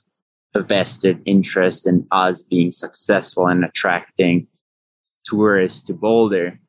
a 0.54 0.62
vested 0.62 1.20
interest 1.26 1.86
in 1.86 2.06
us 2.10 2.42
being 2.42 2.70
successful 2.70 3.46
and 3.46 3.64
attracting 3.64 4.46
tourists 5.24 5.82
to 5.82 5.94
Boulder. 5.94 6.60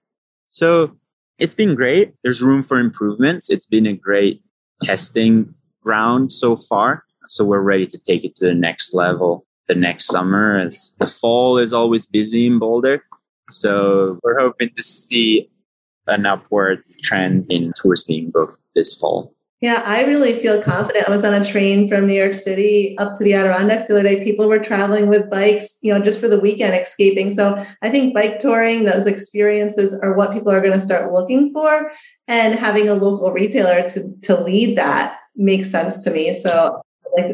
So 0.48 0.98
it's 1.40 1.56
been 1.56 1.76
great. 1.76 2.14
There's 2.24 2.42
room 2.42 2.62
for 2.62 2.78
improvements. 2.78 3.50
It's 3.50 3.66
been 3.66 3.88
a 3.88 3.94
great 3.94 4.44
testing 4.82 5.54
ground 5.82 6.32
so 6.32 6.56
far. 6.56 7.06
So 7.28 7.46
we're 7.46 7.62
ready 7.62 7.88
to 7.88 7.98
take 7.98 8.24
it 8.24 8.36
to 8.36 8.46
the 8.46 8.54
next 8.54 8.94
level 8.94 9.46
the 9.72 9.76
next 9.76 10.08
summer 10.08 10.60
as 10.60 10.94
the 11.00 11.08
fall 11.08 11.58
is 11.58 11.72
always 11.72 12.06
busy 12.06 12.46
in 12.46 12.60
Boulder. 12.60 13.06
So 13.50 14.20
we're 14.22 14.38
hoping 14.38 14.70
to 14.76 14.84
see 14.84 15.50
an 16.08 16.26
upwards 16.26 16.96
trend 17.02 17.46
in 17.50 17.72
tours 17.82 18.04
being 18.04 18.32
booked 18.32 18.60
this 18.76 18.94
fall. 18.94 19.34
Yeah, 19.62 19.84
I 19.86 20.06
really 20.06 20.34
feel 20.34 20.60
confident. 20.60 21.08
I 21.08 21.12
was 21.12 21.24
on 21.24 21.36
a 21.36 21.46
train 21.46 21.88
from 21.88 22.08
New 22.08 22.16
York 22.16 22.34
City 22.34 22.98
up 22.98 23.14
to 23.14 23.24
the 23.24 23.36
Adirondacks 23.36 23.88
the 23.88 23.94
other 23.94 24.02
day. 24.02 24.24
People 24.24 24.48
were 24.48 24.58
traveling 24.58 25.08
with 25.08 25.30
bikes, 25.30 25.78
you 25.84 25.94
know, 25.94 26.02
just 26.02 26.20
for 26.20 26.28
the 26.28 26.40
weekend 26.40 26.74
escaping. 26.74 27.30
So 27.30 27.64
I 27.84 27.92
think 27.92 28.16
bike 28.16 28.40
touring, 28.40 28.86
those 28.86 29.06
experiences 29.06 29.94
are 30.02 30.14
what 30.14 30.34
people 30.34 30.52
are 30.52 30.62
going 30.62 30.74
to 30.74 30.80
start 30.80 31.14
looking 31.14 31.54
for. 31.54 31.92
And 32.28 32.58
having 32.58 32.90
a 32.90 32.96
local 32.96 33.32
retailer 33.32 33.88
to, 33.90 34.14
to 34.24 34.42
lead 34.42 34.78
that 34.80 35.20
makes 35.36 35.70
sense 35.70 36.04
to 36.06 36.12
me. 36.12 36.34
So 36.34 36.82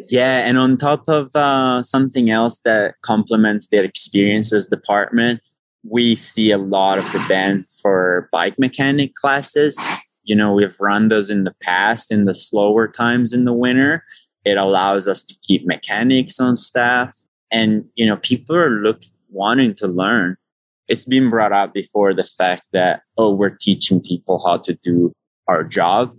yeah, 0.10 0.40
and 0.40 0.58
on 0.58 0.76
top 0.76 1.08
of 1.08 1.34
uh, 1.36 1.84
something 1.84 2.30
else 2.30 2.58
that 2.66 2.96
complements 3.04 3.68
their 3.68 3.84
experiences 3.84 4.68
department, 4.68 5.40
we 5.84 6.16
see 6.16 6.52
a 6.52 6.58
lot 6.58 6.98
of 6.98 7.10
demand 7.12 7.66
for 7.82 8.28
bike 8.32 8.58
mechanic 8.58 9.14
classes 9.14 9.78
you 10.28 10.36
know 10.36 10.54
we've 10.54 10.80
run 10.80 11.10
those 11.10 11.30
in 11.30 11.44
the 11.44 11.56
past 11.62 12.12
in 12.12 12.26
the 12.26 12.36
slower 12.36 12.88
times 12.88 13.34
in 13.34 13.46
the 13.46 13.54
winter 13.54 14.04
it 14.48 14.58
allows 14.58 15.10
us 15.10 15.26
to 15.26 15.36
keep 15.42 15.68
mechanics 15.68 16.40
on 16.40 16.56
staff. 16.56 17.14
And 17.52 17.86
you 17.96 18.06
know 18.06 18.18
people 18.18 18.56
are 18.56 18.70
look 18.70 19.04
wanting 19.30 19.74
to 19.76 19.88
learn. 19.88 20.38
It's 20.88 21.06
been 21.06 21.30
brought 21.30 21.52
up 21.52 21.74
before 21.74 22.14
the 22.14 22.24
fact 22.24 22.64
that 22.72 23.02
oh 23.18 23.34
we're 23.36 23.58
teaching 23.68 24.00
people 24.02 24.42
how 24.46 24.58
to 24.60 24.74
do 24.74 25.12
our 25.48 25.64
job. 25.64 26.16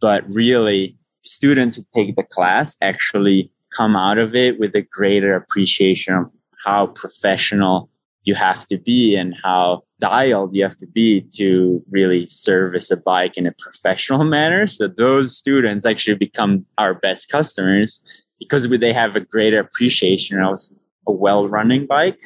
But 0.00 0.24
really 0.28 0.98
students 1.22 1.76
who 1.76 1.84
take 1.94 2.16
the 2.16 2.22
class 2.22 2.76
actually 2.82 3.50
come 3.74 3.96
out 3.96 4.18
of 4.18 4.34
it 4.34 4.58
with 4.58 4.74
a 4.74 4.82
greater 4.82 5.34
appreciation 5.34 6.14
of 6.14 6.30
how 6.64 6.88
professional 6.88 7.88
you 8.24 8.34
have 8.34 8.66
to 8.66 8.76
be 8.76 9.16
and 9.16 9.34
how 9.42 9.84
dialed 10.00 10.54
you 10.54 10.62
have 10.62 10.76
to 10.78 10.86
be 10.86 11.20
to 11.34 11.82
really 11.90 12.26
service 12.26 12.90
a 12.90 12.96
bike 12.96 13.36
in 13.36 13.46
a 13.46 13.52
professional 13.52 14.24
manner. 14.36 14.66
So 14.66 14.88
those 14.88 15.36
students 15.36 15.86
actually 15.86 16.16
become 16.16 16.66
our 16.78 16.94
best 16.94 17.28
customers 17.28 18.02
because 18.38 18.68
they 18.68 18.92
have 18.92 19.14
a 19.14 19.20
greater 19.20 19.60
appreciation 19.60 20.42
of 20.42 20.58
a 21.06 21.12
well 21.12 21.48
running 21.48 21.86
bike 21.86 22.18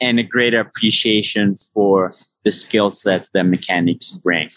and 0.00 0.18
a 0.18 0.22
greater 0.22 0.60
appreciation 0.60 1.56
for 1.56 2.14
the 2.44 2.50
skill 2.50 2.90
sets 2.90 3.30
that 3.34 3.44
mechanics 3.44 4.10
bring. 4.12 4.48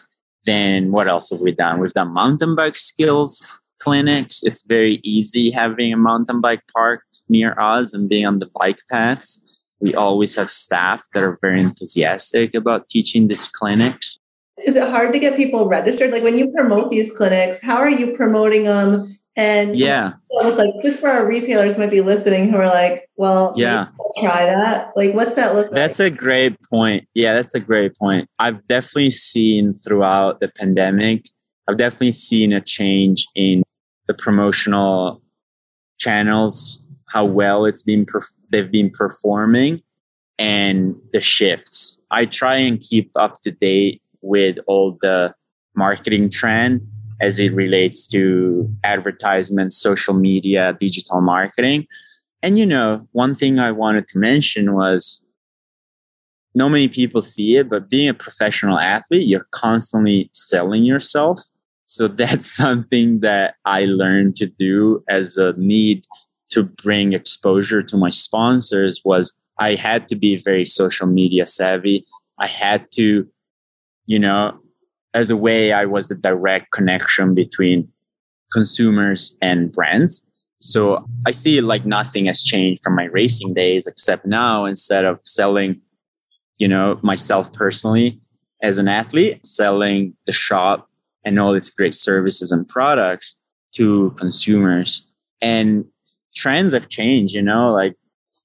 Then 0.46 0.92
what 0.92 1.08
else 1.08 1.32
have 1.32 1.42
we 1.42 1.52
done? 1.52 1.80
We've 1.80 1.94
done 1.94 2.14
mountain 2.14 2.56
bike 2.56 2.78
skills 2.78 3.60
clinics. 3.80 4.44
It's 4.44 4.62
very 4.62 5.02
easy 5.04 5.52
having 5.52 5.92
a 5.92 5.98
mountain 5.98 6.40
bike 6.40 6.62
park 6.74 7.02
near 7.28 7.60
us 7.60 7.94
and 7.94 8.08
being 8.08 8.26
on 8.26 8.40
the 8.40 8.50
bike 8.58 8.80
paths 8.90 9.53
we 9.84 9.94
always 9.94 10.36
have 10.36 10.50
staff 10.50 11.06
that 11.14 11.24
are 11.24 11.38
very 11.42 11.60
enthusiastic 11.60 12.56
about 12.56 12.88
teaching 12.88 13.28
these 13.28 13.50
clinics. 13.50 14.18
Is 14.66 14.78
it 14.78 14.90
hard 14.90 15.12
to 15.12 15.20
get 15.20 15.36
people 15.36 15.68
registered? 15.68 16.12
Like 16.12 16.24
when 16.24 16.38
you 16.38 16.52
promote 16.52 16.90
these 16.90 17.12
clinics, 17.12 17.62
how 17.62 17.76
are 17.76 17.90
you 17.90 18.16
promoting 18.16 18.64
them? 18.64 19.18
And 19.36 19.76
yeah, 19.76 20.14
look 20.32 20.58
like 20.58 20.70
just 20.84 21.00
for 21.00 21.10
our 21.10 21.28
retailers 21.28 21.78
might 21.78 21.90
be 21.90 22.02
listening 22.02 22.50
who 22.50 22.58
are 22.58 22.68
like, 22.68 23.10
well, 23.18 23.54
yeah, 23.58 23.88
I'll 24.00 24.12
try 24.22 24.46
that. 24.46 24.92
Like, 24.96 25.16
what's 25.16 25.34
that 25.34 25.56
look 25.56 25.72
that's 25.72 25.98
like? 25.98 25.98
That's 25.98 26.00
a 26.00 26.12
great 26.12 26.56
point. 26.70 27.08
Yeah, 27.16 27.34
that's 27.34 27.56
a 27.56 27.60
great 27.60 27.98
point. 27.98 28.30
I've 28.38 28.66
definitely 28.68 29.10
seen 29.10 29.74
throughout 29.74 30.40
the 30.40 30.50
pandemic, 30.50 31.30
I've 31.68 31.78
definitely 31.78 32.12
seen 32.12 32.54
a 32.54 32.62
change 32.62 33.26
in 33.36 33.64
the 34.08 34.14
promotional 34.14 35.24
channels, 35.98 36.86
how 37.14 37.24
well 37.24 37.66
it's 37.66 37.84
been 37.84 38.06
performed 38.06 38.40
they've 38.52 38.72
been 38.72 38.90
performing 38.92 39.82
and 40.38 40.96
the 41.12 41.22
shifts. 41.22 42.00
I 42.12 42.26
try 42.26 42.56
and 42.56 42.80
keep 42.80 43.12
up 43.16 43.42
to 43.42 43.52
date 43.52 44.02
with 44.22 44.58
all 44.68 44.98
the 45.02 45.34
marketing 45.76 46.30
trend 46.30 46.82
as 47.20 47.40
it 47.40 47.54
relates 47.54 48.06
to 48.08 48.70
advertisements, 48.84 49.76
social 49.78 50.14
media, 50.14 50.76
digital 50.80 51.22
marketing. 51.22 51.88
And 52.42 52.60
you 52.60 52.66
know, 52.66 53.08
one 53.12 53.36
thing 53.36 53.60
I 53.60 53.72
wanted 53.72 54.08
to 54.10 54.20
mention 54.20 54.74
was 54.74 55.24
not 56.56 56.70
many 56.70 56.88
people 56.88 57.22
see 57.22 57.56
it, 57.56 57.70
but 57.70 57.90
being 57.90 58.10
a 58.10 58.14
professional 58.14 58.78
athlete, 58.78 59.28
you're 59.28 59.48
constantly 59.52 60.30
selling 60.34 60.84
yourself. 60.84 61.42
So 61.86 62.08
that's 62.22 62.50
something 62.52 63.22
that 63.22 63.56
I 63.66 63.86
learned 63.86 64.36
to 64.38 64.48
do 64.48 65.04
as 65.10 65.38
a 65.38 65.54
need 65.58 66.06
to 66.54 66.64
bring 66.64 67.14
exposure 67.14 67.82
to 67.84 67.98
my 67.98 68.10
sponsors 68.10 69.02
was 69.04 69.34
I 69.60 69.76
had 69.76 70.08
to 70.10 70.16
be 70.16 70.36
very 70.36 70.66
social 70.66 71.08
media 71.08 71.46
savvy. 71.46 72.06
I 72.40 72.48
had 72.48 72.92
to, 72.94 73.28
you 74.06 74.20
know, 74.20 74.58
as 75.14 75.30
a 75.30 75.38
way 75.38 75.74
I 75.74 75.86
was 75.86 76.08
the 76.08 76.16
direct 76.16 76.72
connection 76.72 77.36
between 77.36 77.88
consumers 78.52 79.38
and 79.42 79.72
brands. 79.72 80.26
So 80.60 81.06
I 81.28 81.32
see 81.32 81.60
like 81.62 81.86
nothing 81.86 82.26
has 82.28 82.44
changed 82.44 82.82
from 82.84 82.96
my 82.96 83.06
racing 83.06 83.54
days, 83.54 83.86
except 83.86 84.26
now 84.26 84.66
instead 84.66 85.06
of 85.06 85.20
selling, 85.24 85.82
you 86.58 86.68
know, 86.68 87.00
myself 87.02 87.52
personally 87.54 88.20
as 88.62 88.78
an 88.78 88.88
athlete, 88.88 89.46
selling 89.46 90.16
the 90.26 90.34
shop 90.34 90.88
and 91.26 91.40
all 91.40 91.54
its 91.54 91.70
great 91.70 91.94
services 91.94 92.52
and 92.52 92.68
products 92.68 93.36
to 93.76 94.12
consumers. 94.12 95.06
And 95.42 95.86
trends 96.34 96.74
have 96.74 96.90
changed, 96.90 97.34
you 97.34 97.42
know, 97.42 97.72
like 97.72 97.96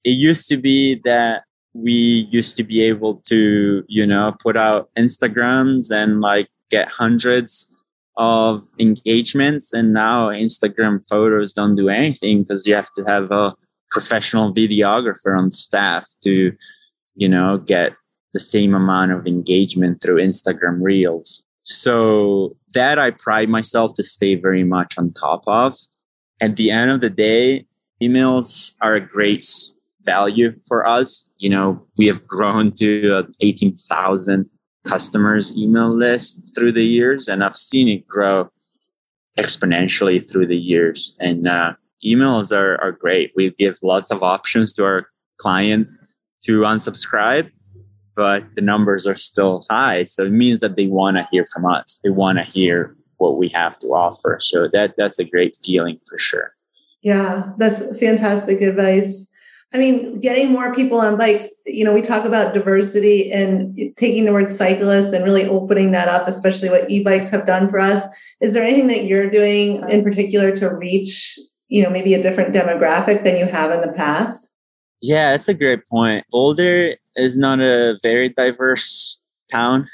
it 0.03 0.11
used 0.11 0.47
to 0.49 0.57
be 0.57 1.01
that 1.03 1.43
we 1.73 2.27
used 2.31 2.55
to 2.57 2.63
be 2.63 2.81
able 2.81 3.15
to, 3.27 3.83
you 3.87 4.05
know, 4.05 4.35
put 4.41 4.57
out 4.57 4.89
Instagrams 4.97 5.91
and 5.91 6.21
like 6.21 6.47
get 6.69 6.87
hundreds 6.89 7.75
of 8.17 8.67
engagements. 8.79 9.73
And 9.73 9.93
now 9.93 10.29
Instagram 10.29 11.07
photos 11.07 11.53
don't 11.53 11.75
do 11.75 11.89
anything 11.89 12.43
because 12.43 12.65
you 12.65 12.75
have 12.75 12.91
to 12.93 13.03
have 13.03 13.31
a 13.31 13.53
professional 13.91 14.53
videographer 14.53 15.37
on 15.37 15.51
staff 15.51 16.07
to, 16.23 16.53
you 17.15 17.29
know, 17.29 17.57
get 17.57 17.93
the 18.33 18.39
same 18.39 18.73
amount 18.73 19.11
of 19.11 19.25
engagement 19.25 20.01
through 20.01 20.17
Instagram 20.17 20.79
reels. 20.81 21.45
So 21.63 22.55
that 22.73 22.97
I 22.99 23.11
pride 23.11 23.49
myself 23.49 23.93
to 23.95 24.03
stay 24.03 24.35
very 24.35 24.63
much 24.63 24.97
on 24.97 25.13
top 25.13 25.43
of. 25.47 25.75
At 26.41 26.55
the 26.55 26.71
end 26.71 26.89
of 26.91 27.01
the 27.01 27.09
day, 27.09 27.65
emails 28.01 28.73
are 28.81 28.95
a 28.95 29.01
great 29.01 29.43
value 30.01 30.53
for 30.67 30.87
us. 30.87 31.29
You 31.37 31.49
know, 31.49 31.85
we 31.97 32.07
have 32.07 32.25
grown 32.25 32.71
to 32.73 33.27
18,000 33.41 34.49
customers 34.85 35.55
email 35.55 35.93
list 35.95 36.51
through 36.55 36.73
the 36.73 36.85
years, 36.85 37.27
and 37.27 37.43
I've 37.43 37.57
seen 37.57 37.87
it 37.87 38.07
grow 38.07 38.49
exponentially 39.37 40.19
through 40.27 40.47
the 40.47 40.57
years. 40.57 41.15
And 41.19 41.47
uh, 41.47 41.73
emails 42.05 42.55
are, 42.55 42.79
are 42.81 42.91
great. 42.91 43.31
We 43.35 43.51
give 43.51 43.77
lots 43.81 44.11
of 44.11 44.23
options 44.23 44.73
to 44.73 44.85
our 44.85 45.07
clients 45.37 46.01
to 46.43 46.61
unsubscribe, 46.61 47.49
but 48.15 48.43
the 48.55 48.61
numbers 48.61 49.05
are 49.05 49.15
still 49.15 49.65
high. 49.69 50.03
So 50.05 50.25
it 50.25 50.31
means 50.31 50.61
that 50.61 50.75
they 50.75 50.87
want 50.87 51.17
to 51.17 51.27
hear 51.31 51.45
from 51.45 51.65
us. 51.65 51.99
They 52.03 52.09
want 52.09 52.37
to 52.37 52.43
hear 52.43 52.95
what 53.17 53.37
we 53.37 53.49
have 53.49 53.77
to 53.79 53.87
offer. 53.87 54.39
So 54.41 54.67
that 54.69 54.95
that's 54.97 55.19
a 55.19 55.25
great 55.25 55.57
feeling 55.63 55.99
for 56.07 56.17
sure. 56.17 56.53
Yeah, 57.01 57.53
that's 57.57 57.97
fantastic 57.99 58.61
advice. 58.61 59.29
I 59.73 59.77
mean, 59.77 60.19
getting 60.19 60.51
more 60.51 60.73
people 60.73 60.99
on 60.99 61.15
bikes, 61.15 61.47
you 61.67 61.83
know, 61.83 61.93
we 61.93 62.01
talk 62.01 62.25
about 62.25 62.55
diversity 62.55 63.31
and 63.31 63.77
taking 63.97 64.25
the 64.25 64.33
word 64.33 64.49
cyclist 64.49 65.13
and 65.13 65.23
really 65.23 65.47
opening 65.47 65.91
that 65.91 66.07
up, 66.07 66.27
especially 66.27 66.69
what 66.69 66.89
e-bikes 66.89 67.29
have 67.29 67.45
done 67.45 67.69
for 67.69 67.79
us. 67.79 68.07
Is 68.41 68.53
there 68.53 68.63
anything 68.63 68.87
that 68.87 69.05
you're 69.05 69.29
doing 69.29 69.87
in 69.89 70.03
particular 70.03 70.51
to 70.55 70.69
reach, 70.75 71.37
you 71.67 71.83
know, 71.83 71.89
maybe 71.91 72.15
a 72.15 72.21
different 72.21 72.53
demographic 72.53 73.23
than 73.23 73.37
you 73.37 73.45
have 73.45 73.71
in 73.71 73.81
the 73.81 73.93
past? 73.93 74.55
Yeah, 75.01 75.31
that's 75.31 75.47
a 75.47 75.53
great 75.53 75.87
point. 75.87 76.25
Boulder 76.31 76.95
is 77.15 77.37
not 77.37 77.59
a 77.59 77.97
very 78.01 78.29
diverse 78.29 79.21
town. 79.51 79.87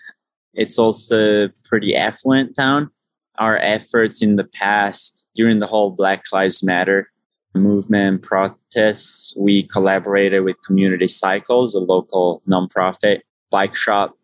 It's 0.53 0.79
also 0.79 1.45
a 1.45 1.49
pretty 1.65 1.95
affluent 1.95 2.55
town. 2.55 2.91
Our 3.37 3.57
efforts 3.57 4.21
in 4.21 4.35
the 4.35 4.43
past 4.43 5.27
during 5.35 5.59
the 5.59 5.67
whole 5.67 5.91
Black 5.91 6.23
Lives 6.31 6.63
Matter 6.63 7.09
movement 7.53 8.21
protests, 8.21 9.35
we 9.37 9.63
collaborated 9.63 10.43
with 10.43 10.61
Community 10.63 11.07
Cycles, 11.07 11.73
a 11.73 11.79
local 11.79 12.41
nonprofit 12.47 13.21
bike 13.49 13.75
shop, 13.75 14.17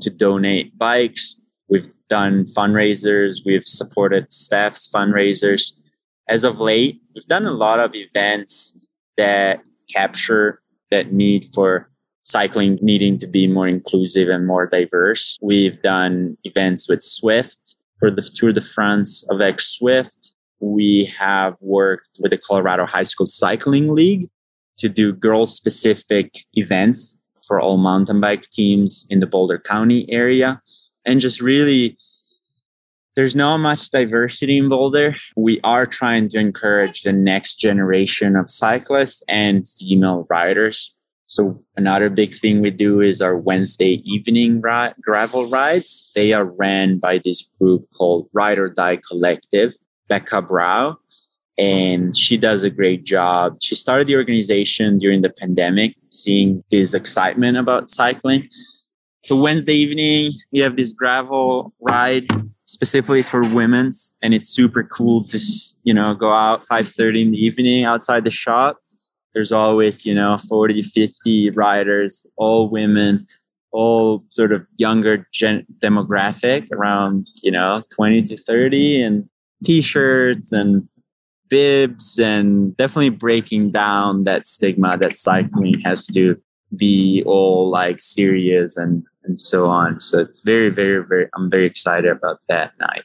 to 0.00 0.10
donate 0.10 0.76
bikes. 0.78 1.40
We've 1.68 1.90
done 2.08 2.44
fundraisers, 2.44 3.44
we've 3.44 3.64
supported 3.64 4.32
staff's 4.32 4.88
fundraisers. 4.90 5.72
As 6.28 6.44
of 6.44 6.60
late, 6.60 7.00
we've 7.14 7.26
done 7.26 7.46
a 7.46 7.52
lot 7.52 7.80
of 7.80 7.94
events 7.94 8.76
that 9.16 9.60
capture 9.92 10.60
that 10.90 11.12
need 11.12 11.48
for 11.54 11.90
cycling 12.22 12.78
needing 12.82 13.16
to 13.18 13.26
be 13.26 13.46
more 13.46 13.66
inclusive 13.66 14.28
and 14.28 14.46
more 14.46 14.66
diverse. 14.66 15.38
We've 15.40 15.80
done 15.80 16.36
events 16.44 16.88
with 16.88 17.00
Zwift 17.00 17.74
for 17.98 18.10
the 18.10 18.22
Tour 18.22 18.52
de 18.52 18.60
France 18.60 19.24
avec 19.30 19.58
Zwift. 19.58 20.32
We 20.60 21.04
have 21.18 21.56
worked 21.60 22.08
with 22.18 22.30
the 22.30 22.38
Colorado 22.38 22.86
High 22.86 23.04
School 23.04 23.26
Cycling 23.26 23.92
League 23.92 24.28
to 24.78 24.88
do 24.88 25.12
girl 25.12 25.46
specific 25.46 26.34
events 26.54 27.16
for 27.46 27.60
all 27.60 27.76
mountain 27.76 28.20
bike 28.20 28.48
teams 28.50 29.06
in 29.10 29.20
the 29.20 29.26
Boulder 29.26 29.58
County 29.58 30.06
area. 30.10 30.60
And 31.04 31.20
just 31.20 31.40
really, 31.40 31.96
there's 33.16 33.34
not 33.34 33.58
much 33.58 33.90
diversity 33.90 34.58
in 34.58 34.68
Boulder. 34.68 35.16
We 35.36 35.60
are 35.64 35.86
trying 35.86 36.28
to 36.30 36.38
encourage 36.38 37.02
the 37.02 37.12
next 37.12 37.56
generation 37.56 38.36
of 38.36 38.50
cyclists 38.50 39.22
and 39.28 39.66
female 39.68 40.26
riders. 40.28 40.94
So 41.28 41.62
another 41.76 42.08
big 42.08 42.32
thing 42.34 42.62
we 42.62 42.70
do 42.70 43.02
is 43.02 43.20
our 43.20 43.36
Wednesday 43.36 44.02
evening 44.04 44.60
gravel 44.60 45.46
rides. 45.50 46.10
They 46.14 46.32
are 46.32 46.46
ran 46.46 46.98
by 46.98 47.20
this 47.22 47.46
group 47.60 47.86
called 47.96 48.28
Ride 48.32 48.58
or 48.58 48.70
Die 48.70 48.98
Collective. 49.06 49.74
Becca 50.08 50.42
Brow, 50.42 50.96
and 51.56 52.16
she 52.16 52.36
does 52.36 52.64
a 52.64 52.70
great 52.70 53.04
job. 53.04 53.58
She 53.60 53.74
started 53.74 54.06
the 54.06 54.16
organization 54.16 54.98
during 54.98 55.20
the 55.20 55.30
pandemic, 55.30 55.94
seeing 56.10 56.64
this 56.70 56.94
excitement 56.94 57.56
about 57.58 57.90
cycling. 57.90 58.48
So 59.22 59.36
Wednesday 59.36 59.74
evening, 59.74 60.32
we 60.50 60.60
have 60.60 60.76
this 60.76 60.92
gravel 60.92 61.74
ride 61.80 62.26
specifically 62.64 63.22
for 63.22 63.42
women's, 63.42 64.14
and 64.22 64.34
it's 64.34 64.48
super 64.48 64.82
cool 64.82 65.24
to 65.24 65.38
you 65.82 65.92
know 65.94 66.14
go 66.14 66.32
out 66.32 66.66
5:30 66.66 67.22
in 67.22 67.30
the 67.32 67.38
evening 67.38 67.84
outside 67.84 68.24
the 68.24 68.30
shop. 68.30 68.78
There's 69.38 69.52
always 69.52 70.04
you 70.04 70.16
know 70.16 70.36
40, 70.36 70.82
50 70.82 71.50
riders, 71.50 72.26
all 72.34 72.68
women, 72.68 73.24
all 73.70 74.24
sort 74.30 74.50
of 74.50 74.66
younger 74.78 75.28
gen- 75.32 75.64
demographic, 75.78 76.66
around 76.72 77.28
you 77.44 77.52
know 77.52 77.84
20 77.94 78.22
to 78.22 78.36
30, 78.36 79.00
and 79.00 79.28
t-shirts 79.62 80.50
and 80.50 80.88
bibs 81.48 82.18
and 82.18 82.76
definitely 82.76 83.10
breaking 83.10 83.70
down 83.70 84.24
that 84.24 84.44
stigma 84.44 84.98
that 84.98 85.14
cycling 85.14 85.78
has 85.84 86.04
to 86.08 86.36
be 86.76 87.22
all 87.24 87.70
like 87.70 88.00
serious 88.00 88.76
and 88.76 89.04
and 89.22 89.38
so 89.38 89.66
on. 89.66 90.00
So 90.00 90.18
it's 90.18 90.40
very 90.40 90.70
very 90.70 91.06
very 91.06 91.28
i'm 91.36 91.48
very 91.48 91.66
excited 91.66 92.10
about 92.10 92.40
that 92.48 92.72
night 92.80 93.04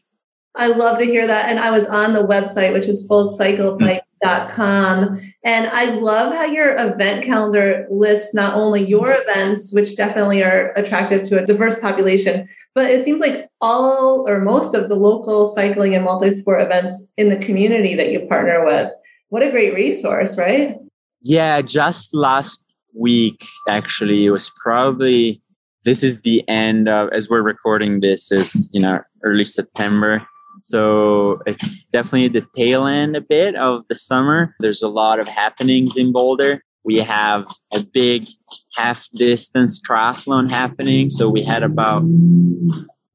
I 0.56 0.68
love 0.68 1.00
to 1.00 1.06
hear 1.06 1.26
that. 1.26 1.50
And 1.50 1.60
I 1.60 1.72
was 1.72 1.88
on 1.88 2.14
the 2.14 2.24
website, 2.24 2.74
which 2.74 2.86
is 2.86 3.10
fullcyclebikes.com. 3.10 5.20
And 5.44 5.68
I 5.68 5.86
love 5.96 6.32
how 6.34 6.46
your 6.46 6.76
event 6.78 7.26
calendar 7.26 7.88
lists 7.90 8.36
not 8.36 8.54
only 8.54 8.86
your 8.86 9.12
events, 9.12 9.74
which 9.74 9.98
definitely 9.98 10.44
are 10.44 10.72
attractive 10.74 11.28
to 11.30 11.42
a 11.42 11.46
diverse 11.46 11.80
population, 11.80 12.48
but 12.76 12.88
it 12.90 13.04
seems 13.04 13.20
like 13.20 13.50
all 13.62 14.28
or 14.28 14.42
most 14.42 14.76
of 14.76 14.90
the 14.90 14.96
local 14.96 15.48
cycling 15.48 15.96
and 15.96 16.06
multi-sport 16.06 16.62
events 16.62 17.10
in 17.18 17.30
the 17.30 17.38
community 17.38 17.96
that 17.96 18.12
you 18.12 18.28
partner 18.28 18.64
with. 18.64 18.94
What 19.30 19.42
a 19.42 19.50
great 19.50 19.74
resource, 19.74 20.38
right? 20.38 20.78
Yeah, 21.22 21.64
just 21.64 22.14
last 22.14 22.64
week, 22.94 23.44
actually, 23.68 24.28
it 24.28 24.30
was 24.30 24.52
probably 24.62 25.42
this 25.84 26.04
is 26.04 26.22
the 26.22 26.48
end 26.48 26.88
of 26.88 27.10
as 27.12 27.28
we're 27.30 27.42
recording 27.42 28.00
this 28.00 28.32
is 28.32 28.70
you 28.72 28.80
know 28.80 29.02
early 29.24 29.44
september 29.44 30.26
so 30.64 31.42
it's 31.46 31.76
definitely 31.92 32.30
the 32.30 32.48
tail 32.56 32.88
end 32.88 33.18
a 33.18 33.22
bit 33.22 33.54
of 33.56 33.86
the 33.90 33.96
summer. 33.96 34.56
There's 34.62 34.82
a 34.82 34.88
lot 34.88 35.20
of 35.20 35.28
happenings 35.28 35.98
in 35.98 36.14
Boulder. 36.14 36.64
We 36.86 37.00
have 37.00 37.46
a 37.74 37.84
big 37.84 38.30
half 38.78 39.10
distance 39.14 39.82
triathlon 39.82 40.50
happening. 40.50 41.10
So 41.10 41.28
we 41.28 41.44
had 41.44 41.64
about 41.64 42.04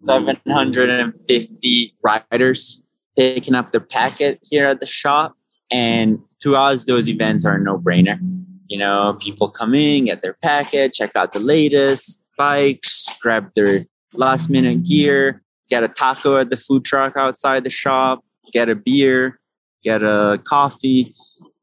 750 0.00 1.94
riders 2.04 2.82
taking 3.16 3.54
up 3.54 3.72
their 3.72 3.80
packet 3.80 4.40
here 4.42 4.68
at 4.68 4.80
the 4.80 4.86
shop. 4.86 5.34
And 5.70 6.18
to 6.42 6.54
us, 6.54 6.84
those 6.84 7.08
events 7.08 7.46
are 7.46 7.54
a 7.54 7.60
no 7.60 7.78
brainer. 7.78 8.18
You 8.66 8.76
know, 8.76 9.16
people 9.22 9.48
come 9.48 9.74
in, 9.74 10.04
get 10.04 10.20
their 10.20 10.36
packet, 10.42 10.92
check 10.92 11.16
out 11.16 11.32
the 11.32 11.40
latest 11.40 12.22
bikes, 12.36 13.08
grab 13.22 13.52
their 13.54 13.86
last 14.12 14.50
minute 14.50 14.84
gear, 14.84 15.42
get 15.68 15.84
a 15.84 15.88
taco 15.88 16.38
at 16.38 16.50
the 16.50 16.56
food 16.56 16.84
truck 16.84 17.16
outside 17.16 17.64
the 17.64 17.70
shop, 17.70 18.24
get 18.52 18.68
a 18.68 18.74
beer, 18.74 19.38
get 19.82 20.02
a 20.02 20.40
coffee. 20.44 21.14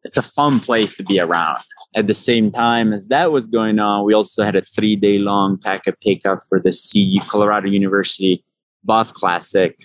It's 0.04 0.18
a 0.18 0.22
fun 0.22 0.60
place 0.60 0.96
to 0.98 1.04
be 1.04 1.20
around. 1.20 1.58
At 1.96 2.08
the 2.08 2.14
same 2.14 2.52
time 2.52 2.94
as 2.94 3.08
that 3.08 3.32
was 3.32 3.48
going 3.48 3.80
on, 3.80 4.06
we 4.06 4.14
also 4.14 4.44
had 4.44 4.56
a 4.56 4.62
three 4.62 4.96
day 4.96 5.18
long 5.18 5.58
packet 5.58 6.00
pickup 6.02 6.40
for 6.48 6.60
the 6.60 6.72
CU 6.72 7.20
Colorado 7.28 7.68
University 7.68 8.44
Buff 8.84 9.14
Classic. 9.14 9.76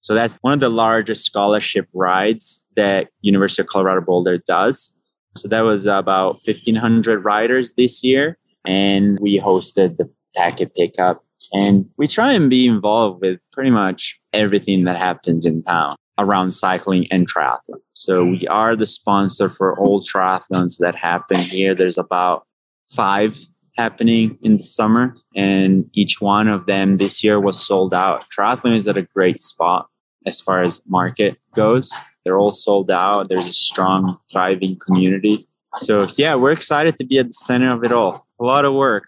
So 0.00 0.14
that's 0.14 0.38
one 0.42 0.52
of 0.52 0.60
the 0.60 0.68
largest 0.68 1.24
scholarship 1.24 1.88
rides 1.92 2.66
that 2.76 3.08
University 3.22 3.62
of 3.62 3.68
Colorado 3.68 4.02
Boulder 4.02 4.38
does. 4.46 4.94
So 5.36 5.48
that 5.48 5.62
was 5.62 5.86
about 5.86 6.40
1,500 6.44 7.24
riders 7.24 7.72
this 7.72 8.04
year. 8.04 8.38
And 8.64 9.18
we 9.18 9.40
hosted 9.40 9.96
the 9.96 10.08
packet 10.36 10.74
pickup 10.74 11.23
and 11.52 11.88
we 11.96 12.06
try 12.06 12.32
and 12.32 12.50
be 12.50 12.66
involved 12.66 13.20
with 13.20 13.40
pretty 13.52 13.70
much 13.70 14.18
everything 14.32 14.84
that 14.84 14.96
happens 14.96 15.46
in 15.46 15.62
town 15.62 15.94
around 16.18 16.52
cycling 16.52 17.06
and 17.10 17.28
triathlon. 17.30 17.80
So 17.94 18.24
we 18.24 18.46
are 18.48 18.76
the 18.76 18.86
sponsor 18.86 19.48
for 19.48 19.78
all 19.78 20.00
triathlons 20.00 20.78
that 20.78 20.94
happen 20.94 21.38
here. 21.38 21.74
There's 21.74 21.98
about 21.98 22.46
five 22.86 23.38
happening 23.76 24.38
in 24.42 24.56
the 24.56 24.62
summer, 24.62 25.16
and 25.34 25.90
each 25.92 26.20
one 26.20 26.46
of 26.48 26.66
them 26.66 26.96
this 26.96 27.24
year 27.24 27.40
was 27.40 27.60
sold 27.60 27.92
out. 27.92 28.24
Triathlon 28.36 28.74
is 28.74 28.86
at 28.86 28.96
a 28.96 29.02
great 29.02 29.38
spot 29.38 29.88
as 30.26 30.40
far 30.40 30.62
as 30.62 30.80
market 30.86 31.36
goes. 31.54 31.90
They're 32.24 32.38
all 32.38 32.52
sold 32.52 32.90
out. 32.90 33.28
There's 33.28 33.46
a 33.46 33.52
strong, 33.52 34.18
thriving 34.30 34.78
community. 34.78 35.48
So 35.76 36.06
yeah, 36.16 36.36
we're 36.36 36.52
excited 36.52 36.96
to 36.98 37.04
be 37.04 37.18
at 37.18 37.26
the 37.26 37.32
center 37.32 37.72
of 37.72 37.84
it 37.84 37.92
all. 37.92 38.26
It's 38.30 38.40
a 38.40 38.44
lot 38.44 38.64
of 38.64 38.74
work, 38.74 39.04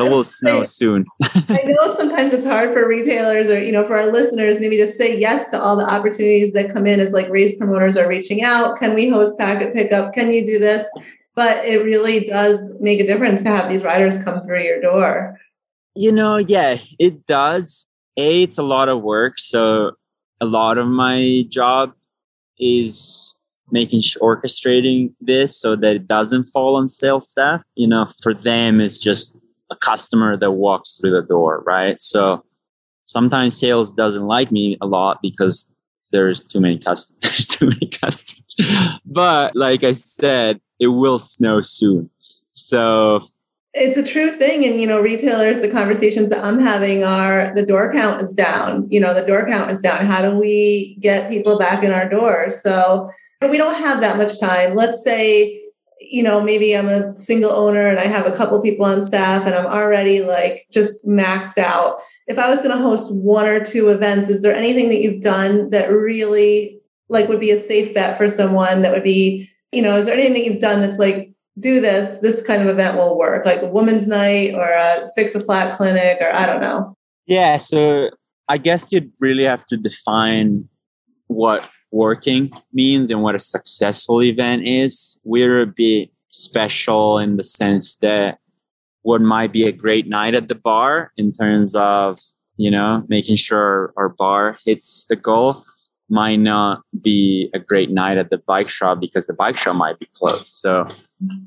it 0.00 0.10
will 0.10 0.24
snow 0.24 0.64
soon. 0.64 1.04
I 1.48 1.62
know 1.64 1.94
sometimes 1.94 2.32
it's 2.32 2.44
hard 2.44 2.72
for 2.72 2.86
retailers 2.86 3.48
or 3.48 3.60
you 3.60 3.72
know 3.72 3.84
for 3.84 3.96
our 3.96 4.12
listeners 4.12 4.60
maybe 4.60 4.76
to 4.78 4.86
say 4.86 5.18
yes 5.18 5.48
to 5.50 5.60
all 5.60 5.76
the 5.76 5.90
opportunities 5.90 6.52
that 6.52 6.72
come 6.72 6.86
in 6.86 7.00
as 7.00 7.12
like 7.12 7.28
race 7.28 7.56
promoters 7.56 7.96
are 7.96 8.08
reaching 8.08 8.42
out. 8.42 8.78
Can 8.78 8.94
we 8.94 9.08
host 9.08 9.38
packet 9.38 9.74
pickup? 9.74 10.12
Can 10.12 10.30
you 10.30 10.46
do 10.46 10.58
this? 10.58 10.86
But 11.34 11.64
it 11.64 11.84
really 11.84 12.20
does 12.20 12.74
make 12.80 13.00
a 13.00 13.06
difference 13.06 13.42
to 13.42 13.50
have 13.50 13.68
these 13.68 13.84
riders 13.84 14.22
come 14.22 14.40
through 14.40 14.62
your 14.62 14.80
door. 14.80 15.38
You 15.94 16.12
know, 16.12 16.36
yeah, 16.36 16.78
it 16.98 17.26
does. 17.26 17.86
A, 18.16 18.42
it's 18.42 18.58
a 18.58 18.62
lot 18.62 18.88
of 18.88 19.02
work. 19.02 19.38
So 19.38 19.92
a 20.40 20.46
lot 20.46 20.78
of 20.78 20.86
my 20.88 21.44
job 21.48 21.92
is 22.58 23.34
making 23.70 24.00
orchestrating 24.22 25.12
this 25.20 25.60
so 25.60 25.76
that 25.76 25.96
it 25.96 26.06
doesn't 26.06 26.44
fall 26.44 26.76
on 26.76 26.86
sales 26.86 27.28
staff. 27.30 27.62
You 27.74 27.88
know, 27.88 28.06
for 28.22 28.34
them, 28.34 28.80
it's 28.80 28.98
just 28.98 29.36
customer 29.76 30.36
that 30.36 30.52
walks 30.52 30.98
through 30.98 31.12
the 31.12 31.22
door, 31.22 31.62
right? 31.66 32.00
So 32.00 32.44
sometimes 33.04 33.58
sales 33.58 33.92
doesn't 33.92 34.26
like 34.26 34.50
me 34.52 34.76
a 34.80 34.86
lot 34.86 35.18
because 35.22 35.70
there's 36.12 36.42
too 36.42 36.60
many 36.60 36.78
customers. 36.78 37.18
There's 37.20 37.48
too 37.48 37.66
many 37.66 37.88
customers. 37.88 38.98
but 39.04 39.54
like 39.56 39.84
I 39.84 39.92
said, 39.92 40.60
it 40.78 40.88
will 40.88 41.18
snow 41.18 41.60
soon. 41.60 42.10
So 42.50 43.26
it's 43.76 43.96
a 43.96 44.02
true 44.02 44.30
thing 44.30 44.64
and 44.64 44.80
you 44.80 44.86
know 44.86 45.00
retailers 45.00 45.60
the 45.60 45.68
conversations 45.68 46.30
that 46.30 46.42
i'm 46.42 46.58
having 46.58 47.04
are 47.04 47.52
the 47.54 47.64
door 47.64 47.92
count 47.92 48.22
is 48.22 48.32
down 48.32 48.86
you 48.90 48.98
know 48.98 49.12
the 49.12 49.26
door 49.26 49.46
count 49.46 49.70
is 49.70 49.80
down 49.80 50.06
how 50.06 50.22
do 50.22 50.34
we 50.34 50.96
get 50.98 51.30
people 51.30 51.58
back 51.58 51.84
in 51.84 51.92
our 51.92 52.08
doors 52.08 52.62
so 52.62 53.10
we 53.50 53.58
don't 53.58 53.74
have 53.74 54.00
that 54.00 54.16
much 54.16 54.40
time 54.40 54.74
let's 54.74 55.04
say 55.04 55.60
you 56.00 56.22
know 56.22 56.40
maybe 56.40 56.76
i'm 56.76 56.88
a 56.88 57.14
single 57.14 57.52
owner 57.52 57.88
and 57.88 57.98
i 57.98 58.04
have 58.04 58.26
a 58.26 58.30
couple 58.30 58.60
people 58.60 58.84
on 58.84 59.02
staff 59.02 59.46
and 59.46 59.54
i'm 59.54 59.66
already 59.66 60.22
like 60.22 60.66
just 60.70 61.06
maxed 61.06 61.58
out 61.58 62.00
if 62.26 62.38
i 62.38 62.48
was 62.48 62.60
going 62.60 62.76
to 62.76 62.82
host 62.82 63.14
one 63.14 63.46
or 63.46 63.64
two 63.64 63.88
events 63.88 64.28
is 64.28 64.42
there 64.42 64.54
anything 64.54 64.88
that 64.88 65.00
you've 65.00 65.22
done 65.22 65.70
that 65.70 65.90
really 65.90 66.78
like 67.08 67.28
would 67.28 67.40
be 67.40 67.50
a 67.50 67.56
safe 67.56 67.94
bet 67.94 68.16
for 68.16 68.28
someone 68.28 68.82
that 68.82 68.92
would 68.92 69.04
be 69.04 69.48
you 69.72 69.80
know 69.80 69.96
is 69.96 70.06
there 70.06 70.14
anything 70.14 70.34
that 70.34 70.44
you've 70.44 70.60
done 70.60 70.80
that's 70.80 70.98
like 70.98 71.32
do 71.58 71.80
this, 71.80 72.18
this 72.18 72.46
kind 72.46 72.62
of 72.62 72.68
event 72.68 72.96
will 72.96 73.16
work, 73.16 73.46
like 73.46 73.62
a 73.62 73.68
woman's 73.68 74.06
night 74.06 74.54
or 74.54 74.68
a 74.68 75.08
fix 75.14 75.34
a 75.34 75.40
flat 75.40 75.74
clinic, 75.74 76.18
or 76.20 76.32
I 76.32 76.46
don't 76.46 76.60
know. 76.60 76.96
Yeah. 77.26 77.58
So 77.58 78.10
I 78.48 78.58
guess 78.58 78.92
you'd 78.92 79.10
really 79.20 79.44
have 79.44 79.64
to 79.66 79.76
define 79.76 80.68
what 81.28 81.68
working 81.90 82.50
means 82.72 83.10
and 83.10 83.22
what 83.22 83.34
a 83.34 83.38
successful 83.38 84.22
event 84.22 84.66
is. 84.66 85.20
We're 85.24 85.62
a 85.62 85.66
bit 85.66 86.10
special 86.30 87.18
in 87.18 87.36
the 87.36 87.44
sense 87.44 87.96
that 87.98 88.38
what 89.02 89.20
might 89.20 89.52
be 89.52 89.66
a 89.66 89.72
great 89.72 90.08
night 90.08 90.34
at 90.34 90.48
the 90.48 90.54
bar 90.54 91.12
in 91.16 91.32
terms 91.32 91.74
of, 91.74 92.18
you 92.56 92.70
know, 92.70 93.04
making 93.08 93.36
sure 93.36 93.92
our 93.96 94.08
bar 94.08 94.58
hits 94.64 95.04
the 95.08 95.16
goal 95.16 95.62
might 96.08 96.36
not 96.36 96.82
be 97.00 97.50
a 97.54 97.58
great 97.58 97.90
night 97.90 98.16
at 98.16 98.30
the 98.30 98.38
bike 98.38 98.68
shop 98.68 99.00
because 99.00 99.26
the 99.26 99.32
bike 99.32 99.56
shop 99.56 99.76
might 99.76 99.98
be 99.98 100.08
closed. 100.14 100.46
So 100.46 100.86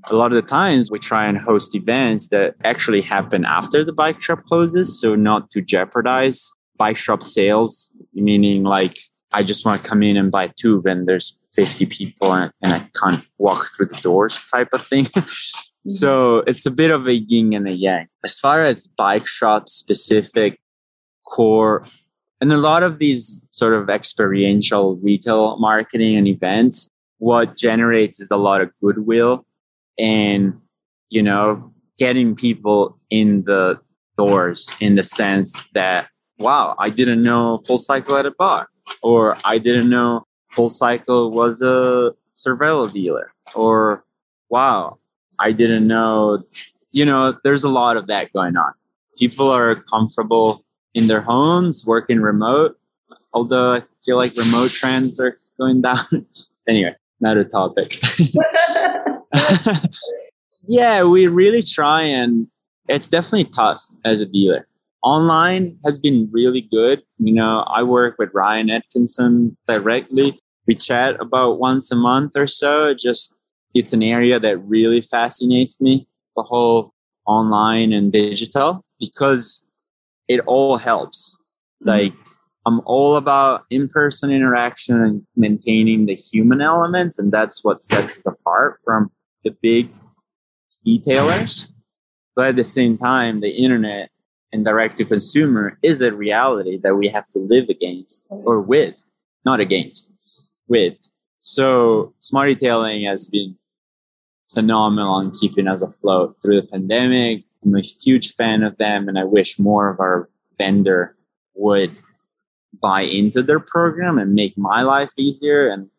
a 0.06 0.16
lot 0.16 0.32
of 0.32 0.36
the 0.36 0.42
times 0.42 0.92
we 0.92 1.00
try 1.00 1.26
and 1.26 1.38
host 1.38 1.76
events 1.76 2.28
that 2.30 2.56
actually 2.64 3.02
happen 3.02 3.46
after 3.46 3.86
the 3.86 3.94
bike 3.94 4.22
shop 4.22 4.44
closes. 4.48 5.00
So 5.00 5.16
not 5.16 5.50
to 5.52 5.62
jeopardize 5.62 6.52
bike 6.78 6.98
shop 6.98 7.24
sales, 7.24 7.92
meaning 8.14 8.64
like 8.64 9.00
I 9.32 9.44
just 9.44 9.66
want 9.66 9.84
to 9.84 9.90
come 9.90 10.04
in 10.04 10.18
and 10.18 10.32
buy 10.32 10.46
a 10.46 10.54
tube 10.54 10.86
and 10.86 11.08
there's 11.08 11.38
50 11.54 11.86
people 11.86 12.34
and, 12.34 12.52
and 12.62 12.74
I 12.74 12.90
can't 12.96 13.24
walk 13.38 13.70
through 13.76 13.88
the 13.88 14.02
doors 14.02 14.40
type 14.52 14.70
of 14.74 14.86
thing. 14.86 15.06
so 15.88 16.40
mm-hmm. 16.40 16.50
it's 16.50 16.66
a 16.66 16.72
bit 16.72 16.92
of 16.92 17.08
a 17.08 17.16
yin 17.16 17.54
and 17.54 17.68
a 17.68 17.72
yang. 17.72 18.08
As 18.24 18.40
far 18.40 18.64
as 18.64 18.88
bike 18.88 19.28
shop 19.28 19.70
specific 19.70 20.60
core 21.26 21.86
and 22.42 22.52
a 22.52 22.58
lot 22.58 22.84
of 22.84 23.00
these 23.00 23.46
sort 23.52 23.74
of 23.74 23.90
experiential 23.90 24.96
retail 24.98 25.58
marketing 25.60 26.16
and 26.16 26.28
events, 26.28 26.90
what 27.18 27.58
generates 27.58 28.20
is 28.20 28.32
a 28.32 28.38
lot 28.38 28.62
of 28.62 28.72
goodwill 28.82 29.46
and, 29.98 30.60
you 31.10 31.22
know, 31.22 31.72
getting 31.98 32.36
people 32.36 32.98
in 33.10 33.44
the 33.44 33.78
doors 34.18 34.70
in 34.80 34.96
the 34.96 35.04
sense 35.04 35.64
that, 35.74 36.08
wow, 36.40 36.76
I 36.80 36.90
didn't 36.90 37.22
know 37.22 37.60
full 37.68 37.78
cycle 37.78 38.16
at 38.18 38.26
a 38.26 38.32
bar, 38.32 38.70
or 39.02 39.38
I 39.44 39.58
didn't 39.58 39.90
know 39.90 40.26
full 40.52 40.70
cycle 40.70 41.32
was 41.32 41.62
a 41.62 42.14
Cervelo 42.36 42.92
dealer, 42.92 43.32
or 43.56 44.04
wow, 44.50 44.98
I 45.40 45.52
didn't 45.52 45.88
know, 45.88 46.40
you 46.92 47.06
know, 47.06 47.38
there's 47.44 47.64
a 47.64 47.70
lot 47.70 47.98
of 47.98 48.08
that 48.08 48.34
going 48.34 48.58
on. 48.58 48.74
People 49.18 49.50
are 49.50 49.76
comfortable 49.76 50.66
in 50.94 51.08
their 51.08 51.22
homes, 51.22 51.86
working 51.86 52.22
remote. 52.22 52.78
Although 53.34 53.76
I 53.76 53.84
feel 54.04 54.18
like 54.18 54.36
remote 54.36 54.72
trends 54.72 55.20
are 55.20 55.36
going 55.60 55.82
down. 55.82 56.06
anyway, 56.68 56.96
not 57.20 57.38
a 57.38 57.46
topic. 57.46 58.02
yeah, 60.64 61.04
we 61.04 61.28
really 61.28 61.62
try 61.62 62.04
and 62.04 62.48
it's 62.88 63.08
definitely 63.08 63.46
tough 63.56 63.86
as 64.04 64.22
a 64.22 64.26
dealer. 64.26 64.68
Online 65.04 65.78
has 65.86 65.98
been 65.98 66.30
really 66.32 66.62
good. 66.62 67.02
You 67.18 67.34
know, 67.34 67.60
I 67.74 67.84
work 67.84 68.16
with 68.20 68.30
Ryan 68.34 68.70
Atkinson 68.70 69.56
directly. 69.68 70.40
We 70.68 70.76
chat 70.76 71.16
about 71.22 71.60
once 71.60 71.92
a 71.92 71.96
month 71.96 72.34
or 72.36 72.48
so. 72.48 72.94
Just 72.94 73.34
it's 73.74 73.94
an 73.94 74.04
area 74.04 74.40
that 74.40 74.58
really 74.58 75.02
fascinates 75.02 75.80
me, 75.80 76.08
the 76.36 76.44
whole 76.44 76.94
online 77.26 77.94
and 77.94 78.12
digital, 78.12 78.84
because 79.00 79.64
it 80.28 80.42
all 80.48 80.78
helps. 80.78 81.38
Mm-hmm. 81.82 81.90
Like 81.90 82.14
I'm 82.66 82.82
all 82.86 83.16
about 83.16 83.64
in-person 83.70 84.32
interaction 84.32 85.02
and 85.02 85.24
maintaining 85.36 86.08
the 86.08 86.16
human 86.16 86.62
elements, 86.62 87.18
and 87.18 87.32
that's 87.32 87.64
what 87.64 87.80
sets 87.80 88.18
us 88.18 88.26
apart 88.26 88.76
from 88.84 89.12
the 89.46 89.56
big 89.62 89.90
retailers. 90.86 91.68
But 92.36 92.50
at 92.50 92.56
the 92.58 92.64
same 92.64 92.98
time, 92.98 93.40
the 93.40 93.50
internet 93.50 94.10
and 94.52 94.66
direct 94.66 94.98
to 94.98 95.06
consumer 95.06 95.78
is 95.84 96.02
a 96.02 96.14
reality 96.14 96.78
that 96.84 96.96
we 96.96 97.08
have 97.08 97.28
to 97.30 97.40
live 97.40 97.70
against 97.70 98.26
or 98.30 98.62
with, 98.62 99.02
not 99.46 99.60
against, 99.60 100.12
with. 100.68 100.96
So 101.38 102.14
SmartEtailing 102.20 103.08
has 103.08 103.28
been 103.28 103.56
phenomenal 104.52 105.20
in 105.20 105.32
keeping 105.32 105.68
us 105.68 105.82
afloat 105.82 106.38
through 106.42 106.62
the 106.62 106.68
pandemic, 106.68 107.46
I'm 107.64 107.76
a 107.76 107.82
huge 107.82 108.34
fan 108.34 108.64
of 108.64 108.78
them, 108.78 109.08
and 109.08 109.20
I 109.20 109.24
wish 109.24 109.60
more 109.60 109.90
of 109.90 110.00
our 110.00 110.30
vendor 110.58 111.16
would 111.56 111.96
buy 112.82 113.02
into 113.02 113.44
their 113.44 113.60
program 113.60 114.18
and 114.18 114.34
make 114.34 114.58
my 114.58 114.82
life 114.82 115.12
easier 115.18 115.68
and 115.68 115.90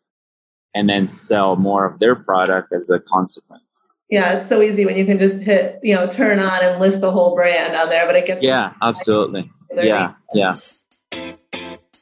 and 0.73 0.89
then 0.89 1.05
sell 1.05 1.57
more 1.57 1.85
of 1.85 1.99
their 1.99 2.15
product 2.15 2.71
as 2.71 2.89
a 2.89 2.97
consequence. 2.97 3.89
Yeah, 4.11 4.33
it's 4.33 4.47
so 4.47 4.61
easy 4.61 4.85
when 4.85 4.97
you 4.97 5.05
can 5.05 5.17
just 5.17 5.41
hit, 5.41 5.79
you 5.81 5.95
know, 5.95 6.05
turn 6.05 6.39
on 6.39 6.63
and 6.63 6.79
list 6.81 6.99
the 6.99 7.11
whole 7.11 7.33
brand 7.33 7.73
on 7.75 7.87
there, 7.87 8.05
but 8.05 8.17
it 8.17 8.25
gets 8.25 8.43
Yeah, 8.43 8.73
absolutely. 8.81 9.49
Yeah, 9.73 10.15
yeah. 10.33 10.57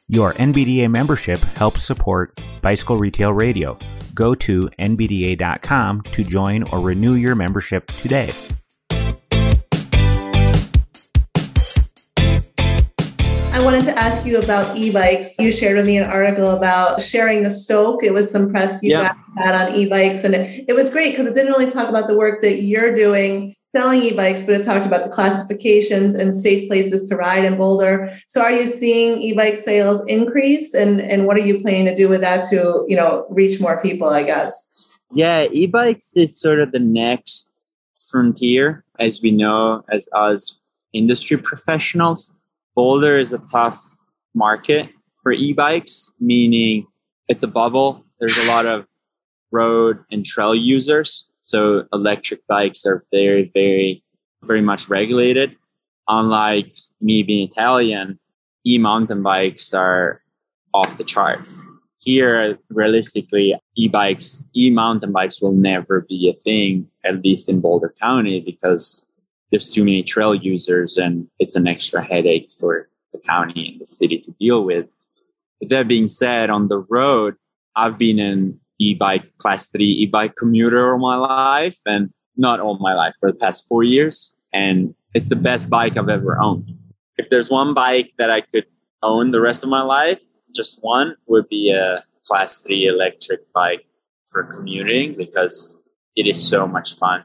Your 0.08 0.34
NBDA 0.34 0.90
membership 0.90 1.38
helps 1.38 1.84
support 1.84 2.38
Bicycle 2.62 2.98
Retail 2.98 3.32
Radio. 3.32 3.78
Go 4.12 4.34
to 4.34 4.62
nbda.com 4.80 6.02
to 6.02 6.24
join 6.24 6.64
or 6.64 6.80
renew 6.80 7.14
your 7.14 7.36
membership 7.36 7.86
today. 8.02 8.32
Wanted 13.70 13.84
to 13.84 13.96
ask 13.96 14.26
you 14.26 14.36
about 14.36 14.76
e-bikes. 14.76 15.38
You 15.38 15.52
shared 15.52 15.76
with 15.76 15.86
me 15.86 15.96
an 15.96 16.10
article 16.10 16.50
about 16.50 17.00
sharing 17.00 17.44
the 17.44 17.52
Stoke. 17.52 18.02
It 18.02 18.12
was 18.12 18.28
some 18.28 18.50
press 18.50 18.82
you 18.82 18.90
yeah. 18.90 19.12
got 19.12 19.16
that 19.36 19.54
on 19.54 19.76
e-bikes, 19.76 20.24
and 20.24 20.34
it, 20.34 20.64
it 20.66 20.72
was 20.72 20.90
great 20.90 21.12
because 21.12 21.28
it 21.28 21.34
didn't 21.34 21.52
really 21.52 21.70
talk 21.70 21.88
about 21.88 22.08
the 22.08 22.16
work 22.16 22.42
that 22.42 22.62
you're 22.62 22.96
doing 22.96 23.54
selling 23.62 24.02
e-bikes, 24.02 24.42
but 24.42 24.56
it 24.56 24.64
talked 24.64 24.86
about 24.86 25.04
the 25.04 25.08
classifications 25.08 26.16
and 26.16 26.34
safe 26.34 26.68
places 26.68 27.08
to 27.08 27.14
ride 27.14 27.44
in 27.44 27.56
Boulder. 27.56 28.12
So, 28.26 28.40
are 28.40 28.50
you 28.50 28.66
seeing 28.66 29.18
e-bike 29.22 29.56
sales 29.56 30.04
increase, 30.06 30.74
and 30.74 31.00
and 31.00 31.28
what 31.28 31.36
are 31.36 31.46
you 31.46 31.60
planning 31.60 31.84
to 31.84 31.96
do 31.96 32.08
with 32.08 32.22
that 32.22 32.50
to 32.50 32.84
you 32.88 32.96
know 32.96 33.24
reach 33.30 33.60
more 33.60 33.80
people? 33.80 34.08
I 34.08 34.24
guess. 34.24 34.98
Yeah, 35.12 35.46
e-bikes 35.52 36.10
is 36.16 36.36
sort 36.36 36.58
of 36.58 36.72
the 36.72 36.80
next 36.80 37.52
frontier, 38.10 38.84
as 38.98 39.22
we 39.22 39.30
know, 39.30 39.84
as 39.92 40.08
us 40.12 40.58
industry 40.92 41.36
professionals 41.36 42.34
Boulder 42.74 43.16
is 43.16 43.32
a 43.32 43.38
tough 43.50 43.82
market 44.34 44.90
for 45.22 45.32
e-bikes, 45.32 46.12
meaning 46.20 46.86
it's 47.28 47.42
a 47.42 47.48
bubble. 47.48 48.04
There's 48.20 48.38
a 48.38 48.48
lot 48.48 48.66
of 48.66 48.86
road 49.50 49.98
and 50.10 50.24
trail 50.24 50.54
users. 50.54 51.26
So 51.40 51.86
electric 51.92 52.46
bikes 52.46 52.86
are 52.86 53.04
very, 53.12 53.50
very, 53.52 54.04
very 54.42 54.60
much 54.60 54.88
regulated. 54.88 55.56
Unlike 56.08 56.76
me 57.00 57.22
being 57.22 57.48
Italian, 57.48 58.18
e-mountain 58.66 59.22
bikes 59.22 59.74
are 59.74 60.22
off 60.72 60.96
the 60.96 61.04
charts. 61.04 61.64
Here, 62.02 62.58
realistically, 62.70 63.54
e-bikes, 63.76 64.44
e-mountain 64.56 65.12
bikes 65.12 65.40
will 65.42 65.52
never 65.52 66.00
be 66.08 66.30
a 66.30 66.40
thing, 66.42 66.88
at 67.04 67.22
least 67.22 67.48
in 67.48 67.60
Boulder 67.60 67.94
County, 68.00 68.40
because 68.40 69.06
there's 69.50 69.68
too 69.68 69.84
many 69.84 70.02
trail 70.02 70.34
users 70.34 70.96
and 70.96 71.26
it's 71.38 71.56
an 71.56 71.66
extra 71.66 72.04
headache 72.04 72.50
for 72.58 72.88
the 73.12 73.18
county 73.18 73.68
and 73.70 73.80
the 73.80 73.86
city 73.86 74.18
to 74.18 74.32
deal 74.32 74.64
with. 74.64 74.86
But 75.60 75.70
that 75.70 75.88
being 75.88 76.08
said, 76.08 76.50
on 76.50 76.68
the 76.68 76.78
road, 76.88 77.34
I've 77.76 77.98
been 77.98 78.18
an 78.18 78.60
e-bike 78.78 79.36
class 79.36 79.68
three 79.68 79.90
e-bike 79.90 80.36
commuter 80.36 80.92
all 80.92 80.98
my 80.98 81.16
life 81.16 81.78
and 81.86 82.10
not 82.36 82.60
all 82.60 82.78
my 82.78 82.94
life 82.94 83.14
for 83.20 83.30
the 83.30 83.38
past 83.38 83.66
four 83.68 83.82
years. 83.82 84.32
And 84.52 84.94
it's 85.14 85.28
the 85.28 85.36
best 85.36 85.68
bike 85.68 85.96
I've 85.96 86.08
ever 86.08 86.40
owned. 86.40 86.72
If 87.18 87.28
there's 87.28 87.50
one 87.50 87.74
bike 87.74 88.12
that 88.18 88.30
I 88.30 88.40
could 88.40 88.66
own 89.02 89.32
the 89.32 89.40
rest 89.40 89.62
of 89.62 89.68
my 89.68 89.82
life, 89.82 90.20
just 90.54 90.78
one 90.82 91.16
would 91.26 91.48
be 91.48 91.70
a 91.70 92.04
class 92.26 92.60
three 92.60 92.86
electric 92.86 93.52
bike 93.52 93.86
for 94.28 94.44
commuting 94.44 95.16
because 95.16 95.76
it 96.16 96.26
is 96.26 96.42
so 96.42 96.66
much 96.66 96.94
fun. 96.94 97.24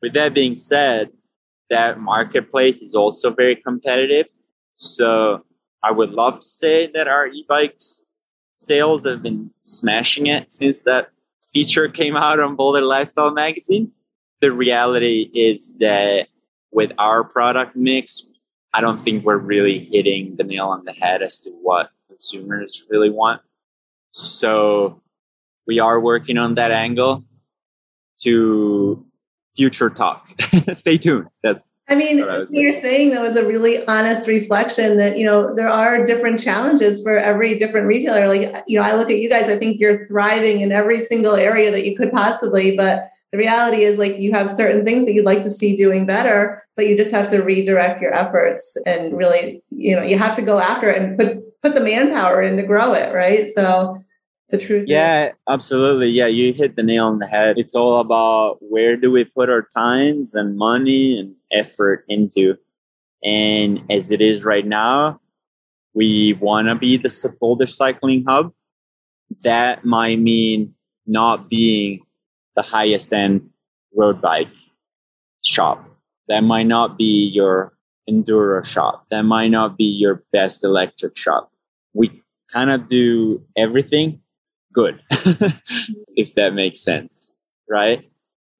With 0.00 0.12
that 0.14 0.34
being 0.34 0.54
said, 0.54 1.10
that 1.70 2.00
marketplace 2.00 2.82
is 2.82 2.94
also 2.94 3.30
very 3.30 3.56
competitive. 3.56 4.26
So 4.74 5.44
I 5.82 5.92
would 5.92 6.10
love 6.10 6.38
to 6.38 6.46
say 6.46 6.86
that 6.94 7.08
our 7.08 7.26
e-bikes 7.26 8.02
sales 8.54 9.06
have 9.06 9.22
been 9.22 9.50
smashing 9.60 10.26
it 10.26 10.50
since 10.50 10.82
that 10.82 11.10
feature 11.52 11.88
came 11.88 12.16
out 12.16 12.40
on 12.40 12.56
Boulder 12.56 12.82
Lifestyle 12.82 13.32
magazine. 13.32 13.92
the 14.40 14.52
reality 14.52 15.30
is 15.32 15.76
that 15.78 16.28
with 16.70 16.92
our 16.98 17.24
product 17.24 17.74
mix, 17.74 18.24
I 18.74 18.82
don't 18.82 18.98
think 18.98 19.24
we're 19.24 19.38
really 19.38 19.88
hitting 19.90 20.36
the 20.36 20.44
nail 20.44 20.66
on 20.66 20.84
the 20.84 20.92
head 20.92 21.22
as 21.22 21.40
to 21.42 21.50
what 21.50 21.88
consumers 22.08 22.84
really 22.90 23.08
want. 23.08 23.40
So 24.10 25.00
we 25.66 25.78
are 25.78 25.98
working 25.98 26.36
on 26.36 26.56
that 26.56 26.72
angle 26.72 27.24
to 28.20 29.06
future 29.56 29.90
talk. 29.90 30.28
Stay 30.72 30.98
tuned. 30.98 31.28
That's 31.42 31.68
I 31.88 31.96
mean, 31.96 32.20
what 32.20 32.50
you're 32.50 32.72
saying 32.72 33.10
though 33.10 33.24
is 33.24 33.36
a 33.36 33.46
really 33.46 33.86
honest 33.86 34.26
reflection 34.26 34.96
that 34.96 35.18
you 35.18 35.26
know 35.26 35.54
there 35.54 35.68
are 35.68 36.02
different 36.02 36.40
challenges 36.40 37.02
for 37.02 37.18
every 37.18 37.58
different 37.58 37.86
retailer. 37.86 38.26
Like 38.26 38.64
you 38.66 38.80
know, 38.80 38.86
I 38.86 38.94
look 38.94 39.10
at 39.10 39.18
you 39.18 39.28
guys. 39.28 39.50
I 39.50 39.58
think 39.58 39.78
you're 39.78 40.06
thriving 40.06 40.60
in 40.60 40.72
every 40.72 40.98
single 40.98 41.34
area 41.34 41.70
that 41.70 41.84
you 41.84 41.94
could 41.94 42.10
possibly, 42.10 42.74
but 42.74 43.04
the 43.32 43.38
reality 43.38 43.82
is 43.82 43.98
like 43.98 44.18
you 44.18 44.32
have 44.32 44.48
certain 44.48 44.84
things 44.84 45.04
that 45.04 45.12
you'd 45.12 45.26
like 45.26 45.42
to 45.42 45.50
see 45.50 45.76
doing 45.76 46.06
better, 46.06 46.62
but 46.74 46.86
you 46.86 46.96
just 46.96 47.12
have 47.12 47.28
to 47.30 47.42
redirect 47.42 48.00
your 48.00 48.14
efforts 48.14 48.78
and 48.86 49.14
really, 49.16 49.62
you 49.68 49.94
know, 49.94 50.02
you 50.02 50.16
have 50.16 50.36
to 50.36 50.42
go 50.42 50.58
after 50.60 50.88
it 50.88 51.02
and 51.02 51.18
put 51.18 51.60
put 51.60 51.74
the 51.74 51.80
manpower 51.80 52.42
in 52.42 52.56
to 52.56 52.62
grow 52.62 52.94
it, 52.94 53.14
right? 53.14 53.46
So 53.46 53.98
a 54.52 54.58
truth. 54.58 54.84
Yeah, 54.88 55.32
absolutely. 55.48 56.08
Yeah, 56.08 56.26
you 56.26 56.52
hit 56.52 56.76
the 56.76 56.82
nail 56.82 57.06
on 57.06 57.18
the 57.18 57.26
head. 57.26 57.58
It's 57.58 57.74
all 57.74 58.00
about 58.00 58.58
where 58.60 58.96
do 58.96 59.10
we 59.10 59.24
put 59.24 59.48
our 59.48 59.62
times 59.62 60.34
and 60.34 60.56
money 60.56 61.18
and 61.18 61.34
effort 61.52 62.04
into. 62.08 62.56
And 63.22 63.80
as 63.90 64.10
it 64.10 64.20
is 64.20 64.44
right 64.44 64.66
now, 64.66 65.20
we 65.94 66.34
want 66.34 66.68
to 66.68 66.74
be 66.74 66.96
the 66.96 67.36
boulder 67.40 67.66
cycling 67.66 68.24
hub. 68.28 68.52
That 69.42 69.84
might 69.84 70.18
mean 70.18 70.74
not 71.06 71.48
being 71.48 72.00
the 72.54 72.62
highest 72.62 73.12
end 73.12 73.48
road 73.96 74.20
bike 74.20 74.52
shop. 75.42 75.88
That 76.28 76.42
might 76.42 76.66
not 76.66 76.98
be 76.98 77.28
your 77.28 77.72
enduro 78.08 78.64
shop. 78.64 79.06
That 79.10 79.22
might 79.22 79.48
not 79.48 79.78
be 79.78 79.84
your 79.84 80.22
best 80.32 80.64
electric 80.64 81.16
shop. 81.16 81.50
We 81.94 82.22
kind 82.52 82.70
of 82.70 82.88
do 82.88 83.42
everything 83.56 84.20
good, 84.74 85.00
mm-hmm. 85.12 85.92
if 86.16 86.34
that 86.34 86.52
makes 86.52 86.80
sense. 86.80 87.32
Right. 87.70 88.10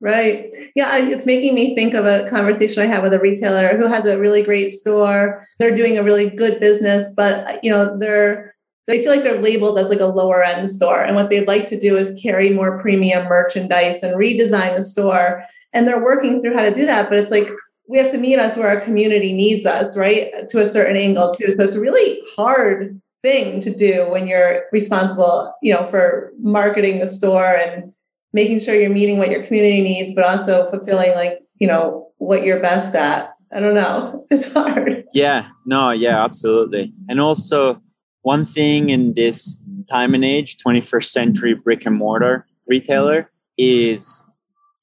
Right. 0.00 0.52
Yeah, 0.74 0.98
it's 0.98 1.24
making 1.24 1.54
me 1.54 1.74
think 1.74 1.94
of 1.94 2.04
a 2.04 2.28
conversation 2.28 2.82
I 2.82 2.86
had 2.86 3.02
with 3.02 3.14
a 3.14 3.18
retailer 3.18 3.76
who 3.76 3.86
has 3.86 4.04
a 4.04 4.18
really 4.18 4.42
great 4.42 4.70
store. 4.70 5.46
They're 5.58 5.74
doing 5.74 5.96
a 5.96 6.02
really 6.02 6.28
good 6.28 6.60
business, 6.60 7.12
but 7.16 7.62
you 7.64 7.70
know, 7.70 7.96
they're 7.98 8.54
they 8.86 9.02
feel 9.02 9.12
like 9.12 9.22
they're 9.22 9.40
labeled 9.40 9.78
as 9.78 9.88
like 9.88 10.00
a 10.00 10.06
lower 10.06 10.42
end 10.42 10.68
store 10.68 11.02
and 11.02 11.16
what 11.16 11.30
they'd 11.30 11.48
like 11.48 11.66
to 11.68 11.80
do 11.80 11.96
is 11.96 12.20
carry 12.22 12.50
more 12.50 12.78
premium 12.82 13.26
merchandise 13.28 14.02
and 14.02 14.14
redesign 14.14 14.76
the 14.76 14.82
store 14.82 15.42
and 15.72 15.88
they're 15.88 16.04
working 16.04 16.42
through 16.42 16.54
how 16.54 16.62
to 16.62 16.74
do 16.74 16.84
that, 16.84 17.08
but 17.08 17.18
it's 17.18 17.30
like 17.30 17.48
we 17.88 17.98
have 17.98 18.10
to 18.12 18.18
meet 18.18 18.38
us 18.38 18.56
where 18.56 18.68
our 18.68 18.80
community 18.80 19.32
needs 19.32 19.64
us, 19.64 19.96
right? 19.96 20.48
To 20.48 20.60
a 20.60 20.66
certain 20.66 20.96
angle 20.96 21.32
too. 21.32 21.52
So 21.52 21.64
it's 21.64 21.76
really 21.76 22.20
hard 22.36 23.00
thing 23.24 23.58
to 23.60 23.74
do 23.74 24.06
when 24.10 24.28
you're 24.28 24.64
responsible, 24.70 25.52
you 25.62 25.72
know, 25.72 25.84
for 25.86 26.32
marketing 26.38 27.00
the 27.00 27.08
store 27.08 27.56
and 27.56 27.92
making 28.34 28.60
sure 28.60 28.74
you're 28.74 28.90
meeting 28.90 29.18
what 29.18 29.30
your 29.30 29.42
community 29.42 29.80
needs, 29.80 30.14
but 30.14 30.24
also 30.24 30.66
fulfilling 30.66 31.14
like, 31.14 31.40
you 31.58 31.66
know, 31.66 32.08
what 32.18 32.44
you're 32.44 32.60
best 32.60 32.94
at. 32.94 33.34
I 33.52 33.60
don't 33.60 33.74
know. 33.74 34.26
It's 34.30 34.52
hard. 34.52 35.04
Yeah, 35.14 35.48
no, 35.64 35.90
yeah, 35.90 36.22
absolutely. 36.22 36.92
And 37.08 37.20
also 37.20 37.80
one 38.22 38.44
thing 38.44 38.90
in 38.90 39.14
this 39.14 39.58
time 39.88 40.14
and 40.14 40.24
age, 40.24 40.56
21st 40.66 41.04
century 41.04 41.54
brick 41.54 41.86
and 41.86 41.96
mortar 41.96 42.46
retailer 42.66 43.30
is 43.56 44.24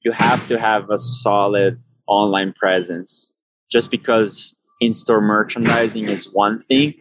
you 0.04 0.10
have 0.12 0.46
to 0.48 0.58
have 0.58 0.90
a 0.90 0.98
solid 0.98 1.78
online 2.06 2.54
presence. 2.54 3.32
Just 3.70 3.90
because 3.90 4.56
in-store 4.80 5.20
merchandising 5.20 6.08
is 6.08 6.32
one 6.32 6.62
thing, 6.62 6.94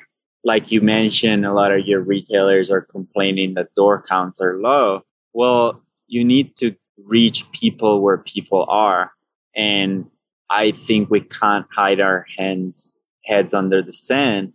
like 0.44 0.72
you 0.72 0.82
mentioned, 0.82 1.46
a 1.46 1.54
lot 1.54 1.72
of 1.72 1.86
your 1.86 2.02
retailers 2.02 2.72
are 2.72 2.82
complaining 2.82 3.54
that 3.54 3.74
door 3.76 4.02
counts 4.02 4.42
are 4.42 4.60
low. 4.60 5.04
Well, 5.34 5.82
you 6.08 6.26
need 6.26 6.56
to 6.58 6.76
reach 7.10 7.50
people 7.52 8.02
where 8.02 8.18
people 8.18 8.66
are. 8.68 9.12
And 9.56 10.10
I 10.50 10.72
think 10.72 11.10
we 11.10 11.22
can't 11.22 11.66
hide 11.74 12.02
our 12.02 12.26
hands, 12.38 12.96
heads 13.26 13.54
under 13.54 13.82
the 13.82 13.94
sand 13.94 14.54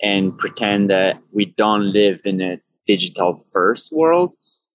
and 0.00 0.36
pretend 0.38 0.90
that 0.90 1.20
we 1.32 1.46
don't 1.46 1.92
live 1.92 2.20
in 2.24 2.40
a 2.40 2.60
digital 2.86 3.36
first 3.36 3.92
world. 3.92 4.34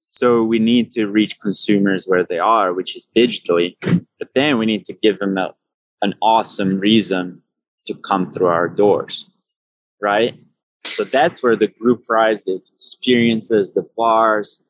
So 0.09 0.43
we 0.43 0.59
need 0.59 0.91
to 0.91 1.07
reach 1.07 1.39
consumers 1.39 2.05
where 2.05 2.25
they 2.25 2.39
are, 2.39 2.73
which 2.73 2.95
is 2.95 3.07
digitally. 3.15 3.75
But 4.19 4.29
then 4.35 4.57
we 4.57 4.65
need 4.65 4.85
to 4.85 4.93
give 4.93 5.19
them 5.19 5.37
a, 5.37 5.53
an 6.01 6.13
awesome 6.21 6.79
reason 6.79 7.41
to 7.85 7.95
come 7.95 8.31
through 8.31 8.47
our 8.47 8.67
doors 8.67 9.29
right? 10.03 10.37
So 10.83 11.05
that's 11.05 11.41
where 11.41 11.55
the 11.55 11.69
group 11.69 12.03
rides, 12.09 12.43
the 12.43 12.61
experiences, 12.73 13.73
the 13.73 13.87
bars, 13.95 14.61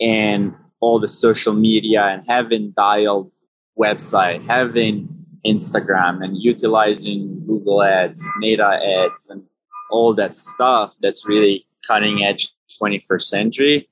and 0.00 0.52
all 0.80 0.98
the 0.98 1.08
social 1.08 1.52
media 1.52 2.02
and 2.06 2.24
having 2.26 2.72
dialed 2.72 3.30
website, 3.78 4.44
having 4.48 5.08
Instagram 5.46 6.24
and 6.24 6.36
utilizing 6.36 7.44
Google 7.46 7.84
ads, 7.84 8.28
meta 8.38 8.80
ads, 8.84 9.30
and 9.30 9.44
all 9.92 10.12
that 10.14 10.36
stuff 10.36 10.96
that's 11.00 11.24
really 11.24 11.64
cutting 11.86 12.24
edge 12.24 12.52
21st 12.82 13.22
century 13.22 13.88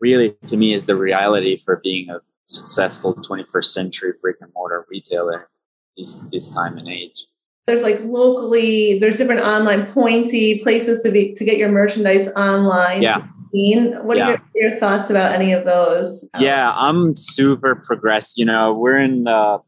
really 0.00 0.36
to 0.44 0.56
me 0.56 0.72
is 0.72 0.84
the 0.84 0.94
reality 0.94 1.56
for 1.56 1.80
being 1.82 2.10
a 2.10 2.20
successful 2.44 3.14
21st 3.14 3.64
century 3.64 4.12
brick 4.20 4.36
and 4.40 4.52
mortar 4.54 4.86
retailer 4.90 5.48
this, 5.96 6.20
this 6.32 6.48
time 6.48 6.78
and 6.78 6.88
age 6.88 7.26
there's 7.68 7.82
like 7.82 8.00
locally 8.02 8.98
there's 8.98 9.16
different 9.16 9.42
online 9.42 9.84
pointy 9.92 10.58
places 10.60 11.02
to 11.02 11.10
be 11.10 11.34
to 11.34 11.44
get 11.44 11.58
your 11.58 11.70
merchandise 11.70 12.26
online 12.28 13.02
yeah. 13.02 13.20
what 14.02 14.16
yeah. 14.16 14.24
are 14.24 14.30
your, 14.30 14.70
your, 14.70 14.78
thoughts 14.78 15.10
about 15.10 15.34
any 15.34 15.52
of 15.52 15.66
those? 15.66 16.28
Um, 16.34 16.42
yeah 16.42 16.72
i'm 16.74 17.14
super 17.14 17.76
progressed 17.76 18.38
you 18.38 18.46
know 18.46 18.72
we're 18.72 18.98
in 18.98 19.24
the 19.24 19.58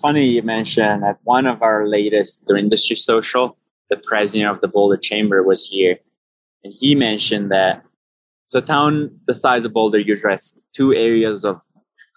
funny 0.00 0.28
you 0.28 0.42
mentioned 0.42 1.02
at 1.04 1.18
one 1.24 1.46
of 1.46 1.62
our 1.62 1.88
latest 1.88 2.46
the 2.46 2.56
industry 2.56 2.94
social 2.94 3.56
the 3.88 3.96
president 3.96 4.50
of 4.50 4.60
the 4.60 4.68
boulder 4.68 4.98
chamber 4.98 5.42
was 5.42 5.64
here 5.64 5.98
and 6.62 6.74
he 6.78 6.94
mentioned 6.94 7.50
that 7.50 7.82
so 8.48 8.60
town 8.60 9.10
the 9.26 9.34
size 9.34 9.64
of 9.64 9.72
boulder 9.72 9.98
usually 9.98 10.32
has 10.32 10.54
two 10.74 10.92
areas 10.92 11.42
of 11.42 11.58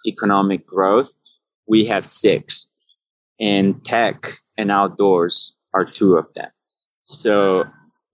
economic 0.06 0.66
growth 0.66 1.12
we 1.66 1.86
have 1.86 2.04
six 2.04 2.66
and 3.40 3.82
tech 3.86 4.40
and 4.60 4.70
outdoors 4.70 5.54
are 5.72 5.84
two 5.84 6.16
of 6.16 6.32
them. 6.34 6.50
So 7.04 7.64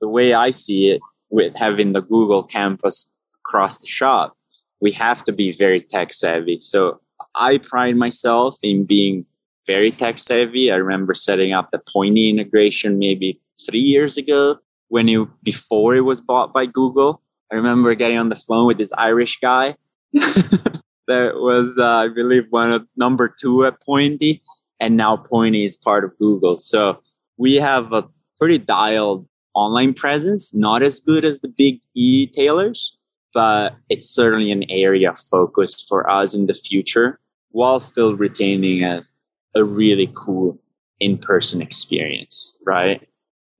the 0.00 0.08
way 0.08 0.32
I 0.32 0.52
see 0.52 0.90
it, 0.90 1.00
with 1.28 1.56
having 1.56 1.92
the 1.92 2.00
Google 2.00 2.44
campus 2.44 3.10
across 3.44 3.78
the 3.78 3.86
shop, 3.86 4.36
we 4.80 4.92
have 4.92 5.24
to 5.24 5.32
be 5.32 5.50
very 5.50 5.80
tech 5.80 6.12
savvy. 6.12 6.60
So 6.60 7.00
I 7.34 7.58
pride 7.58 7.96
myself 7.96 8.58
in 8.62 8.84
being 8.84 9.26
very 9.66 9.90
tech 9.90 10.18
savvy. 10.18 10.70
I 10.70 10.76
remember 10.76 11.14
setting 11.14 11.52
up 11.52 11.70
the 11.72 11.80
Pointy 11.92 12.30
integration 12.30 12.98
maybe 12.98 13.40
three 13.66 13.80
years 13.80 14.16
ago 14.16 14.58
when 14.88 15.08
it 15.08 15.26
before 15.42 15.96
it 15.96 16.02
was 16.02 16.20
bought 16.20 16.52
by 16.52 16.66
Google. 16.66 17.22
I 17.52 17.56
remember 17.56 17.94
getting 17.94 18.18
on 18.18 18.28
the 18.28 18.36
phone 18.36 18.66
with 18.66 18.78
this 18.78 18.92
Irish 18.96 19.38
guy 19.40 19.76
that 20.12 21.32
was, 21.34 21.76
uh, 21.78 22.04
I 22.04 22.08
believe, 22.08 22.44
one 22.50 22.72
of 22.72 22.86
number 22.96 23.28
two 23.28 23.64
at 23.64 23.82
Pointy 23.82 24.42
and 24.80 24.96
now 24.96 25.16
Pointy 25.16 25.64
is 25.64 25.76
part 25.76 26.04
of 26.04 26.16
Google. 26.18 26.58
So 26.58 27.00
we 27.36 27.54
have 27.56 27.92
a 27.92 28.08
pretty 28.38 28.58
dialed 28.58 29.26
online 29.54 29.94
presence, 29.94 30.54
not 30.54 30.82
as 30.82 31.00
good 31.00 31.24
as 31.24 31.40
the 31.40 31.48
big 31.48 31.80
e-tailers, 31.94 32.96
but 33.32 33.74
it's 33.88 34.08
certainly 34.08 34.52
an 34.52 34.64
area 34.70 35.10
of 35.10 35.18
focus 35.18 35.84
for 35.88 36.08
us 36.10 36.34
in 36.34 36.46
the 36.46 36.54
future 36.54 37.18
while 37.50 37.80
still 37.80 38.14
retaining 38.16 38.84
a, 38.84 39.06
a 39.54 39.64
really 39.64 40.12
cool 40.14 40.58
in-person 41.00 41.62
experience, 41.62 42.52
right? 42.66 43.06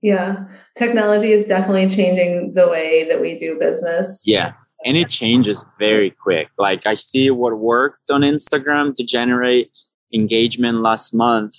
Yeah. 0.01 0.45
Technology 0.77 1.31
is 1.31 1.45
definitely 1.45 1.89
changing 1.89 2.53
the 2.53 2.67
way 2.67 3.07
that 3.09 3.19
we 3.19 3.35
do 3.35 3.57
business. 3.59 4.21
Yeah. 4.25 4.53
And 4.85 4.95
it 4.95 5.09
changes 5.09 5.65
very 5.79 6.11
quick. 6.11 6.49
Like 6.59 6.85
I 6.85 6.93
see 6.93 7.31
what 7.31 7.57
worked 7.57 8.11
on 8.11 8.21
Instagram 8.21 8.93
to 8.95 9.03
generate 9.03 9.71
engagement 10.13 10.81
last 10.81 11.13
month 11.13 11.55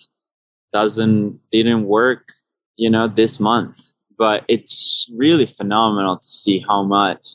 doesn't 0.73 1.39
didn't 1.51 1.85
work 1.85 2.33
you 2.79 2.89
know 2.89 3.09
this 3.09 3.39
month. 3.39 3.91
But 4.17 4.45
it's 4.49 5.09
really 5.17 5.47
phenomenal 5.47 6.17
to 6.17 6.27
see 6.27 6.65
how 6.67 6.83
much 6.83 7.35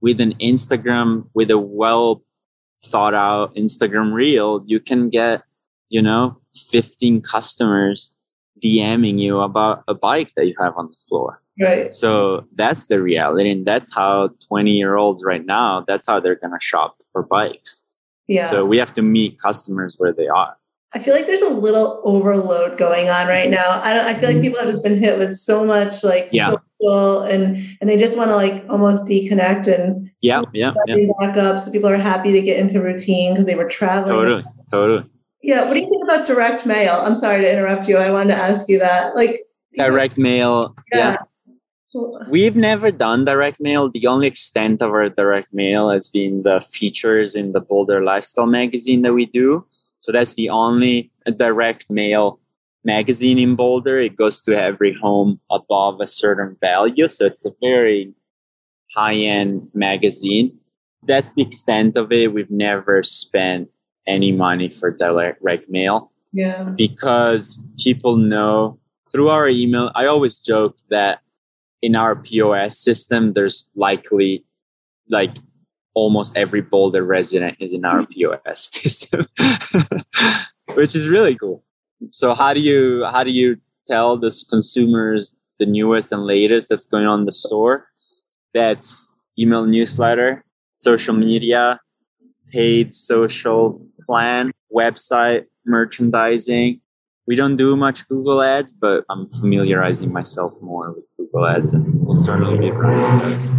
with 0.00 0.20
an 0.20 0.34
instagram 0.34 1.28
with 1.34 1.50
a 1.50 1.58
well 1.58 2.22
thought 2.84 3.14
out 3.14 3.54
instagram 3.56 4.12
reel 4.12 4.62
you 4.66 4.78
can 4.78 5.08
get 5.08 5.42
you 5.88 6.02
know 6.02 6.38
15 6.70 7.22
customers 7.22 8.12
dming 8.62 9.18
you 9.18 9.40
about 9.40 9.82
a 9.88 9.94
bike 9.94 10.32
that 10.36 10.46
you 10.46 10.54
have 10.60 10.74
on 10.76 10.86
the 10.86 10.96
floor. 11.08 11.42
Right. 11.60 11.92
So 11.92 12.46
that's 12.54 12.86
the 12.86 13.00
reality 13.00 13.50
and 13.50 13.66
that's 13.66 13.94
how 13.94 14.30
20 14.48 14.70
year 14.70 14.96
olds 14.96 15.24
right 15.24 15.44
now 15.44 15.84
that's 15.86 16.06
how 16.06 16.20
they're 16.20 16.36
going 16.36 16.52
to 16.52 16.64
shop 16.64 16.96
for 17.12 17.22
bikes 17.22 17.82
Yeah. 18.28 18.50
So 18.50 18.64
we 18.64 18.78
have 18.78 18.92
to 18.94 19.02
meet 19.02 19.40
customers 19.40 19.94
where 19.98 20.12
they 20.12 20.28
are. 20.28 20.56
I 20.92 20.98
feel 20.98 21.14
like 21.14 21.26
there's 21.26 21.42
a 21.42 21.50
little 21.50 22.00
overload 22.04 22.78
going 22.78 23.10
on 23.10 23.26
right 23.26 23.50
now. 23.50 23.80
I 23.82 23.92
don't. 23.92 24.06
I 24.06 24.14
feel 24.14 24.28
like 24.28 24.36
mm-hmm. 24.36 24.44
people 24.44 24.60
have 24.60 24.68
just 24.68 24.82
been 24.82 24.98
hit 24.98 25.18
with 25.18 25.34
so 25.34 25.64
much 25.64 26.02
like 26.02 26.28
Yeah. 26.32 26.54
social 26.80 27.22
and 27.22 27.58
and 27.80 27.90
they 27.90 27.98
just 27.98 28.16
want 28.16 28.30
to 28.30 28.36
like 28.36 28.64
almost 28.70 29.06
deconnect 29.06 29.66
and 29.66 30.10
Yeah, 30.22 30.42
yeah, 30.52 30.72
yeah. 30.86 31.06
back 31.18 31.36
up. 31.36 31.60
So 31.60 31.70
people 31.70 31.90
are 31.90 31.96
happy 31.96 32.32
to 32.32 32.40
get 32.40 32.58
into 32.58 32.80
routine 32.80 33.34
because 33.34 33.46
they 33.46 33.56
were 33.56 33.68
traveling. 33.68 34.14
Totally, 34.14 34.44
totally. 34.70 35.04
Yeah. 35.42 35.66
What 35.66 35.74
do 35.74 35.80
you 35.80 35.88
think 35.88 36.04
about 36.04 36.26
direct 36.26 36.66
mail? 36.66 36.94
I'm 37.04 37.16
sorry 37.16 37.42
to 37.42 37.52
interrupt 37.52 37.88
you. 37.88 37.98
I 37.98 38.10
wanted 38.10 38.34
to 38.34 38.40
ask 38.40 38.68
you 38.68 38.78
that. 38.78 39.14
Like 39.14 39.42
Direct 39.76 40.16
mail. 40.16 40.74
Yeah. 40.92 40.98
yeah. 40.98 41.16
We've 42.28 42.56
never 42.56 42.90
done 42.90 43.24
direct 43.24 43.60
mail. 43.60 43.90
The 43.90 44.06
only 44.06 44.26
extent 44.26 44.82
of 44.82 44.90
our 44.90 45.08
direct 45.08 45.52
mail 45.52 45.90
has 45.90 46.08
been 46.08 46.42
the 46.42 46.60
features 46.60 47.34
in 47.34 47.52
the 47.52 47.60
Boulder 47.60 48.02
Lifestyle 48.02 48.46
magazine 48.46 49.02
that 49.02 49.12
we 49.14 49.26
do. 49.26 49.66
So 50.00 50.12
that's 50.12 50.34
the 50.34 50.50
only 50.50 51.10
direct 51.36 51.90
mail 51.90 52.40
magazine 52.84 53.38
in 53.38 53.56
Boulder. 53.56 53.98
It 53.98 54.16
goes 54.16 54.40
to 54.42 54.58
every 54.58 54.94
home 54.94 55.40
above 55.50 56.00
a 56.00 56.06
certain 56.06 56.56
value. 56.60 57.08
So 57.08 57.26
it's 57.26 57.44
a 57.44 57.52
very 57.60 58.12
high 58.94 59.14
end 59.16 59.68
magazine. 59.74 60.58
That's 61.02 61.32
the 61.34 61.42
extent 61.42 61.96
of 61.96 62.12
it. 62.12 62.32
We've 62.32 62.50
never 62.50 63.02
spent 63.02 63.68
any 64.06 64.32
money 64.32 64.68
for 64.68 64.90
direct 64.90 65.68
mail 65.68 66.12
Yeah. 66.32 66.62
because 66.76 67.58
people 67.78 68.16
know 68.16 68.78
through 69.12 69.28
our 69.28 69.48
email. 69.48 69.90
I 69.94 70.06
always 70.06 70.38
joke 70.38 70.76
that 70.90 71.20
in 71.86 71.94
our 71.94 72.16
POS 72.16 72.76
system, 72.76 73.32
there's 73.34 73.70
likely 73.76 74.44
like 75.08 75.36
almost 75.94 76.36
every 76.36 76.60
Boulder 76.60 77.04
resident 77.04 77.56
is 77.60 77.72
in 77.72 77.84
our 77.84 78.04
POS 78.04 78.70
system, 78.74 79.28
which 80.74 80.96
is 80.96 81.06
really 81.06 81.36
cool. 81.36 81.62
So 82.10 82.34
how 82.34 82.52
do 82.52 82.60
you 82.60 83.06
how 83.12 83.22
do 83.22 83.30
you 83.30 83.58
tell 83.86 84.18
this 84.18 84.42
consumers 84.42 85.32
the 85.60 85.66
newest 85.66 86.10
and 86.10 86.24
latest 86.26 86.68
that's 86.68 86.86
going 86.86 87.06
on 87.06 87.20
in 87.20 87.26
the 87.26 87.38
store? 87.44 87.86
That's 88.52 89.14
email 89.38 89.64
newsletter, 89.64 90.44
social 90.74 91.14
media, 91.14 91.78
paid 92.50 92.94
social 92.94 93.80
plan, 94.04 94.50
website, 94.74 95.44
merchandising. 95.64 96.80
We 97.28 97.36
don't 97.36 97.54
do 97.54 97.76
much 97.76 98.08
Google 98.08 98.42
ads, 98.42 98.72
but 98.72 99.04
I'm 99.08 99.28
familiarizing 99.28 100.12
myself 100.12 100.52
more 100.60 100.92
with 100.92 101.05
Google 101.36 101.46
ads 101.48 101.72
and 101.72 102.06
we'll 102.06 102.14
certainly 102.14 102.58
be 102.58 102.70
running 102.70 103.02
those. 103.18 103.50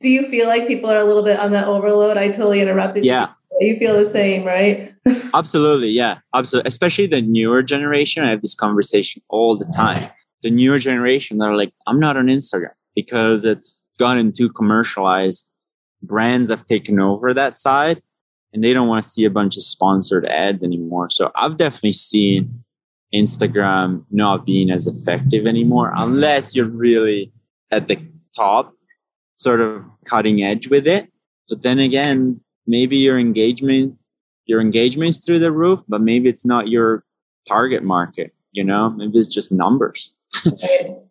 Do 0.00 0.08
you 0.08 0.28
feel 0.28 0.46
like 0.46 0.66
people 0.66 0.90
are 0.90 0.98
a 0.98 1.04
little 1.04 1.22
bit 1.22 1.38
on 1.38 1.52
that 1.52 1.66
overload? 1.66 2.16
I 2.16 2.28
totally 2.28 2.60
interrupted. 2.60 3.04
you. 3.04 3.12
Yeah, 3.12 3.28
You 3.60 3.76
feel 3.76 3.96
the 3.96 4.04
same, 4.04 4.44
right? 4.44 4.92
absolutely. 5.34 5.90
Yeah, 5.90 6.18
absolutely. 6.34 6.68
Especially 6.68 7.06
the 7.06 7.22
newer 7.22 7.62
generation. 7.62 8.24
I 8.24 8.30
have 8.30 8.42
this 8.42 8.54
conversation 8.54 9.22
all 9.28 9.56
the 9.58 9.66
time. 9.66 10.10
The 10.42 10.50
newer 10.50 10.78
generation, 10.78 11.38
they're 11.38 11.56
like, 11.56 11.72
I'm 11.86 11.98
not 11.98 12.16
on 12.16 12.26
Instagram 12.26 12.74
because 12.94 13.44
it's 13.44 13.86
gotten 13.98 14.32
too 14.32 14.50
commercialized. 14.50 15.50
Brands 16.02 16.50
have 16.50 16.66
taken 16.66 17.00
over 17.00 17.34
that 17.34 17.56
side 17.56 18.02
and 18.52 18.62
they 18.62 18.72
don't 18.72 18.88
want 18.88 19.02
to 19.02 19.08
see 19.08 19.24
a 19.24 19.30
bunch 19.30 19.56
of 19.56 19.62
sponsored 19.64 20.26
ads 20.26 20.62
anymore. 20.62 21.10
So 21.10 21.32
I've 21.34 21.56
definitely 21.56 21.94
seen 21.94 22.62
Instagram 23.14 24.04
not 24.10 24.44
being 24.44 24.70
as 24.70 24.86
effective 24.86 25.46
anymore 25.46 25.92
unless 25.96 26.54
you're 26.54 26.66
really 26.68 27.32
at 27.70 27.88
the 27.88 27.98
top, 28.36 28.72
sort 29.36 29.60
of 29.60 29.84
cutting 30.04 30.42
edge 30.42 30.68
with 30.68 30.86
it. 30.86 31.10
But 31.48 31.62
then 31.62 31.78
again, 31.78 32.40
maybe 32.66 32.96
your 32.96 33.18
engagement, 33.18 33.96
your 34.46 34.60
engagement's 34.60 35.24
through 35.24 35.38
the 35.38 35.52
roof, 35.52 35.80
but 35.88 36.00
maybe 36.00 36.28
it's 36.28 36.44
not 36.44 36.68
your 36.68 37.04
target 37.46 37.82
market, 37.82 38.34
you 38.52 38.64
know? 38.64 38.90
Maybe 38.90 39.18
it's 39.18 39.28
just 39.28 39.52
numbers. 39.52 40.12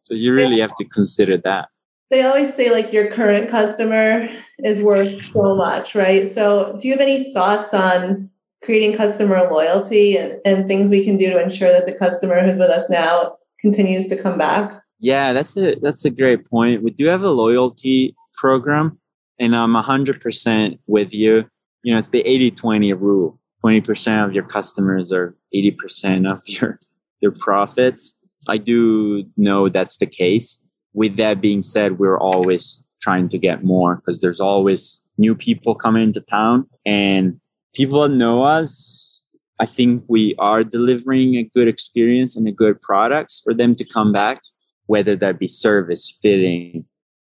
So 0.08 0.14
you 0.14 0.34
really 0.34 0.62
have 0.62 0.74
to 0.76 0.86
consider 0.86 1.36
that. 1.40 1.68
They 2.10 2.24
always 2.24 2.54
say 2.54 2.72
like 2.72 2.94
your 2.94 3.12
current 3.12 3.50
customer 3.50 4.30
is 4.64 4.80
worth 4.80 5.26
so 5.26 5.54
much, 5.54 5.96
right? 5.96 6.26
So, 6.26 6.78
do 6.80 6.88
you 6.88 6.94
have 6.94 7.02
any 7.02 7.34
thoughts 7.34 7.74
on 7.74 8.30
creating 8.64 8.98
customer 8.98 9.48
loyalty 9.50 10.18
and, 10.18 10.40
and 10.46 10.68
things 10.68 10.90
we 10.90 11.04
can 11.04 11.18
do 11.18 11.30
to 11.30 11.42
ensure 11.42 11.72
that 11.72 11.86
the 11.86 11.94
customer 11.94 12.44
who's 12.44 12.58
with 12.58 12.70
us 12.70 12.90
now 12.90 13.36
continues 13.60 14.08
to 14.08 14.22
come 14.22 14.38
back? 14.38 14.82
Yeah, 15.00 15.34
that's 15.34 15.56
a 15.58 15.76
that's 15.76 16.06
a 16.06 16.10
great 16.10 16.50
point. 16.50 16.84
We 16.84 16.92
do 16.92 17.06
have 17.06 17.22
a 17.22 17.30
loyalty 17.30 18.16
program 18.38 19.00
and 19.40 19.56
I'm 19.56 19.74
100% 19.74 20.80
with 20.88 21.14
you. 21.14 21.48
You 21.84 21.94
know, 21.94 22.00
it's 22.00 22.10
the 22.10 22.24
80-20 22.24 23.00
rule. 23.00 23.40
20% 23.64 24.26
of 24.26 24.34
your 24.34 24.44
customers 24.44 25.12
are 25.12 25.36
80% 25.54 26.32
of 26.32 26.42
your 26.48 26.80
your 27.22 27.32
profits. 27.32 28.16
I 28.48 28.58
do 28.58 29.26
know 29.36 29.70
that's 29.70 29.98
the 29.98 30.06
case. 30.06 30.62
With 30.94 31.18
that 31.18 31.42
being 31.42 31.62
said, 31.62 32.00
we're 32.00 32.20
always 32.20 32.82
trying 33.02 33.30
to 33.30 33.38
get 33.38 33.64
more 33.64 33.96
because 33.96 34.22
there's 34.22 34.40
always 34.40 35.00
new 35.18 35.36
people 35.36 35.76
coming 35.76 36.04
into 36.04 36.22
town 36.22 36.68
and 36.86 37.40
people 37.78 38.10
know 38.10 38.44
us. 38.44 39.24
I 39.60 39.68
think 39.68 40.04
we 40.08 40.34
are 40.40 40.64
delivering 40.64 41.36
a 41.36 41.44
good 41.44 41.68
experience 41.68 42.36
and 42.36 42.48
a 42.48 42.52
good 42.52 42.82
products 42.82 43.40
for 43.44 43.54
them 43.54 43.76
to 43.76 43.86
come 43.86 44.12
back, 44.12 44.42
whether 44.88 45.16
that 45.16 45.38
be 45.38 45.48
service, 45.48 46.18
fitting, 46.24 46.86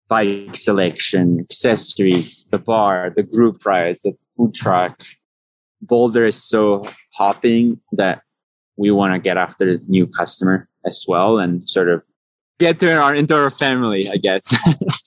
bike 0.07 0.55
selection, 0.55 1.41
accessories, 1.41 2.47
the 2.51 2.59
bar, 2.59 3.11
the 3.17 3.23
group 3.23 3.65
rides, 3.65 4.03
the 4.03 4.13
food 4.37 4.53
truck. 4.55 5.03
Boulder 5.81 6.27
is 6.27 6.43
so 6.43 6.83
hopping 7.15 7.81
that 7.93 8.21
we 8.77 8.91
want 8.91 9.15
to 9.15 9.19
get 9.19 9.39
after 9.39 9.79
the 9.79 9.85
new 9.89 10.07
customer 10.07 10.69
as 10.85 11.05
well 11.09 11.39
and 11.39 11.67
sort 11.67 11.89
of 11.89 12.03
get 12.59 12.79
to 12.81 12.95
our 12.95 13.15
into 13.15 13.35
our 13.35 13.51
family, 13.51 14.11
I 14.11 14.17
guess. 14.17 14.55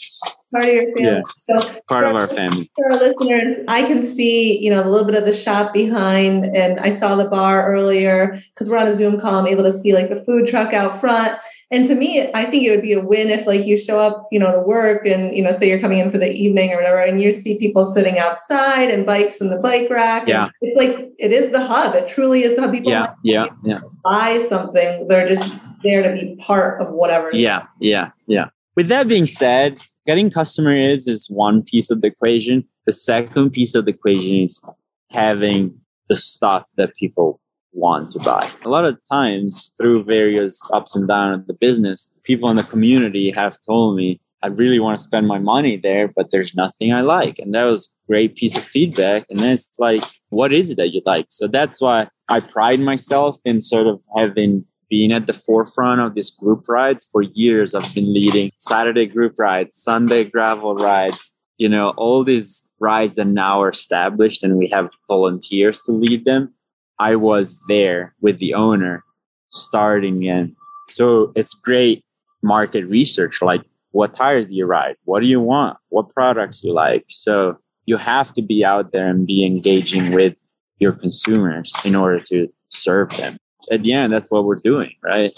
Part 0.52 0.64
of 0.64 0.74
your 0.74 0.96
family. 0.96 1.24
So, 1.36 1.82
Part 1.88 2.06
of 2.06 2.16
our 2.16 2.28
family. 2.28 2.72
For 2.76 2.94
our 2.94 3.00
listeners, 3.00 3.58
I 3.68 3.84
can 3.84 4.02
see, 4.02 4.58
you 4.60 4.70
know, 4.70 4.82
a 4.82 4.88
little 4.90 5.06
bit 5.06 5.16
of 5.16 5.26
the 5.26 5.34
shop 5.34 5.74
behind, 5.74 6.46
and 6.56 6.80
I 6.80 6.90
saw 6.90 7.16
the 7.16 7.26
bar 7.28 7.66
earlier 7.70 8.40
because 8.54 8.70
we're 8.70 8.78
on 8.78 8.88
a 8.88 8.94
Zoom 8.94 9.20
call. 9.20 9.36
I'm 9.36 9.48
able 9.48 9.64
to 9.64 9.74
see 9.74 9.94
like 9.94 10.10
the 10.10 10.16
food 10.16 10.48
truck 10.48 10.74
out 10.74 11.00
front. 11.00 11.38
And 11.70 11.86
to 11.88 11.96
me, 11.96 12.32
I 12.34 12.46
think 12.46 12.64
it 12.64 12.72
would 12.72 12.82
be 12.82 12.94
a 12.94 13.02
win 13.02 13.30
if 13.30 13.46
like 13.46 13.66
you 13.66 13.78
show 13.78 14.00
up, 14.00 14.30
you 14.32 14.40
know, 14.40 14.54
to 14.54 14.62
work 14.62 15.06
and, 15.06 15.36
you 15.36 15.44
know, 15.44 15.52
say 15.52 15.68
you're 15.68 15.82
coming 15.82 16.00
in 16.00 16.10
for 16.10 16.18
the 16.18 16.32
evening 16.32 16.72
or 16.72 16.78
whatever, 16.78 17.00
and 17.00 17.22
you 17.22 17.34
see 17.34 17.60
people 17.60 17.84
sitting 17.84 18.18
outside 18.18 18.90
and 18.90 19.06
bikes 19.06 19.42
in 19.42 19.50
the 19.50 19.58
bike 19.58 19.90
rack. 19.90 20.30
Yeah. 20.30 20.50
It's 20.62 20.78
like, 20.78 21.12
it 21.20 21.34
is 21.34 21.52
the 21.52 21.66
hub. 21.68 21.94
It 21.94 22.08
truly 22.08 22.44
is 22.44 22.56
the 22.56 22.62
hub. 22.62 22.72
People 22.72 22.92
Yeah, 22.92 23.14
yeah, 23.22 23.48
yeah. 23.66 23.80
buy 24.02 24.40
something. 24.48 25.10
They're 25.10 25.28
just 25.28 25.54
there 25.84 26.04
to 26.04 26.14
be 26.14 26.38
part 26.38 26.82
of 26.82 26.90
whatever. 26.94 27.32
Yeah, 27.34 27.64
yeah, 27.82 28.12
yeah. 28.28 28.48
With 28.78 28.88
that 28.88 29.10
being 29.10 29.28
said, 29.28 29.78
getting 30.08 30.32
customer 30.32 30.76
is 30.76 31.08
is 31.08 31.28
one 31.30 31.62
piece 31.62 31.92
of 31.92 32.02
the 32.02 32.08
equation. 32.08 32.64
The 32.86 32.94
second 32.94 33.52
piece 33.52 33.76
of 33.76 33.86
the 33.86 33.92
equation 33.92 34.46
is 34.46 34.64
having 35.12 35.80
the 36.08 36.16
stuff 36.16 36.66
that 36.78 36.96
people 36.96 37.42
want 37.74 38.10
to 38.12 38.20
buy. 38.20 38.50
A 38.66 38.70
lot 38.70 38.86
of 38.86 38.98
times 39.12 39.74
through 39.78 40.06
various 40.06 40.60
ups 40.74 40.96
and 40.96 41.08
downs 41.08 41.42
of 41.42 41.48
the 41.48 41.54
business, 41.54 42.12
people 42.24 42.50
in 42.50 42.56
the 42.56 42.64
community 42.64 43.30
have 43.32 43.58
told 43.66 43.98
me, 43.98 44.20
I 44.42 44.48
really 44.48 44.80
want 44.80 44.98
to 44.98 45.04
spend 45.04 45.28
my 45.28 45.40
money 45.40 45.78
there, 45.78 46.08
but 46.08 46.32
there's 46.32 46.56
nothing 46.56 46.94
I 46.94 47.02
like. 47.02 47.38
And 47.40 47.54
that 47.54 47.66
was 47.66 47.88
a 47.88 48.08
great 48.08 48.36
piece 48.36 48.56
of 48.56 48.64
feedback. 48.64 49.26
And 49.30 49.40
then 49.40 49.52
it's 49.52 49.70
like, 49.78 50.04
what 50.30 50.54
is 50.54 50.72
it 50.72 50.78
that 50.78 50.94
you 50.94 51.02
like? 51.06 51.26
So 51.30 51.48
that's 51.48 51.82
why 51.82 52.08
I 52.30 52.40
pride 52.40 52.80
myself 52.80 53.38
in 53.44 53.62
sort 53.62 53.88
of 53.88 54.00
having 54.16 54.66
been 54.90 55.12
at 55.12 55.28
the 55.28 55.34
forefront 55.34 56.02
of 56.02 56.16
these 56.16 56.32
group 56.32 56.68
rides 56.68 57.06
for 57.12 57.22
years. 57.22 57.76
I've 57.76 57.94
been 57.94 58.14
leading 58.14 58.52
Saturday 58.58 59.06
group 59.06 59.36
rides, 59.38 59.76
Sunday 59.76 60.24
gravel 60.24 60.76
rides, 60.76 61.34
you 61.58 61.70
know, 61.70 61.90
all 61.92 62.24
these 62.24 62.64
rides 62.80 63.16
that 63.16 63.28
now 63.28 63.62
are 63.62 63.70
established 63.70 64.44
and 64.44 64.58
we 64.58 64.68
have 64.68 64.90
volunteers 65.08 65.82
to 65.82 65.92
lead 65.92 66.26
them. 66.26 66.54
I 67.00 67.16
was 67.16 67.60
there 67.68 68.16
with 68.22 68.40
the 68.40 68.54
owner 68.54 69.04
starting 69.50 70.24
in. 70.24 70.56
So 70.90 71.32
it's 71.36 71.54
great 71.54 72.04
market 72.42 72.86
research. 72.86 73.42
Like, 73.42 73.64
what 73.92 74.14
tires 74.14 74.48
do 74.48 74.54
you 74.54 74.66
ride? 74.66 74.96
What 75.06 75.22
do 75.22 75.26
you 75.26 75.42
want? 75.42 75.78
What 75.90 76.14
products 76.14 76.64
you 76.64 76.74
like? 76.74 77.06
So 77.08 77.58
you 77.86 77.98
have 77.98 78.34
to 78.34 78.42
be 78.42 78.64
out 78.64 78.92
there 78.92 79.08
and 79.08 79.26
be 79.26 79.46
engaging 79.46 80.12
with 80.12 80.36
your 80.80 80.92
consumers 80.92 81.74
in 81.84 81.96
order 81.96 82.20
to 82.20 82.48
serve 82.70 83.10
them. 83.18 83.38
At 83.72 83.84
the 83.84 83.94
end, 83.94 84.14
that's 84.14 84.32
what 84.32 84.46
we're 84.46 84.56
doing, 84.56 84.94
right? 85.04 85.38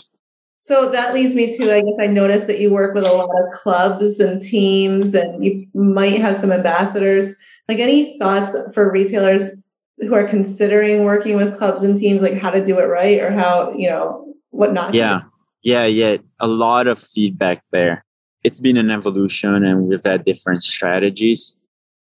So 0.62 0.90
that 0.92 1.14
leads 1.14 1.36
me 1.36 1.56
to, 1.56 1.74
I 1.74 1.82
guess 1.82 1.98
I 2.02 2.08
noticed 2.08 2.48
that 2.48 2.60
you 2.60 2.70
work 2.70 2.94
with 2.94 3.06
a 3.06 3.12
lot 3.12 3.30
of 3.30 3.52
clubs 3.54 4.20
and 4.20 4.42
teams 4.42 5.16
and 5.16 5.44
you 5.44 5.68
might 5.74 6.20
have 6.20 6.36
some 6.36 6.52
ambassadors. 6.52 7.36
Like 7.70 7.80
any 7.80 8.20
thoughts 8.20 8.56
for 8.74 8.92
retailers 8.92 9.64
who 10.00 10.14
are 10.14 10.28
considering 10.28 11.06
working 11.06 11.38
with 11.38 11.58
clubs 11.58 11.82
and 11.82 11.98
teams, 11.98 12.22
like 12.22 12.34
how 12.34 12.52
to 12.52 12.64
do 12.64 12.78
it 12.78 12.86
right 12.86 13.22
or 13.22 13.32
how, 13.32 13.72
you 13.72 13.90
know, 13.90 14.36
what 14.50 14.74
not 14.74 14.92
to 14.92 14.98
Yeah. 14.98 15.22
Yeah, 15.64 15.86
yeah. 15.86 16.18
A 16.40 16.48
lot 16.48 16.88
of 16.88 17.00
feedback 17.02 17.64
there. 17.72 18.04
It's 18.44 18.60
been 18.60 18.78
an 18.78 18.92
evolution 18.92 19.64
and 19.66 19.88
we've 19.88 20.04
had 20.04 20.26
different 20.26 20.64
strategies. 20.64 21.56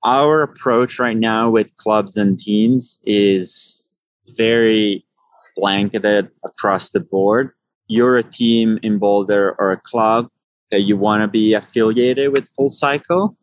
our 0.04 0.42
approach 0.42 1.00
right 1.00 1.18
now 1.18 1.50
with 1.50 1.76
clubs 1.76 2.18
and 2.18 2.38
teams 2.38 3.00
is 3.06 3.94
very 4.36 5.06
blanketed 5.56 6.30
across 6.44 6.90
the 6.90 7.00
board. 7.00 7.52
You're 7.88 8.18
a 8.18 8.24
team 8.24 8.80
in 8.82 9.00
Boulder 9.00 9.56
or 9.60 9.72
a 9.72 9.78
club 9.78 10.28
that 10.72 10.82
you 10.82 10.98
want 10.98 11.22
to 11.22 11.28
be 11.28 11.54
affiliated 11.54 12.32
with 12.32 12.48
Full 12.50 12.70
Cycle. 12.70 13.38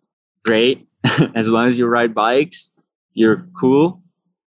Great. 0.45 0.89
as 1.35 1.49
long 1.49 1.69
as 1.69 1.79
you 1.79 1.87
ride 1.87 2.15
bikes, 2.15 2.71
you're 3.13 3.47
cool. 3.59 4.03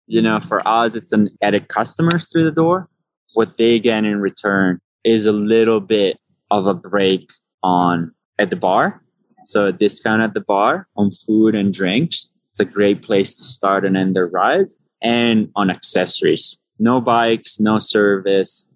You 0.07 0.23
know, 0.23 0.41
for 0.41 0.67
us, 0.67 0.95
it's 0.95 1.13
an 1.13 1.29
added 1.43 1.69
customers 1.69 2.31
through 2.31 2.45
the 2.45 2.53
door. 2.53 2.89
What 3.35 3.57
they 3.57 3.79
get 3.79 4.05
in 4.05 4.21
return 4.21 4.81
is 5.05 5.27
a 5.27 5.33
little 5.33 5.81
bit 5.81 6.19
of 6.51 6.67
a 6.67 6.75
break 6.75 7.31
on 7.63 8.13
at 8.39 8.51
the 8.51 8.57
bar. 8.57 9.03
So 9.47 9.67
a 9.67 9.73
discount 9.73 10.23
at 10.23 10.35
the 10.35 10.41
bar 10.41 10.89
on 10.97 11.11
food 11.11 11.55
and 11.55 11.73
drinks. 11.73 12.29
It's 12.51 12.61
a 12.61 12.65
great 12.65 13.03
place 13.03 13.35
to 13.37 13.45
start 13.45 13.85
and 13.85 13.97
end 13.97 14.17
their 14.17 14.27
ride 14.27 14.67
and 15.03 15.51
on 15.55 15.71
accessories. 15.71 16.59
No 16.79 17.01
bikes, 17.01 17.59
no 17.59 17.79
service. 17.79 18.69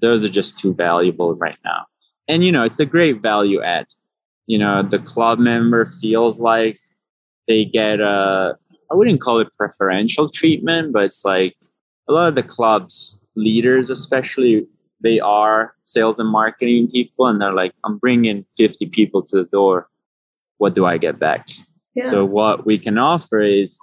Those 0.00 0.24
are 0.24 0.28
just 0.28 0.56
too 0.56 0.74
valuable 0.74 1.34
right 1.34 1.58
now. 1.64 1.86
And 2.28 2.44
you 2.44 2.52
know, 2.52 2.64
it's 2.64 2.80
a 2.80 2.86
great 2.86 3.20
value 3.20 3.62
add. 3.62 3.86
You 4.46 4.58
know, 4.58 4.82
the 4.82 4.98
club 4.98 5.38
member 5.38 5.84
feels 5.84 6.40
like 6.40 6.78
they 7.48 7.64
get 7.64 8.00
a 8.00 8.56
I 8.90 8.94
wouldn't 8.94 9.20
call 9.20 9.38
it 9.38 9.48
preferential 9.56 10.28
treatment, 10.28 10.92
but 10.92 11.04
it's 11.04 11.24
like 11.24 11.56
a 12.08 12.12
lot 12.12 12.28
of 12.28 12.34
the 12.34 12.42
clubs 12.42 13.16
leaders 13.36 13.90
especially 13.90 14.66
they 15.00 15.20
are 15.20 15.74
sales 15.84 16.18
and 16.18 16.28
marketing 16.28 16.90
people 16.90 17.26
and 17.26 17.40
they're 17.40 17.52
like 17.52 17.72
i'm 17.84 17.98
bringing 17.98 18.44
50 18.56 18.86
people 18.86 19.22
to 19.22 19.36
the 19.36 19.44
door 19.44 19.88
what 20.58 20.74
do 20.74 20.84
i 20.84 20.98
get 20.98 21.18
back 21.18 21.48
yeah. 21.94 22.10
so 22.10 22.24
what 22.24 22.66
we 22.66 22.78
can 22.78 22.98
offer 22.98 23.40
is 23.40 23.78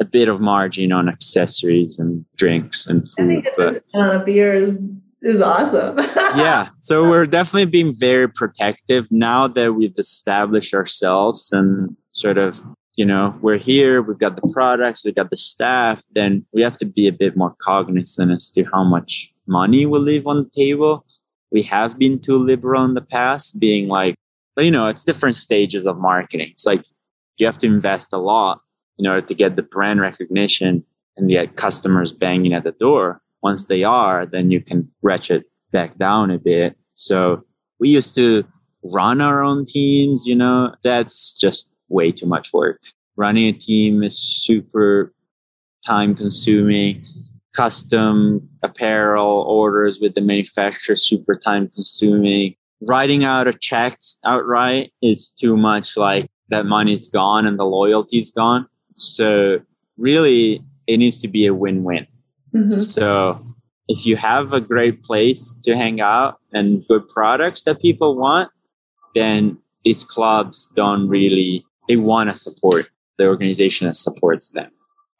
a 0.00 0.04
bit 0.04 0.28
of 0.28 0.40
margin 0.40 0.92
on 0.92 1.08
accessories 1.08 1.98
and 1.98 2.24
drinks 2.36 2.86
and 2.86 3.06
food 3.08 3.46
but 3.56 3.82
uh, 3.94 4.18
beer 4.24 4.54
is 4.54 4.90
is 5.22 5.40
awesome 5.40 5.98
yeah 6.36 6.68
so 6.80 7.08
we're 7.08 7.26
definitely 7.26 7.66
being 7.66 7.94
very 7.94 8.28
protective 8.28 9.06
now 9.10 9.46
that 9.46 9.74
we've 9.74 9.98
established 9.98 10.72
ourselves 10.72 11.52
and 11.52 11.94
sort 12.12 12.38
of 12.38 12.62
you 12.96 13.04
know 13.04 13.36
we're 13.42 13.58
here 13.58 14.00
we've 14.00 14.18
got 14.18 14.36
the 14.40 14.48
products 14.52 15.04
we've 15.04 15.14
got 15.14 15.28
the 15.28 15.36
staff 15.36 16.02
then 16.14 16.44
we 16.54 16.62
have 16.62 16.78
to 16.78 16.86
be 16.86 17.06
a 17.06 17.12
bit 17.12 17.36
more 17.36 17.54
cognizant 17.60 18.32
as 18.32 18.50
to 18.50 18.64
how 18.72 18.82
much 18.82 19.30
money 19.50 19.84
we 19.84 19.98
leave 19.98 20.26
on 20.26 20.44
the 20.44 20.50
table. 20.50 21.04
We 21.50 21.62
have 21.64 21.98
been 21.98 22.20
too 22.20 22.38
liberal 22.38 22.84
in 22.84 22.94
the 22.94 23.02
past, 23.02 23.58
being 23.58 23.88
like, 23.88 24.14
you 24.56 24.70
know, 24.70 24.86
it's 24.86 25.04
different 25.04 25.36
stages 25.36 25.86
of 25.86 25.98
marketing. 25.98 26.48
It's 26.52 26.64
like 26.64 26.84
you 27.36 27.46
have 27.46 27.58
to 27.58 27.66
invest 27.66 28.12
a 28.12 28.18
lot 28.18 28.60
in 29.00 29.06
order 29.06 29.22
to 29.22 29.34
get 29.34 29.56
the 29.56 29.62
brand 29.62 29.98
recognition 30.00 30.84
and 31.16 31.30
get 31.30 31.56
customers 31.56 32.12
banging 32.12 32.52
at 32.52 32.64
the 32.64 32.72
door. 32.72 33.22
Once 33.42 33.66
they 33.66 33.82
are, 33.82 34.26
then 34.26 34.50
you 34.50 34.60
can 34.60 34.88
ratchet 35.00 35.44
back 35.72 35.96
down 35.96 36.30
a 36.30 36.38
bit. 36.38 36.76
So 36.92 37.42
we 37.78 37.88
used 37.88 38.14
to 38.16 38.44
run 38.84 39.22
our 39.22 39.42
own 39.42 39.64
teams, 39.64 40.26
you 40.26 40.34
know, 40.34 40.74
that's 40.82 41.34
just 41.34 41.72
way 41.88 42.12
too 42.12 42.26
much 42.26 42.52
work. 42.52 42.82
Running 43.16 43.48
a 43.48 43.52
team 43.52 44.02
is 44.02 44.18
super 44.18 45.14
time 45.84 46.14
consuming 46.14 47.06
custom 47.56 48.46
apparel 48.62 49.42
orders 49.48 49.98
with 49.98 50.14
the 50.14 50.20
manufacturer 50.20 50.94
super 50.94 51.34
time 51.34 51.68
consuming 51.68 52.54
writing 52.82 53.24
out 53.24 53.48
a 53.48 53.52
check 53.52 53.98
outright 54.24 54.92
is 55.02 55.32
too 55.32 55.56
much 55.56 55.96
like 55.96 56.30
that 56.48 56.66
money's 56.66 57.08
gone 57.08 57.46
and 57.46 57.58
the 57.58 57.64
loyalty's 57.64 58.30
gone 58.30 58.66
so 58.94 59.60
really 59.96 60.62
it 60.86 60.96
needs 60.98 61.20
to 61.20 61.28
be 61.28 61.46
a 61.46 61.54
win-win 61.54 62.06
mm-hmm. 62.54 62.70
so 62.70 63.44
if 63.88 64.06
you 64.06 64.16
have 64.16 64.52
a 64.52 64.60
great 64.60 65.02
place 65.02 65.52
to 65.62 65.76
hang 65.76 66.00
out 66.00 66.38
and 66.52 66.86
good 66.88 67.08
products 67.08 67.62
that 67.62 67.80
people 67.80 68.16
want 68.16 68.50
then 69.14 69.58
these 69.84 70.04
clubs 70.04 70.68
don't 70.74 71.08
really 71.08 71.64
they 71.88 71.96
want 71.96 72.28
to 72.30 72.34
support 72.34 72.86
the 73.18 73.26
organization 73.26 73.86
that 73.86 73.94
supports 73.94 74.50
them 74.50 74.70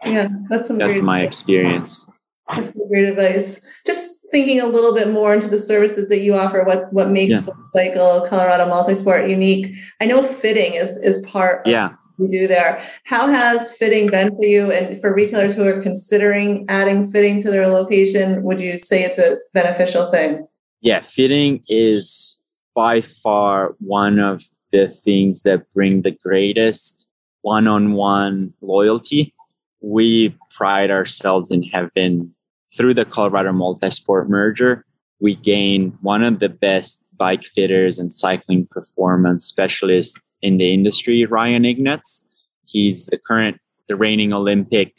yeah 0.04 0.28
that's 0.48 0.68
that's 0.68 1.00
my 1.00 1.20
experience 1.20 2.06
that's 2.54 2.72
great 2.88 3.04
advice. 3.04 3.64
Just 3.86 4.26
thinking 4.30 4.60
a 4.60 4.66
little 4.66 4.94
bit 4.94 5.10
more 5.10 5.34
into 5.34 5.48
the 5.48 5.58
services 5.58 6.08
that 6.08 6.20
you 6.20 6.34
offer, 6.34 6.64
what 6.64 6.92
what 6.92 7.10
makes 7.10 7.32
yeah. 7.32 7.52
Cycle 7.62 8.26
Colorado 8.28 8.66
Multisport 8.66 9.28
unique. 9.28 9.76
I 10.00 10.06
know 10.06 10.22
fitting 10.22 10.74
is 10.74 10.96
is 10.98 11.22
part 11.22 11.66
yeah. 11.66 11.90
You 12.20 12.30
do 12.30 12.46
there. 12.46 12.86
How 13.04 13.28
has 13.28 13.72
fitting 13.72 14.08
been 14.08 14.34
for 14.34 14.44
you 14.44 14.70
and 14.70 15.00
for 15.00 15.14
retailers 15.14 15.54
who 15.54 15.66
are 15.66 15.82
considering 15.82 16.66
adding 16.68 17.10
fitting 17.10 17.42
to 17.42 17.50
their 17.50 17.68
location? 17.68 18.42
Would 18.42 18.60
you 18.60 18.78
say 18.78 19.02
it's 19.02 19.18
a 19.18 19.38
beneficial 19.52 20.10
thing? 20.10 20.46
Yeah, 20.80 21.00
fitting 21.00 21.62
is 21.68 22.40
by 22.74 23.00
far 23.00 23.74
one 23.80 24.18
of 24.18 24.42
the 24.72 24.88
things 24.88 25.42
that 25.42 25.72
bring 25.74 26.02
the 26.02 26.12
greatest 26.12 27.08
one-on-one 27.42 28.52
loyalty. 28.60 29.34
We 29.80 30.36
pride 30.50 30.90
ourselves 30.90 31.50
in 31.50 31.62
having 31.64 32.34
through 32.76 32.94
the 32.94 33.04
Colorado 33.04 33.52
Multisport 33.52 34.28
merger, 34.28 34.84
we 35.20 35.34
gained 35.34 35.98
one 36.00 36.22
of 36.22 36.38
the 36.38 36.48
best 36.48 37.02
bike 37.16 37.44
fitters 37.44 37.98
and 37.98 38.12
cycling 38.12 38.66
performance 38.70 39.44
specialists 39.44 40.18
in 40.42 40.58
the 40.58 40.72
industry, 40.72 41.24
Ryan 41.24 41.64
Ignatz. 41.64 42.24
He's 42.64 43.06
the 43.06 43.18
current, 43.18 43.58
the 43.88 43.96
reigning 43.96 44.32
Olympic 44.32 44.94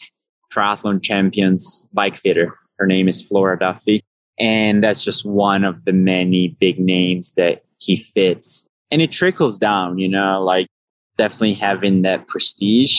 triathlon 0.52 1.02
champions 1.02 1.88
bike 1.94 2.18
fitter. 2.18 2.58
Her 2.78 2.86
name 2.86 3.08
is 3.08 3.22
Flora 3.22 3.58
Duffy. 3.58 4.04
And 4.40 4.84
that's 4.84 5.04
just 5.04 5.26
one 5.26 5.64
of 5.64 5.86
the 5.86 5.94
many 5.94 6.56
big 6.60 6.80
names 6.80 7.34
that 7.34 7.64
he 7.78 7.96
fits. 7.96 8.68
And 8.90 9.02
it 9.02 9.12
trickles 9.12 9.60
down, 9.60 10.00
you 10.00 10.10
know, 10.10 10.44
like 10.44 10.68
definitely 11.18 11.54
having 11.54 12.02
that 12.02 12.28
prestige 12.28 12.96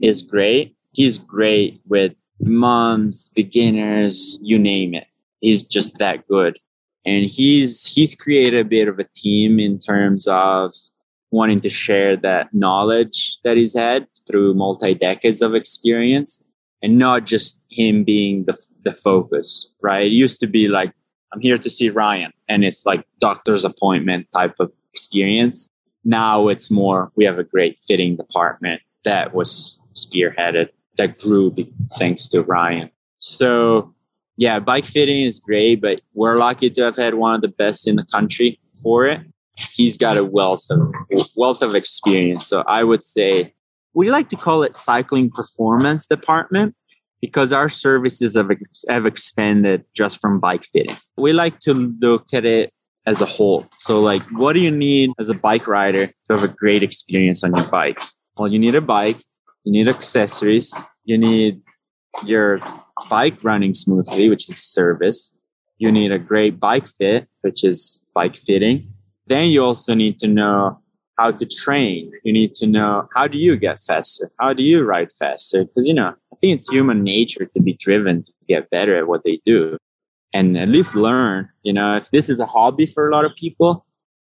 is 0.00 0.22
great. 0.22 0.74
He's 0.92 1.18
great 1.18 1.80
with 1.86 2.12
moms, 2.40 3.28
beginners, 3.28 4.38
you 4.42 4.58
name 4.58 4.94
it. 4.94 5.06
He's 5.40 5.62
just 5.62 5.98
that 5.98 6.26
good. 6.26 6.58
And 7.04 7.24
he's 7.24 7.86
he's 7.86 8.14
created 8.14 8.60
a 8.60 8.68
bit 8.68 8.88
of 8.88 8.98
a 8.98 9.06
team 9.16 9.58
in 9.58 9.78
terms 9.78 10.26
of 10.28 10.72
wanting 11.32 11.60
to 11.62 11.68
share 11.68 12.16
that 12.16 12.52
knowledge 12.52 13.38
that 13.42 13.56
he's 13.56 13.74
had 13.74 14.06
through 14.26 14.54
multi 14.54 14.94
decades 14.94 15.42
of 15.42 15.54
experience 15.54 16.40
and 16.82 16.98
not 16.98 17.24
just 17.24 17.60
him 17.70 18.04
being 18.04 18.44
the, 18.44 18.56
the 18.84 18.92
focus, 18.92 19.70
right? 19.82 20.06
It 20.06 20.12
used 20.12 20.40
to 20.40 20.46
be 20.46 20.68
like, 20.68 20.92
I'm 21.32 21.40
here 21.40 21.58
to 21.58 21.70
see 21.70 21.88
Ryan 21.88 22.32
and 22.48 22.64
it's 22.64 22.84
like 22.84 23.04
doctor's 23.18 23.64
appointment 23.64 24.26
type 24.32 24.56
of 24.60 24.70
experience. 24.92 25.68
Now 26.04 26.48
it's 26.48 26.70
more, 26.70 27.10
we 27.16 27.24
have 27.24 27.38
a 27.38 27.44
great 27.44 27.80
fitting 27.80 28.16
department 28.16 28.82
that 29.04 29.34
was 29.34 29.80
spearheaded 29.94 30.68
that 30.98 31.18
grew 31.18 31.54
thanks 31.98 32.28
to 32.28 32.42
Ryan. 32.42 32.90
So 33.18 33.94
yeah, 34.36 34.60
bike 34.60 34.84
fitting 34.84 35.22
is 35.22 35.38
great, 35.38 35.80
but 35.80 36.02
we're 36.12 36.36
lucky 36.36 36.68
to 36.68 36.82
have 36.82 36.96
had 36.96 37.14
one 37.14 37.34
of 37.34 37.40
the 37.40 37.48
best 37.48 37.86
in 37.86 37.96
the 37.96 38.04
country 38.04 38.58
for 38.82 39.06
it. 39.06 39.20
He's 39.72 39.98
got 39.98 40.16
a 40.16 40.24
wealth 40.24 40.66
of 40.70 40.92
wealth 41.36 41.62
of 41.62 41.74
experience. 41.74 42.46
So 42.46 42.64
I 42.66 42.84
would 42.84 43.02
say 43.02 43.54
we 43.94 44.10
like 44.10 44.28
to 44.30 44.36
call 44.36 44.62
it 44.62 44.74
cycling 44.74 45.30
performance 45.30 46.06
department 46.06 46.74
because 47.20 47.52
our 47.52 47.68
services 47.68 48.36
have, 48.36 48.50
have 48.88 49.06
expanded 49.06 49.84
just 49.94 50.20
from 50.20 50.40
bike 50.40 50.64
fitting. 50.64 50.96
We 51.16 51.32
like 51.32 51.58
to 51.60 51.74
look 51.74 52.32
at 52.32 52.44
it 52.44 52.72
as 53.06 53.20
a 53.20 53.26
whole. 53.26 53.66
So 53.76 54.00
like 54.00 54.22
what 54.32 54.54
do 54.54 54.60
you 54.60 54.70
need 54.70 55.10
as 55.18 55.28
a 55.28 55.34
bike 55.34 55.66
rider 55.66 56.06
to 56.06 56.14
have 56.30 56.42
a 56.42 56.48
great 56.48 56.82
experience 56.82 57.44
on 57.44 57.54
your 57.54 57.68
bike? 57.68 57.98
Well, 58.36 58.50
you 58.50 58.58
need 58.58 58.74
a 58.74 58.80
bike, 58.80 59.22
you 59.64 59.72
need 59.72 59.88
accessories, 59.88 60.74
you 61.04 61.18
need 61.18 61.60
your 62.24 62.60
bike 63.08 63.42
running 63.42 63.74
smoothly, 63.74 64.28
which 64.28 64.48
is 64.48 64.62
service. 64.62 65.32
You 65.78 65.90
need 65.90 66.12
a 66.12 66.18
great 66.18 66.60
bike 66.60 66.86
fit, 66.86 67.28
which 67.40 67.64
is 67.64 68.04
bike 68.14 68.36
fitting. 68.36 68.92
Then 69.26 69.48
you 69.50 69.64
also 69.64 69.94
need 69.94 70.18
to 70.20 70.26
know 70.26 70.78
how 71.18 71.30
to 71.30 71.46
train. 71.46 72.10
You 72.24 72.32
need 72.32 72.54
to 72.54 72.66
know 72.66 73.08
how 73.14 73.26
do 73.28 73.38
you 73.38 73.56
get 73.56 73.80
faster? 73.80 74.30
How 74.40 74.52
do 74.52 74.62
you 74.62 74.82
ride 74.82 75.12
faster? 75.12 75.64
Because, 75.64 75.86
you 75.86 75.94
know, 75.94 76.14
I 76.32 76.36
think 76.40 76.58
it's 76.58 76.68
human 76.68 77.02
nature 77.02 77.44
to 77.44 77.62
be 77.62 77.74
driven 77.74 78.22
to 78.22 78.32
get 78.48 78.70
better 78.70 78.96
at 78.96 79.06
what 79.06 79.22
they 79.24 79.40
do 79.46 79.76
and 80.32 80.56
at 80.56 80.68
least 80.68 80.94
learn. 80.94 81.48
You 81.62 81.72
know, 81.72 81.96
if 81.96 82.10
this 82.10 82.28
is 82.28 82.40
a 82.40 82.46
hobby 82.46 82.86
for 82.86 83.08
a 83.08 83.12
lot 83.12 83.24
of 83.24 83.32
people, 83.36 83.86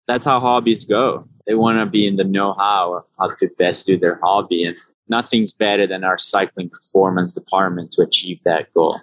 that's 0.09 0.25
how 0.25 0.41
hobbies 0.41 0.85
go. 0.85 1.25
They 1.47 1.55
want 1.55 1.79
to 1.79 1.87
be 1.87 2.07
in 2.07 2.17
the 2.17 2.25
know 2.25 2.55
how, 2.55 3.03
how 3.19 3.35
to 3.35 3.51
best 3.59 3.87
do 3.87 3.97
their 3.97 4.19
hobby. 4.23 4.65
And 4.65 4.77
nothing's 5.09 5.53
better 5.53 5.87
than 5.87 6.05
our 6.05 6.19
cycling 6.19 6.69
performance 6.69 7.33
department 7.33 7.93
to 7.93 8.03
achieve 8.03 8.41
that 8.45 8.73
goal. 8.75 9.01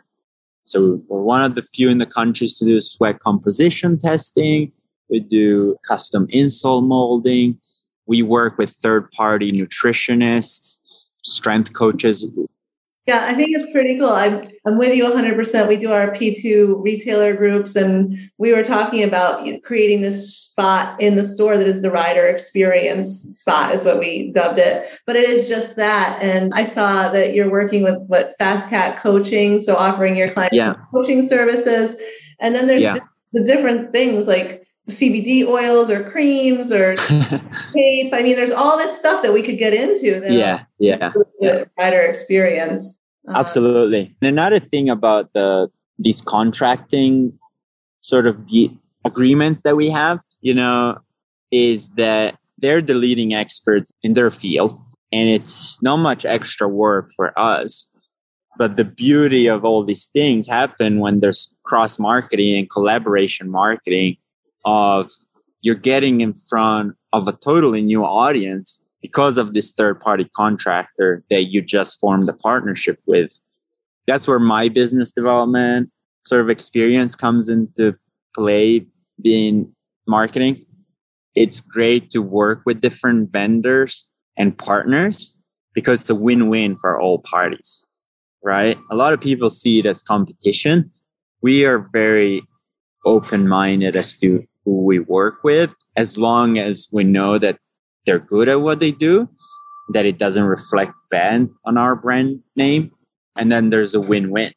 So 0.64 1.02
we're 1.08 1.22
one 1.22 1.42
of 1.42 1.56
the 1.56 1.64
few 1.64 1.90
in 1.90 1.98
the 1.98 2.06
countries 2.06 2.58
to 2.58 2.66
do 2.66 2.80
sweat 2.80 3.20
composition 3.20 3.98
testing. 3.98 4.72
We 5.10 5.20
do 5.20 5.78
custom 5.88 6.28
insole 6.28 6.86
molding. 6.86 7.60
We 8.05 8.22
work 8.22 8.57
with 8.57 8.72
third 8.82 9.12
party 9.12 9.51
nutritionists 9.51 10.80
strength 11.22 11.74
coaches 11.74 12.26
yeah, 13.10 13.26
I 13.26 13.34
think 13.34 13.57
it's 13.57 13.72
pretty 13.72 13.97
cool. 13.97 14.12
I'm 14.12 14.51
I'm 14.68 14.78
with 14.78 14.95
you 14.95 15.03
100%. 15.03 15.68
We 15.68 15.78
do 15.78 15.91
our 15.91 16.12
P2 16.12 16.84
retailer 16.84 17.34
groups 17.34 17.76
and 17.76 18.16
we 18.38 18.53
were 18.53 18.64
talking 18.64 19.03
about 19.03 19.47
creating 19.64 20.01
this 20.01 20.32
spot 20.38 21.01
in 21.01 21.16
the 21.16 21.24
store 21.24 21.57
that 21.57 21.66
is 21.66 21.82
the 21.82 21.89
rider 21.89 22.28
experience 22.28 23.10
spot 23.10 23.74
is 23.74 23.84
what 23.84 23.97
we 23.97 24.32
dubbed 24.32 24.60
it. 24.60 24.88
But 25.07 25.16
it 25.16 25.28
is 25.28 25.49
just 25.49 25.76
that 25.76 26.22
and 26.22 26.51
I 26.53 26.64
saw 26.64 27.10
that 27.10 27.34
you're 27.34 27.49
working 27.49 27.82
with 27.82 27.97
what 28.05 28.36
FasCat 28.39 28.97
coaching, 28.97 29.60
so 29.60 29.76
offering 29.76 30.16
your 30.16 30.30
clients 30.30 30.55
yeah. 30.55 30.76
coaching 30.93 31.28
services. 31.28 31.99
And 32.39 32.53
then 32.53 32.68
there's 32.68 32.84
yeah. 32.84 32.99
the 33.34 33.43
different 33.43 33.91
things 33.91 34.28
like 34.28 34.68
CBD 34.90 35.46
oils 35.46 35.90
or 35.90 36.10
creams 36.10 36.72
or 36.72 36.96
tape. 37.74 38.14
I 38.14 38.22
mean, 38.22 38.36
there's 38.36 38.52
all 38.52 38.78
this 38.78 38.98
stuff 38.98 39.24
that 39.24 39.34
we 39.34 39.42
could 39.42 39.58
get 39.58 39.74
into. 39.74 40.22
yeah, 40.32 40.64
yeah. 40.80 41.12
The 41.40 41.70
rider 41.78 42.02
experience. 42.02 43.00
Uh, 43.28 43.38
Absolutely. 43.38 44.16
And 44.22 44.28
another 44.28 44.60
thing 44.60 44.90
about 44.90 45.34
the 45.34 45.70
these 45.98 46.22
contracting 46.22 47.38
sort 48.02 48.26
of 48.26 48.48
the 48.48 48.72
agreements 49.06 49.64
that 49.64 49.76
we 49.76 49.90
have, 49.90 50.22
you 50.42 50.54
know, 50.54 50.98
is 51.52 51.90
that 51.92 52.38
they're 52.58 52.82
the 52.82 52.94
leading 52.94 53.34
experts 53.34 53.92
in 54.04 54.14
their 54.14 54.32
field, 54.32 54.80
and 55.12 55.30
it's 55.30 55.82
not 55.82 55.98
much 55.98 56.26
extra 56.26 56.68
work 56.68 57.12
for 57.16 57.38
us. 57.38 57.90
But 58.58 58.76
the 58.76 58.86
beauty 58.86 59.48
of 59.48 59.64
all 59.64 59.84
these 59.84 60.08
things 60.08 60.48
happen 60.48 61.00
when 61.00 61.22
there's 61.22 61.54
cross 61.64 61.98
marketing 61.98 62.58
and 62.58 62.70
collaboration 62.70 63.50
marketing 63.50 64.18
of 64.66 65.10
you're 65.62 65.76
getting 65.76 66.22
in 66.22 66.34
front 66.34 66.95
of 67.14 67.28
a 67.28 67.34
totally 67.34 67.82
new 67.82 68.03
audience 68.03 68.82
because 69.01 69.38
of 69.38 69.53
this 69.53 69.72
third 69.72 69.99
party 69.99 70.28
contractor 70.36 71.24
that 71.30 71.45
you 71.45 71.62
just 71.62 71.99
formed 71.99 72.28
a 72.30 72.34
partnership 72.34 72.99
with. 73.05 73.32
That's 74.07 74.28
where 74.28 74.39
my 74.39 74.70
business 74.70 75.12
development 75.12 75.89
sort 76.26 76.41
of 76.41 76.49
experience 76.49 77.16
comes 77.16 77.49
into 77.49 77.95
play 78.36 78.86
being 79.22 79.74
marketing. 80.07 80.66
It's 81.36 81.62
great 81.62 82.10
to 82.12 82.22
work 82.22 82.64
with 82.66 82.82
different 82.82 83.32
vendors 83.32 84.05
and 84.38 84.57
partners 84.57 85.36
because 85.74 86.01
it's 86.01 86.10
a 86.10 86.16
win 86.16 86.49
win 86.49 86.78
for 86.78 86.99
all 86.99 87.20
parties, 87.20 87.86
right? 88.43 88.78
A 88.89 88.95
lot 88.95 89.14
of 89.14 89.22
people 89.22 89.49
see 89.49 89.80
it 89.80 89.86
as 89.86 90.01
competition. 90.01 90.91
We 91.41 91.66
are 91.66 91.88
very 91.93 92.41
open 93.05 93.47
minded 93.47 93.95
as 93.95 94.14
to 94.18 94.43
who 94.70 94.84
we 94.84 95.00
work 95.00 95.44
with, 95.44 95.72
as 95.98 96.18
long 96.18 96.58
as 96.58 96.88
we 96.92 97.04
know 97.04 97.38
that 97.38 97.58
they're 98.06 98.20
good 98.20 98.48
at 98.48 98.62
what 98.62 98.80
they 98.80 98.92
do, 98.92 99.28
that 99.94 100.06
it 100.06 100.18
doesn't 100.18 100.44
reflect 100.44 100.94
bad 101.10 101.50
on 101.66 101.78
our 101.78 101.96
brand 101.96 102.42
name. 102.56 102.92
And 103.36 103.52
then 103.52 103.70
there's 103.70 103.96
a 103.96 104.00
win 104.00 104.30
win. 104.30 104.54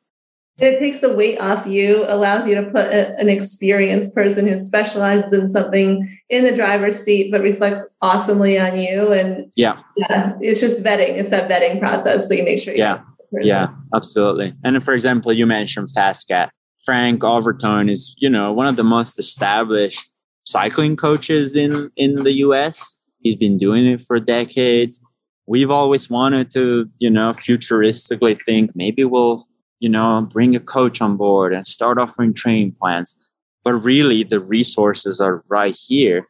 It 0.58 0.78
takes 0.78 1.00
the 1.00 1.12
weight 1.12 1.40
off 1.40 1.66
you, 1.66 2.04
allows 2.06 2.46
you 2.46 2.54
to 2.54 2.62
put 2.64 2.86
a, 2.86 3.18
an 3.18 3.30
experienced 3.30 4.14
person 4.14 4.46
who 4.46 4.56
specializes 4.56 5.32
in 5.32 5.48
something 5.48 6.18
in 6.28 6.44
the 6.44 6.54
driver's 6.54 7.02
seat, 7.02 7.32
but 7.32 7.40
reflects 7.40 7.96
awesomely 8.02 8.60
on 8.60 8.78
you. 8.78 9.12
And 9.12 9.50
yeah, 9.56 9.80
yeah, 9.96 10.34
it's 10.40 10.60
just 10.60 10.82
vetting. 10.82 11.16
It's 11.16 11.30
that 11.30 11.50
vetting 11.50 11.80
process. 11.80 12.28
So 12.28 12.34
you 12.34 12.44
make 12.44 12.60
sure. 12.60 12.74
yeah, 12.74 13.00
yeah, 13.40 13.68
absolutely. 13.94 14.52
And 14.62 14.84
for 14.84 14.92
example, 14.92 15.32
you 15.32 15.46
mentioned 15.46 15.88
FasCat. 15.96 16.50
Frank 16.84 17.22
Overton 17.22 17.88
is, 17.88 18.14
you 18.18 18.28
know, 18.28 18.52
one 18.52 18.66
of 18.66 18.76
the 18.76 18.84
most 18.84 19.18
established 19.18 20.04
cycling 20.44 20.96
coaches 20.96 21.54
in 21.54 21.90
in 21.96 22.24
the 22.24 22.32
US. 22.46 22.94
He's 23.20 23.36
been 23.36 23.56
doing 23.56 23.86
it 23.86 24.02
for 24.02 24.18
decades. 24.18 25.00
We've 25.46 25.70
always 25.70 26.10
wanted 26.10 26.50
to, 26.50 26.90
you 26.98 27.10
know, 27.10 27.32
futuristically 27.32 28.38
think 28.44 28.72
maybe 28.74 29.04
we'll, 29.04 29.44
you 29.80 29.88
know, 29.88 30.28
bring 30.30 30.56
a 30.56 30.60
coach 30.60 31.00
on 31.00 31.16
board 31.16 31.52
and 31.52 31.66
start 31.66 31.98
offering 31.98 32.34
training 32.34 32.76
plans. 32.80 33.16
But 33.64 33.74
really 33.74 34.24
the 34.24 34.40
resources 34.40 35.20
are 35.20 35.42
right 35.48 35.76
here. 35.76 36.26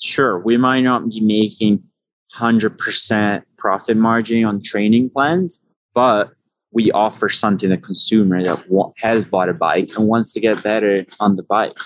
Sure, 0.00 0.38
we 0.38 0.56
might 0.56 0.82
not 0.82 1.08
be 1.08 1.20
making 1.20 1.82
100% 2.34 3.42
profit 3.58 3.96
margin 3.96 4.44
on 4.44 4.62
training 4.62 5.10
plans, 5.10 5.64
but 5.94 6.30
we 6.72 6.90
offer 6.92 7.28
something 7.28 7.68
to 7.70 7.76
the 7.76 7.80
consumer 7.80 8.42
that 8.42 8.92
has 8.98 9.24
bought 9.24 9.48
a 9.48 9.54
bike 9.54 9.90
and 9.96 10.06
wants 10.06 10.32
to 10.34 10.40
get 10.40 10.62
better 10.62 11.04
on 11.18 11.36
the 11.36 11.42
bike. 11.42 11.76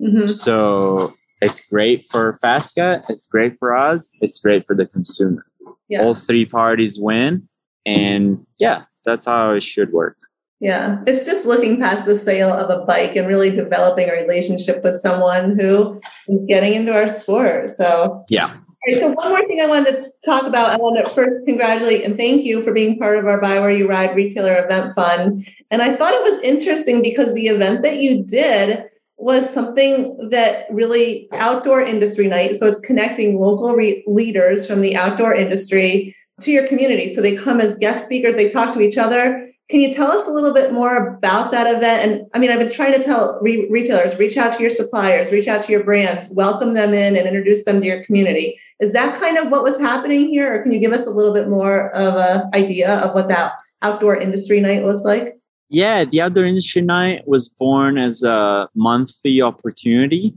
Mm-hmm. 0.00 0.26
So 0.26 1.14
it's 1.40 1.60
great 1.60 2.04
for 2.06 2.38
FasCat, 2.42 3.08
it's 3.08 3.28
great 3.28 3.58
for 3.58 3.76
us, 3.76 4.12
it's 4.20 4.38
great 4.38 4.66
for 4.66 4.76
the 4.76 4.86
consumer. 4.86 5.46
Yeah. 5.88 6.02
All 6.02 6.14
three 6.14 6.44
parties 6.44 6.98
win. 6.98 7.48
And 7.86 8.44
yeah, 8.58 8.84
that's 9.04 9.24
how 9.24 9.52
it 9.52 9.62
should 9.62 9.92
work. 9.92 10.16
Yeah, 10.58 11.02
it's 11.06 11.26
just 11.26 11.46
looking 11.46 11.78
past 11.78 12.06
the 12.06 12.16
sale 12.16 12.52
of 12.52 12.70
a 12.70 12.84
bike 12.86 13.14
and 13.14 13.28
really 13.28 13.50
developing 13.50 14.08
a 14.08 14.12
relationship 14.12 14.82
with 14.82 14.94
someone 14.94 15.58
who 15.58 16.00
is 16.28 16.44
getting 16.48 16.72
into 16.72 16.94
our 16.94 17.10
sport. 17.10 17.68
So, 17.68 18.24
yeah, 18.30 18.56
So 18.94 19.10
one 19.10 19.30
more 19.30 19.46
thing 19.46 19.60
I 19.60 19.66
wanted 19.66 19.92
to 19.92 20.12
talk 20.24 20.44
about. 20.44 20.70
I 20.70 20.76
want 20.76 21.04
to 21.04 21.10
first 21.12 21.44
congratulate 21.44 22.04
and 22.04 22.16
thank 22.16 22.44
you 22.44 22.62
for 22.62 22.72
being 22.72 22.98
part 22.98 23.18
of 23.18 23.26
our 23.26 23.40
Buy 23.40 23.58
Where 23.58 23.70
You 23.70 23.88
Ride 23.88 24.14
Retailer 24.14 24.64
Event 24.64 24.94
Fund. 24.94 25.46
And 25.70 25.82
I 25.82 25.96
thought 25.96 26.14
it 26.14 26.22
was 26.22 26.40
interesting 26.42 27.02
because 27.02 27.34
the 27.34 27.48
event 27.48 27.82
that 27.82 27.98
you 27.98 28.22
did 28.22 28.84
was 29.18 29.52
something 29.52 30.28
that 30.30 30.66
really 30.70 31.28
outdoor 31.32 31.80
industry 31.80 32.28
night. 32.28 32.54
So 32.56 32.66
it's 32.66 32.80
connecting 32.80 33.40
local 33.40 33.74
re- 33.74 34.04
leaders 34.06 34.66
from 34.66 34.82
the 34.82 34.94
outdoor 34.94 35.34
industry 35.34 36.14
to 36.40 36.50
your 36.50 36.66
community. 36.66 37.12
So 37.12 37.22
they 37.22 37.34
come 37.34 37.60
as 37.60 37.78
guest 37.78 38.04
speakers, 38.04 38.34
they 38.34 38.48
talk 38.48 38.74
to 38.74 38.80
each 38.82 38.98
other. 38.98 39.48
Can 39.70 39.80
you 39.80 39.92
tell 39.92 40.12
us 40.12 40.28
a 40.28 40.30
little 40.30 40.52
bit 40.52 40.70
more 40.70 41.14
about 41.14 41.50
that 41.50 41.66
event? 41.66 42.02
And 42.02 42.26
I 42.34 42.38
mean, 42.38 42.50
I've 42.50 42.58
been 42.58 42.70
trying 42.70 42.92
to 42.92 43.02
tell 43.02 43.38
re- 43.40 43.66
retailers 43.70 44.18
reach 44.18 44.36
out 44.36 44.52
to 44.52 44.60
your 44.60 44.70
suppliers, 44.70 45.32
reach 45.32 45.48
out 45.48 45.62
to 45.64 45.72
your 45.72 45.82
brands, 45.82 46.30
welcome 46.32 46.74
them 46.74 46.92
in, 46.92 47.16
and 47.16 47.26
introduce 47.26 47.64
them 47.64 47.80
to 47.80 47.86
your 47.86 48.04
community. 48.04 48.58
Is 48.80 48.92
that 48.92 49.18
kind 49.18 49.38
of 49.38 49.48
what 49.48 49.62
was 49.62 49.78
happening 49.78 50.28
here? 50.28 50.54
Or 50.54 50.62
can 50.62 50.72
you 50.72 50.78
give 50.78 50.92
us 50.92 51.06
a 51.06 51.10
little 51.10 51.32
bit 51.32 51.48
more 51.48 51.90
of 51.96 52.16
an 52.16 52.50
idea 52.54 52.98
of 52.98 53.14
what 53.14 53.28
that 53.28 53.52
outdoor 53.80 54.16
industry 54.16 54.60
night 54.60 54.84
looked 54.84 55.06
like? 55.06 55.38
Yeah, 55.70 56.04
the 56.04 56.20
outdoor 56.20 56.44
industry 56.44 56.82
night 56.82 57.26
was 57.26 57.48
born 57.48 57.96
as 57.96 58.22
a 58.22 58.68
monthly 58.74 59.40
opportunity 59.40 60.34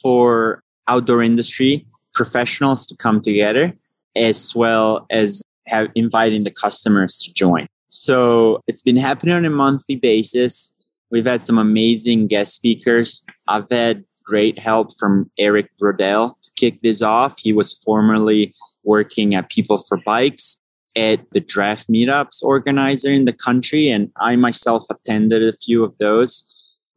for 0.00 0.62
outdoor 0.88 1.22
industry 1.22 1.86
professionals 2.14 2.86
to 2.86 2.96
come 2.96 3.20
together 3.20 3.76
as 4.16 4.54
well 4.54 5.06
as 5.10 5.42
have 5.66 5.88
inviting 5.94 6.44
the 6.44 6.50
customers 6.50 7.18
to 7.18 7.32
join. 7.32 7.66
So 7.88 8.60
it's 8.66 8.82
been 8.82 8.96
happening 8.96 9.34
on 9.34 9.44
a 9.44 9.50
monthly 9.50 9.96
basis. 9.96 10.72
We've 11.10 11.26
had 11.26 11.42
some 11.42 11.58
amazing 11.58 12.26
guest 12.26 12.54
speakers. 12.54 13.24
I've 13.46 13.70
had 13.70 14.04
great 14.24 14.58
help 14.58 14.98
from 14.98 15.30
Eric 15.38 15.70
Brodell 15.80 16.34
to 16.42 16.50
kick 16.56 16.80
this 16.80 17.02
off. 17.02 17.38
He 17.38 17.52
was 17.52 17.72
formerly 17.72 18.54
working 18.82 19.34
at 19.34 19.50
People 19.50 19.78
for 19.78 19.98
Bikes 19.98 20.58
at 20.96 21.20
the 21.32 21.40
draft 21.40 21.88
meetups 21.88 22.42
organizer 22.42 23.10
in 23.10 23.24
the 23.24 23.32
country. 23.32 23.88
And 23.88 24.10
I 24.16 24.36
myself 24.36 24.84
attended 24.90 25.42
a 25.42 25.56
few 25.56 25.84
of 25.84 25.96
those 25.98 26.44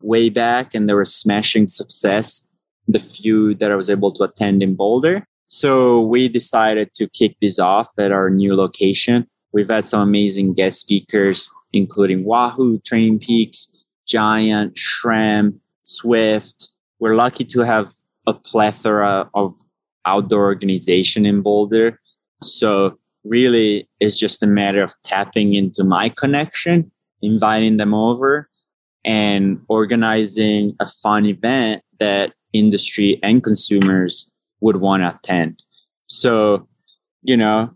way 0.01 0.29
back 0.29 0.73
and 0.73 0.87
they 0.87 0.93
were 0.93 1.05
smashing 1.05 1.67
success. 1.67 2.45
The 2.87 2.99
few 2.99 3.53
that 3.55 3.71
I 3.71 3.75
was 3.75 3.89
able 3.89 4.11
to 4.13 4.23
attend 4.23 4.63
in 4.63 4.75
Boulder. 4.75 5.27
So 5.47 6.01
we 6.01 6.27
decided 6.27 6.93
to 6.93 7.07
kick 7.07 7.37
this 7.41 7.57
off 7.57 7.89
at 7.97 8.11
our 8.11 8.29
new 8.29 8.55
location. 8.55 9.27
We've 9.53 9.69
had 9.69 9.85
some 9.85 10.01
amazing 10.01 10.53
guest 10.53 10.79
speakers, 10.81 11.49
including 11.71 12.25
Wahoo, 12.25 12.79
Training 12.79 13.19
Peaks, 13.19 13.69
Giant, 14.05 14.75
SRAM, 14.75 15.59
Zwift. 15.85 16.67
We're 16.99 17.15
lucky 17.15 17.45
to 17.45 17.61
have 17.61 17.93
a 18.25 18.33
plethora 18.33 19.29
of 19.33 19.55
outdoor 20.05 20.43
organization 20.45 21.25
in 21.25 21.41
Boulder. 21.41 21.99
So 22.41 22.97
really 23.23 23.87
it's 23.99 24.15
just 24.15 24.43
a 24.43 24.47
matter 24.47 24.83
of 24.83 24.93
tapping 25.03 25.53
into 25.53 25.83
my 25.83 26.09
connection, 26.09 26.91
inviting 27.21 27.77
them 27.77 27.93
over 27.93 28.49
and 29.05 29.61
organizing 29.69 30.75
a 30.81 30.87
fun 30.87 31.25
event 31.25 31.83
that 31.99 32.33
industry 32.53 33.19
and 33.23 33.43
consumers 33.43 34.29
would 34.61 34.77
want 34.77 35.03
to 35.03 35.15
attend. 35.15 35.61
So, 36.07 36.67
you 37.21 37.37
know, 37.37 37.73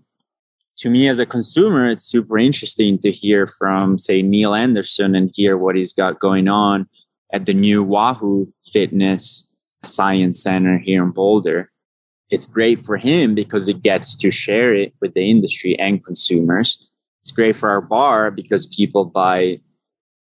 to 0.78 0.90
me 0.90 1.08
as 1.08 1.20
a 1.20 1.26
consumer, 1.26 1.90
it's 1.90 2.04
super 2.04 2.38
interesting 2.38 2.98
to 3.00 3.12
hear 3.12 3.46
from, 3.46 3.98
say, 3.98 4.22
Neal 4.22 4.54
Henderson 4.54 5.16
and 5.16 5.32
hear 5.34 5.58
what 5.58 5.76
he's 5.76 5.94
got 5.94 6.20
going 6.20 6.48
on 6.48 6.88
at 7.32 7.46
the 7.46 7.54
new 7.54 7.84
Wahoo 7.84 8.52
Fitness 8.64 9.48
Science 9.84 10.42
Center 10.42 10.80
here 10.80 11.04
in 11.04 11.12
Boulder. 11.12 11.72
It's 12.30 12.46
great 12.46 12.82
for 12.82 12.98
him 12.98 13.36
because 13.36 13.68
it 13.68 13.82
gets 13.82 14.16
to 14.16 14.32
share 14.32 14.74
it 14.74 14.94
with 15.02 15.14
the 15.14 15.30
industry 15.30 15.78
and 15.78 16.04
consumers. 16.04 16.92
It's 17.20 17.32
great 17.32 17.56
for 17.56 17.70
our 17.70 17.82
bar 17.82 18.32
because 18.32 18.66
people 18.66 19.06
buy 19.06 19.60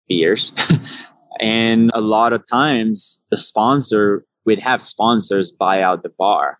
beers. 0.07 0.51
and 1.39 1.91
a 1.93 2.01
lot 2.01 2.33
of 2.33 2.45
times 2.49 3.23
the 3.29 3.37
sponsor 3.37 4.25
we'd 4.49 4.59
have 4.59 4.81
sponsors 4.81 5.51
buy 5.51 5.79
out 5.79 6.01
the 6.01 6.09
bar 6.17 6.57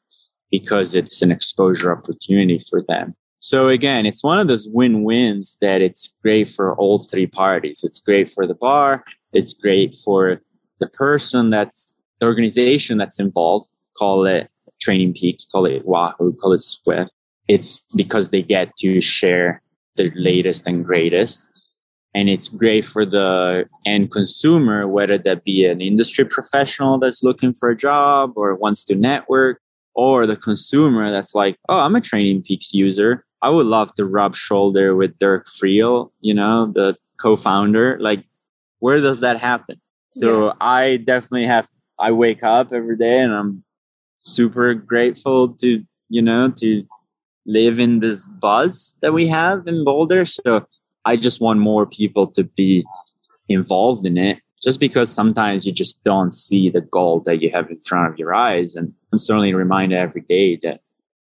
because 0.51 0.93
it's 0.93 1.23
an 1.23 1.31
exposure 1.31 1.91
opportunity 1.91 2.59
for 2.69 2.83
them. 2.87 3.15
So 3.39 3.67
again, 3.67 4.05
it's 4.05 4.23
one 4.23 4.37
of 4.37 4.47
those 4.47 4.67
win-wins 4.69 5.57
that 5.59 5.81
it's 5.81 6.13
great 6.21 6.49
for 6.49 6.75
all 6.75 6.99
three 6.99 7.25
parties. 7.25 7.83
It's 7.83 7.99
great 7.99 8.29
for 8.29 8.45
the 8.45 8.53
bar. 8.53 9.03
It's 9.33 9.53
great 9.53 9.95
for 10.05 10.39
the 10.79 10.87
person 10.87 11.49
that's 11.49 11.95
the 12.19 12.27
organization 12.27 12.99
that's 12.99 13.19
involved. 13.19 13.67
Call 13.97 14.27
it 14.27 14.51
Training 14.79 15.13
Peaks, 15.13 15.45
call 15.45 15.65
it 15.65 15.83
Wahoo, 15.83 16.33
call 16.33 16.53
it 16.53 16.61
Zwift. 16.61 17.09
It's 17.47 17.87
because 17.95 18.29
they 18.29 18.43
get 18.43 18.75
to 18.77 19.01
share 19.01 19.63
the 19.95 20.11
latest 20.15 20.67
and 20.67 20.85
greatest. 20.85 21.48
And 22.13 22.27
it's 22.27 22.47
great 22.47 22.85
for 22.85 23.05
the 23.05 23.65
end 23.85 24.11
consumer, 24.11 24.87
whether 24.87 25.17
that 25.17 25.43
be 25.43 25.65
an 25.65 25.79
industry 25.79 26.25
professional 26.25 26.97
that's 26.97 27.21
looking 27.23 27.53
for 27.53 27.69
a 27.69 27.77
job 27.77 28.33
or 28.35 28.55
wants 28.55 28.83
to 28.85 28.95
network, 28.95 29.61
or 29.93 30.25
the 30.25 30.35
consumer 30.35 31.11
that's 31.11 31.35
like, 31.35 31.57
oh, 31.67 31.79
I'm 31.79 31.95
a 31.95 32.01
Training 32.01 32.41
Peaks 32.41 32.73
user. 32.73 33.25
I 33.41 33.49
would 33.49 33.67
love 33.67 33.93
to 33.93 34.05
rub 34.05 34.35
shoulder 34.35 34.95
with 34.95 35.17
Dirk 35.19 35.47
Friel, 35.47 36.11
you 36.19 36.33
know, 36.33 36.71
the 36.73 36.97
co-founder. 37.19 37.99
Like, 37.99 38.25
where 38.79 38.99
does 38.99 39.19
that 39.19 39.39
happen? 39.39 39.79
So 40.11 40.47
yeah. 40.47 40.53
I 40.61 40.97
definitely 40.97 41.45
have. 41.45 41.69
I 41.99 42.11
wake 42.11 42.43
up 42.43 42.71
every 42.71 42.97
day 42.97 43.19
and 43.19 43.33
I'm 43.33 43.63
super 44.19 44.73
grateful 44.73 45.49
to 45.49 45.83
you 46.09 46.21
know 46.21 46.49
to 46.49 46.83
live 47.45 47.79
in 47.79 47.99
this 47.99 48.25
buzz 48.25 48.97
that 49.01 49.13
we 49.13 49.27
have 49.27 49.67
in 49.67 49.83
Boulder. 49.83 50.25
So 50.25 50.65
I 51.09 51.15
just 51.15 51.41
want 51.41 51.59
more 51.59 51.87
people 51.87 52.27
to 52.27 52.43
be 52.43 52.85
involved 53.47 54.05
in 54.05 54.17
it. 54.17 54.39
Just 54.61 54.79
because 54.79 55.09
sometimes 55.09 55.65
you 55.65 55.71
just 55.71 56.03
don't 56.03 56.31
see 56.31 56.69
the 56.69 56.81
goal 56.81 57.21
that 57.21 57.41
you 57.41 57.49
have 57.51 57.69
in 57.71 57.79
front 57.79 58.11
of 58.11 58.19
your 58.19 58.35
eyes, 58.35 58.75
and 58.75 58.93
I'm 59.11 59.17
certainly 59.17 59.53
reminded 59.53 59.97
every 59.97 60.21
day 60.21 60.59
that 60.63 60.81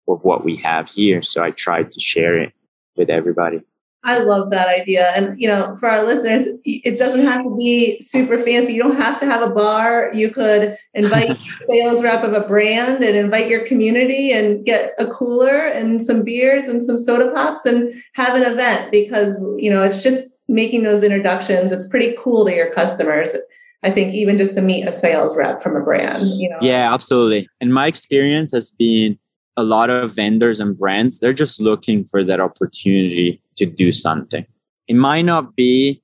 of 0.07 0.23
what 0.23 0.43
we 0.43 0.55
have 0.57 0.89
here. 0.89 1.21
So 1.21 1.43
I 1.43 1.51
try 1.51 1.83
to 1.83 1.99
share 1.99 2.35
it 2.37 2.51
with 2.97 3.09
everybody. 3.09 3.61
I 4.03 4.19
love 4.19 4.49
that 4.51 4.69
idea. 4.69 5.11
And, 5.15 5.39
you 5.39 5.47
know, 5.47 5.75
for 5.75 5.89
our 5.89 6.05
listeners, 6.05 6.47
it 6.63 6.97
doesn't 6.97 7.25
have 7.25 7.43
to 7.43 7.55
be 7.57 8.01
super 8.01 8.37
fancy. 8.37 8.73
You 8.73 8.81
don't 8.81 8.95
have 8.95 9.19
to 9.19 9.25
have 9.25 9.41
a 9.41 9.53
bar. 9.53 10.09
You 10.13 10.29
could 10.29 10.77
invite 10.93 11.37
sales 11.59 12.01
rep 12.01 12.23
of 12.23 12.33
a 12.33 12.47
brand 12.47 13.03
and 13.03 13.17
invite 13.17 13.49
your 13.49 13.65
community 13.65 14.31
and 14.31 14.65
get 14.65 14.93
a 14.99 15.07
cooler 15.07 15.67
and 15.67 16.01
some 16.01 16.23
beers 16.23 16.65
and 16.65 16.81
some 16.81 16.97
soda 16.97 17.31
pops 17.31 17.65
and 17.65 17.93
have 18.13 18.35
an 18.35 18.43
event 18.43 18.91
because, 18.91 19.43
you 19.57 19.69
know, 19.69 19.83
it's 19.83 20.01
just 20.01 20.31
making 20.47 20.83
those 20.83 21.03
introductions. 21.03 21.71
It's 21.71 21.87
pretty 21.87 22.15
cool 22.17 22.45
to 22.45 22.55
your 22.55 22.73
customers. 22.73 23.35
I 23.83 23.91
think 23.91 24.13
even 24.13 24.37
just 24.37 24.55
to 24.55 24.61
meet 24.61 24.87
a 24.87 24.91
sales 24.93 25.37
rep 25.37 25.61
from 25.61 25.75
a 25.75 25.81
brand, 25.81 26.25
you 26.25 26.49
know. 26.49 26.57
Yeah, 26.61 26.93
absolutely. 26.93 27.47
And 27.61 27.73
my 27.73 27.87
experience 27.87 28.51
has 28.51 28.71
been 28.71 29.17
a 29.59 29.63
lot 29.63 29.89
of 29.89 30.15
vendors 30.15 30.61
and 30.61 30.77
brands, 30.77 31.19
they're 31.19 31.33
just 31.33 31.59
looking 31.59 32.05
for 32.05 32.23
that 32.23 32.39
opportunity 32.39 33.41
to 33.57 33.65
do 33.65 33.91
something. 33.91 34.45
It 34.87 34.95
might 34.95 35.23
not 35.23 35.55
be 35.55 36.01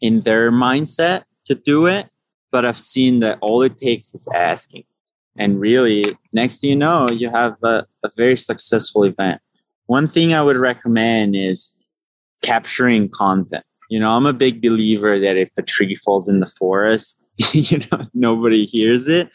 in 0.00 0.22
their 0.22 0.50
mindset 0.50 1.24
to 1.44 1.54
do 1.54 1.86
it, 1.86 2.08
but 2.50 2.64
I've 2.64 2.80
seen 2.80 3.20
that 3.20 3.38
all 3.42 3.62
it 3.62 3.76
takes 3.76 4.14
is 4.14 4.26
asking. 4.34 4.84
And 5.36 5.60
really, 5.60 6.16
next 6.32 6.60
thing 6.60 6.70
you 6.70 6.76
know, 6.76 7.08
you 7.10 7.28
have 7.28 7.56
a, 7.62 7.84
a 8.02 8.10
very 8.16 8.36
successful 8.36 9.04
event. 9.04 9.40
One 9.86 10.06
thing 10.06 10.32
I 10.32 10.40
would 10.42 10.56
recommend 10.56 11.36
is 11.36 11.78
capturing 12.42 13.10
content. 13.10 13.64
You 13.90 14.00
know, 14.00 14.16
I'm 14.16 14.26
a 14.26 14.32
big 14.32 14.62
believer 14.62 15.18
that 15.20 15.36
if 15.36 15.50
a 15.58 15.62
tree 15.62 15.94
falls 15.94 16.28
in 16.28 16.40
the 16.40 16.46
forest, 16.46 17.22
you 17.52 17.80
know, 17.92 18.06
nobody 18.14 18.64
hears 18.64 19.08
it. 19.08 19.28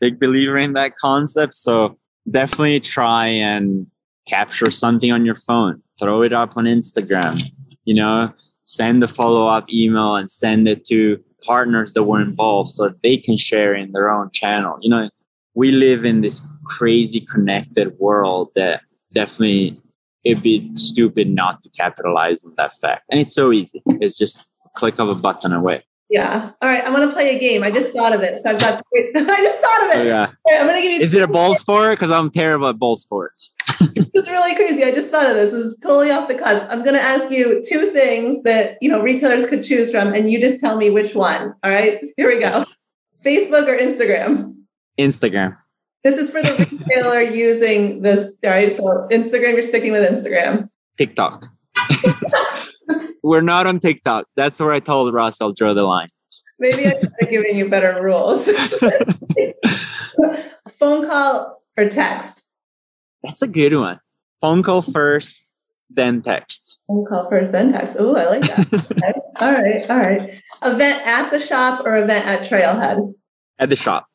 Big 0.00 0.18
believer 0.18 0.58
in 0.58 0.72
that 0.72 0.96
concept. 0.96 1.54
So 1.54 1.98
definitely 2.30 2.80
try 2.80 3.26
and 3.26 3.86
capture 4.26 4.70
something 4.70 5.12
on 5.12 5.24
your 5.24 5.34
phone, 5.34 5.82
throw 5.98 6.22
it 6.22 6.32
up 6.32 6.56
on 6.56 6.64
Instagram, 6.64 7.50
you 7.84 7.94
know, 7.94 8.32
send 8.64 9.02
a 9.02 9.08
follow 9.08 9.46
up 9.46 9.70
email 9.72 10.16
and 10.16 10.30
send 10.30 10.68
it 10.68 10.84
to 10.86 11.22
partners 11.44 11.92
that 11.92 12.02
were 12.02 12.20
involved 12.20 12.70
so 12.70 12.88
that 12.88 13.02
they 13.02 13.16
can 13.16 13.36
share 13.36 13.74
in 13.74 13.92
their 13.92 14.10
own 14.10 14.30
channel. 14.32 14.76
You 14.80 14.90
know, 14.90 15.10
we 15.54 15.70
live 15.70 16.04
in 16.04 16.20
this 16.20 16.42
crazy 16.64 17.20
connected 17.20 17.96
world 17.98 18.50
that 18.56 18.82
definitely 19.14 19.80
it'd 20.24 20.42
be 20.42 20.68
stupid 20.74 21.30
not 21.30 21.60
to 21.60 21.70
capitalize 21.70 22.44
on 22.44 22.52
that 22.56 22.76
fact. 22.78 23.04
And 23.10 23.20
it's 23.20 23.32
so 23.32 23.52
easy. 23.52 23.80
It's 24.00 24.18
just 24.18 24.44
click 24.74 24.98
of 24.98 25.08
a 25.08 25.14
button 25.14 25.52
away. 25.52 25.84
Yeah. 26.08 26.52
All 26.62 26.68
right. 26.68 26.84
I'm 26.84 26.94
going 26.94 27.06
to 27.06 27.12
play 27.12 27.36
a 27.36 27.38
game. 27.38 27.62
I 27.62 27.70
just 27.70 27.92
thought 27.92 28.12
of 28.12 28.20
it. 28.20 28.38
So 28.38 28.50
I've 28.50 28.60
got, 28.60 28.82
I 28.96 29.42
just 29.42 29.60
thought 29.60 29.84
of 29.84 29.90
it. 29.90 29.96
Oh, 29.98 30.02
yeah. 30.04 30.30
Right, 30.46 30.60
I'm 30.60 30.66
going 30.66 30.76
to 30.76 30.82
give 30.82 30.92
you. 30.92 31.00
Is 31.00 31.14
it 31.14 31.22
a 31.22 31.26
ball 31.26 31.54
sport? 31.56 31.98
Because 31.98 32.12
I'm 32.12 32.30
terrible 32.30 32.68
at 32.68 32.78
ball 32.78 32.96
sports. 32.96 33.52
this 33.80 34.06
is 34.14 34.30
really 34.30 34.54
crazy. 34.54 34.84
I 34.84 34.92
just 34.92 35.10
thought 35.10 35.28
of 35.28 35.34
this. 35.34 35.50
This 35.50 35.64
is 35.64 35.78
totally 35.78 36.10
off 36.10 36.28
the 36.28 36.34
cusp. 36.34 36.66
I'm 36.70 36.84
going 36.84 36.94
to 36.94 37.02
ask 37.02 37.30
you 37.30 37.62
two 37.68 37.90
things 37.90 38.44
that, 38.44 38.78
you 38.80 38.88
know, 38.88 39.02
retailers 39.02 39.46
could 39.46 39.64
choose 39.64 39.90
from, 39.90 40.14
and 40.14 40.30
you 40.30 40.40
just 40.40 40.60
tell 40.60 40.76
me 40.76 40.90
which 40.90 41.14
one. 41.14 41.54
All 41.64 41.70
right. 41.70 41.98
Here 42.16 42.28
we 42.28 42.40
go 42.40 42.64
Facebook 43.26 43.66
or 43.66 43.76
Instagram? 43.76 44.54
Instagram. 44.98 45.56
This 46.04 46.16
is 46.16 46.30
for 46.30 46.40
the 46.40 46.68
retailer 46.70 47.20
using 47.20 48.02
this. 48.02 48.38
All 48.44 48.50
right. 48.50 48.72
So 48.72 49.08
Instagram, 49.10 49.54
you're 49.54 49.62
sticking 49.62 49.90
with 49.90 50.08
Instagram. 50.08 50.68
TikTok. 50.96 51.46
We're 53.22 53.40
not 53.40 53.66
on 53.66 53.80
TikTok. 53.80 54.26
That's 54.36 54.60
where 54.60 54.72
I 54.72 54.80
told 54.80 55.12
Russ 55.12 55.40
I'll 55.40 55.52
draw 55.52 55.74
the 55.74 55.82
line. 55.82 56.08
Maybe 56.58 56.86
I 56.86 56.90
should 56.90 57.10
have 57.20 57.30
given 57.30 57.56
you 57.56 57.68
better 57.68 58.02
rules. 58.02 58.50
Phone 60.70 61.06
call 61.06 61.62
or 61.76 61.88
text? 61.88 62.42
That's 63.22 63.42
a 63.42 63.48
good 63.48 63.74
one. 63.74 64.00
Phone 64.40 64.62
call 64.62 64.82
first, 64.82 65.52
then 65.90 66.22
text. 66.22 66.78
Phone 66.86 67.04
call 67.04 67.28
first, 67.28 67.52
then 67.52 67.72
text. 67.72 67.96
Oh, 67.98 68.16
I 68.16 68.26
like 68.26 68.42
that. 68.42 68.74
okay. 68.92 69.12
All 69.36 69.52
right. 69.52 69.90
All 69.90 69.98
right. 69.98 70.42
Event 70.62 71.06
at 71.06 71.30
the 71.30 71.40
shop 71.40 71.84
or 71.84 71.96
event 71.96 72.26
at 72.26 72.40
Trailhead? 72.40 73.14
At 73.58 73.68
the 73.68 73.76
shop. 73.76 74.06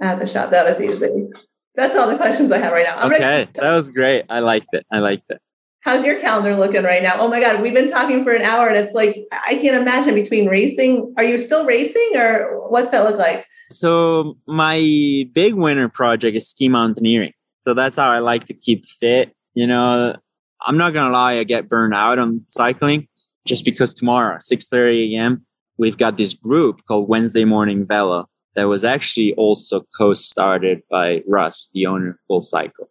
At 0.00 0.18
the 0.18 0.26
shop. 0.26 0.50
That 0.50 0.64
was 0.64 0.80
easy. 0.80 1.28
That's 1.74 1.96
all 1.96 2.08
the 2.08 2.16
questions 2.16 2.52
I 2.52 2.58
have 2.58 2.72
right 2.72 2.86
now. 2.86 2.96
I'm 2.96 3.12
okay. 3.12 3.22
Ready. 3.22 3.50
That 3.54 3.72
was 3.72 3.90
great. 3.90 4.24
I 4.28 4.40
liked 4.40 4.68
it. 4.72 4.86
I 4.90 4.98
liked 4.98 5.24
it. 5.28 5.40
How's 5.84 6.02
your 6.02 6.18
calendar 6.18 6.56
looking 6.56 6.82
right 6.82 7.02
now? 7.02 7.16
Oh 7.18 7.28
my 7.28 7.40
God, 7.40 7.60
we've 7.60 7.74
been 7.74 7.90
talking 7.90 8.24
for 8.24 8.32
an 8.32 8.40
hour 8.40 8.68
and 8.68 8.76
it's 8.78 8.94
like, 8.94 9.16
I 9.46 9.56
can't 9.56 9.76
imagine 9.76 10.14
between 10.14 10.48
racing. 10.48 11.12
Are 11.18 11.24
you 11.24 11.38
still 11.38 11.66
racing 11.66 12.12
or 12.16 12.70
what's 12.70 12.90
that 12.90 13.04
look 13.04 13.18
like? 13.18 13.46
So, 13.68 14.38
my 14.46 15.28
big 15.34 15.52
winter 15.52 15.90
project 15.90 16.38
is 16.38 16.48
ski 16.48 16.70
mountaineering. 16.70 17.32
So, 17.60 17.74
that's 17.74 17.96
how 17.96 18.08
I 18.08 18.20
like 18.20 18.46
to 18.46 18.54
keep 18.54 18.86
fit. 18.86 19.36
You 19.52 19.66
know, 19.66 20.16
I'm 20.62 20.78
not 20.78 20.94
going 20.94 21.06
to 21.06 21.12
lie, 21.12 21.34
I 21.34 21.44
get 21.44 21.68
burned 21.68 21.92
out 21.92 22.18
on 22.18 22.40
cycling 22.46 23.06
just 23.46 23.66
because 23.66 23.92
tomorrow, 23.92 24.38
6 24.40 24.68
30 24.68 25.16
a.m., 25.16 25.44
we've 25.76 25.98
got 25.98 26.16
this 26.16 26.32
group 26.32 26.80
called 26.88 27.10
Wednesday 27.10 27.44
Morning 27.44 27.86
Velo 27.86 28.26
that 28.56 28.64
was 28.64 28.84
actually 28.84 29.34
also 29.34 29.82
co 29.98 30.14
started 30.14 30.80
by 30.90 31.20
Russ, 31.28 31.68
the 31.74 31.84
owner 31.84 32.12
of 32.12 32.20
Full 32.26 32.40
Cycle. 32.40 32.88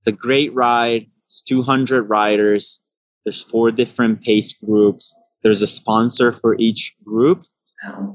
It's 0.00 0.08
a 0.08 0.12
great 0.12 0.52
ride 0.52 1.06
it's 1.28 1.42
200 1.42 2.08
riders. 2.08 2.80
There's 3.24 3.42
four 3.42 3.70
different 3.70 4.22
pace 4.22 4.54
groups. 4.54 5.14
There's 5.42 5.60
a 5.60 5.66
sponsor 5.66 6.32
for 6.32 6.56
each 6.58 6.94
group. 7.04 7.44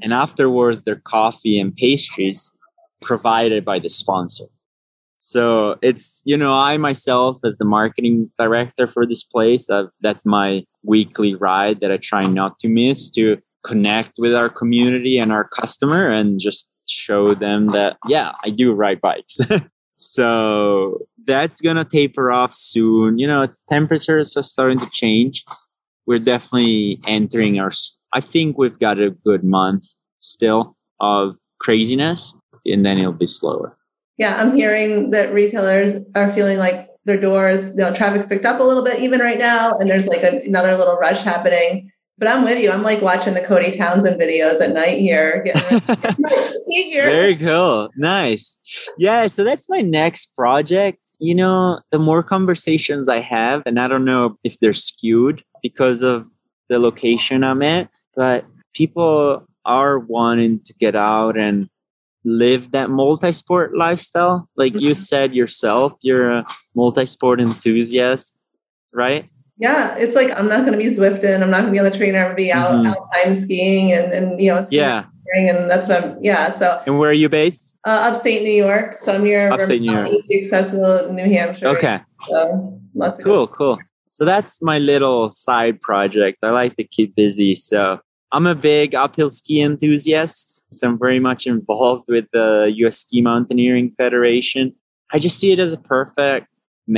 And 0.02 0.12
afterwards, 0.12 0.82
their 0.82 0.96
coffee 0.96 1.60
and 1.60 1.76
pastries 1.76 2.52
provided 3.02 3.64
by 3.64 3.78
the 3.78 3.90
sponsor. 3.90 4.46
So 5.18 5.78
it's, 5.84 6.24
you 6.26 6.36
know, 6.36 6.56
I 6.56 6.78
myself, 6.78 7.40
as 7.46 7.58
the 7.58 7.66
marketing 7.66 8.32
director 8.40 8.88
for 8.88 9.06
this 9.06 9.24
place, 9.24 9.70
uh, 9.70 9.86
that's 10.02 10.26
my 10.26 10.66
weekly 10.84 11.36
ride 11.36 11.82
that 11.82 11.92
I 11.92 11.98
try 11.98 12.26
not 12.26 12.58
to 12.60 12.68
miss 12.68 13.10
to 13.12 13.38
connect 13.64 14.14
with 14.18 14.34
our 14.34 14.50
community 14.50 15.20
and 15.20 15.32
our 15.32 15.48
customer 15.48 16.10
and 16.10 16.40
just 16.40 16.68
show 16.90 17.36
them 17.36 17.68
that, 17.68 17.98
yeah, 18.08 18.34
I 18.44 18.50
do 18.50 18.74
ride 18.74 19.00
bikes. 19.00 19.40
So 19.94 21.06
that's 21.26 21.62
gonna 21.62 21.86
taper 21.86 22.32
off 22.32 22.54
soon. 22.54 23.20
You 23.20 23.28
know, 23.28 23.48
temperatures 23.70 24.36
are 24.36 24.44
starting 24.44 24.80
to 24.80 24.90
change. 24.90 25.46
We're 26.08 26.20
definitely 26.20 27.00
entering 27.08 27.60
our. 27.60 27.70
I 28.12 28.20
think 28.20 28.58
we've 28.58 28.78
got 28.78 29.00
a 29.00 29.12
good 29.12 29.44
month 29.44 29.88
still 30.20 30.76
of 31.00 31.36
craziness, 31.60 32.34
and 32.66 32.84
then 32.86 32.98
it'll 32.98 33.14
be 33.14 33.28
slower. 33.28 33.78
Yeah, 34.18 34.42
I'm 34.42 34.56
hearing 34.56 35.12
that 35.12 35.32
retailers 35.32 35.96
are 36.16 36.30
feeling 36.32 36.58
like 36.58 36.90
their 37.06 37.20
doors, 37.20 37.68
you 37.70 37.76
know, 37.76 37.94
traffic's 37.94 38.26
picked 38.26 38.46
up 38.46 38.60
a 38.60 38.64
little 38.64 38.84
bit 38.84 39.00
even 39.00 39.20
right 39.20 39.40
now, 39.40 39.78
and 39.78 39.90
there's 39.90 40.08
like 40.08 40.24
a, 40.24 40.42
another 40.46 40.76
little 40.76 40.96
rush 40.98 41.22
happening. 41.22 41.90
But 42.18 42.28
I'm 42.28 42.44
with 42.44 42.60
you. 42.60 42.72
I'm 42.72 42.84
like 42.84 43.02
watching 43.02 43.34
the 43.34 43.42
Cody 43.42 43.72
Townsend 43.72 44.22
videos 44.22 44.62
at 44.62 44.72
night 44.72 45.00
here. 45.00 45.44
Very 46.94 47.36
cool. 47.36 47.90
Nice. 47.98 48.60
Yeah. 48.98 49.28
So 49.28 49.44
that's 49.44 49.68
my 49.68 49.82
next 49.82 50.34
project. 50.36 51.00
You 51.20 51.34
know, 51.36 51.80
the 51.92 52.00
more 52.00 52.22
conversations 52.22 53.10
I 53.10 53.20
have, 53.20 53.64
and 53.66 53.80
I 53.80 53.88
don't 53.88 54.06
know 54.06 54.38
if 54.44 54.60
they're 54.60 54.74
skewed 54.74 55.44
because 55.64 56.04
of 56.04 56.28
the 56.70 56.80
location 56.80 57.44
I'm 57.44 57.64
at, 57.64 57.90
but 58.16 58.46
people 58.74 59.46
are 59.66 60.00
wanting 60.00 60.60
to 60.62 60.74
get 60.74 60.96
out 60.96 61.38
and 61.38 61.70
live 62.26 62.72
that 62.72 62.90
multi-sport 62.90 63.76
lifestyle. 63.76 64.50
Like 64.56 64.74
mm-hmm. 64.74 64.82
you 64.82 64.96
said 64.96 65.34
yourself, 65.34 65.94
you're 66.02 66.32
a 66.32 66.46
multi-sport 66.76 67.42
enthusiast. 67.42 68.38
right? 68.94 69.30
Yeah, 69.64 69.96
it's 70.04 70.14
like 70.20 70.30
I'm 70.38 70.50
not 70.54 70.60
going 70.66 70.74
to 70.74 70.78
be 70.78 70.88
Zwifting. 70.98 71.42
I'm 71.42 71.50
not 71.50 71.62
going 71.62 71.72
to 71.74 71.78
be 71.78 71.80
on 71.84 71.86
the 71.92 71.98
trainer. 72.00 72.20
I'm 72.20 72.26
going 72.32 72.38
to 72.38 72.44
be 72.48 72.52
out 72.52 72.72
Mhm. 72.76 72.92
alpine 72.94 73.34
skiing 73.44 73.86
and 73.96 74.06
and 74.18 74.26
you 74.44 74.50
know 74.52 74.62
skiing 74.62 74.82
Yeah. 74.82 75.04
and 75.40 75.70
that's 75.72 75.86
what 75.88 75.96
I'm. 76.04 76.10
Yeah, 76.30 76.44
so 76.60 76.66
And 76.86 77.00
where 77.00 77.10
are 77.14 77.20
you 77.24 77.30
based? 77.30 77.66
uh, 77.90 78.00
upstate 78.08 78.42
New 78.50 78.58
York. 78.68 78.98
So 78.98 79.08
I'm 79.16 79.24
near 79.24 79.44
Upstate 79.56 79.82
New 79.86 79.94
York. 79.98 80.10
easy 80.16 80.34
accessible, 80.42 81.14
New 81.20 81.28
Hampshire. 81.38 81.68
Okay. 81.76 81.98
so 82.30 82.38
lots 83.02 83.18
of 83.20 83.24
Cool, 83.24 83.48
cool. 83.60 83.78
So 84.16 84.22
that's 84.32 84.54
my 84.72 84.78
little 84.92 85.30
side 85.46 85.76
project. 85.90 86.38
I 86.44 86.50
like 86.62 86.74
to 86.82 86.84
keep 86.96 87.10
busy. 87.16 87.52
So 87.56 87.80
I'm 88.36 88.46
a 88.56 88.58
big 88.74 88.90
uphill 89.04 89.30
ski 89.40 89.56
enthusiast. 89.62 90.44
So 90.76 90.82
I'm 90.88 90.98
very 91.08 91.20
much 91.30 91.42
involved 91.56 92.08
with 92.16 92.26
the 92.38 92.50
US 92.84 92.96
Ski 93.04 93.22
Mountaineering 93.22 93.88
Federation. 94.02 94.66
I 95.14 95.20
just 95.26 95.36
see 95.40 95.52
it 95.56 95.60
as 95.60 95.72
a 95.80 95.82
perfect 95.96 96.48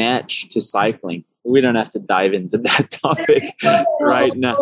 match 0.02 0.32
to 0.54 0.60
cycling. 0.62 1.24
We 1.46 1.62
don't 1.62 1.76
have 1.76 1.92
to 1.92 2.00
dive 2.00 2.34
into 2.34 2.58
that 2.58 2.92
topic 3.04 3.56
right 4.02 4.36
now. 4.36 4.58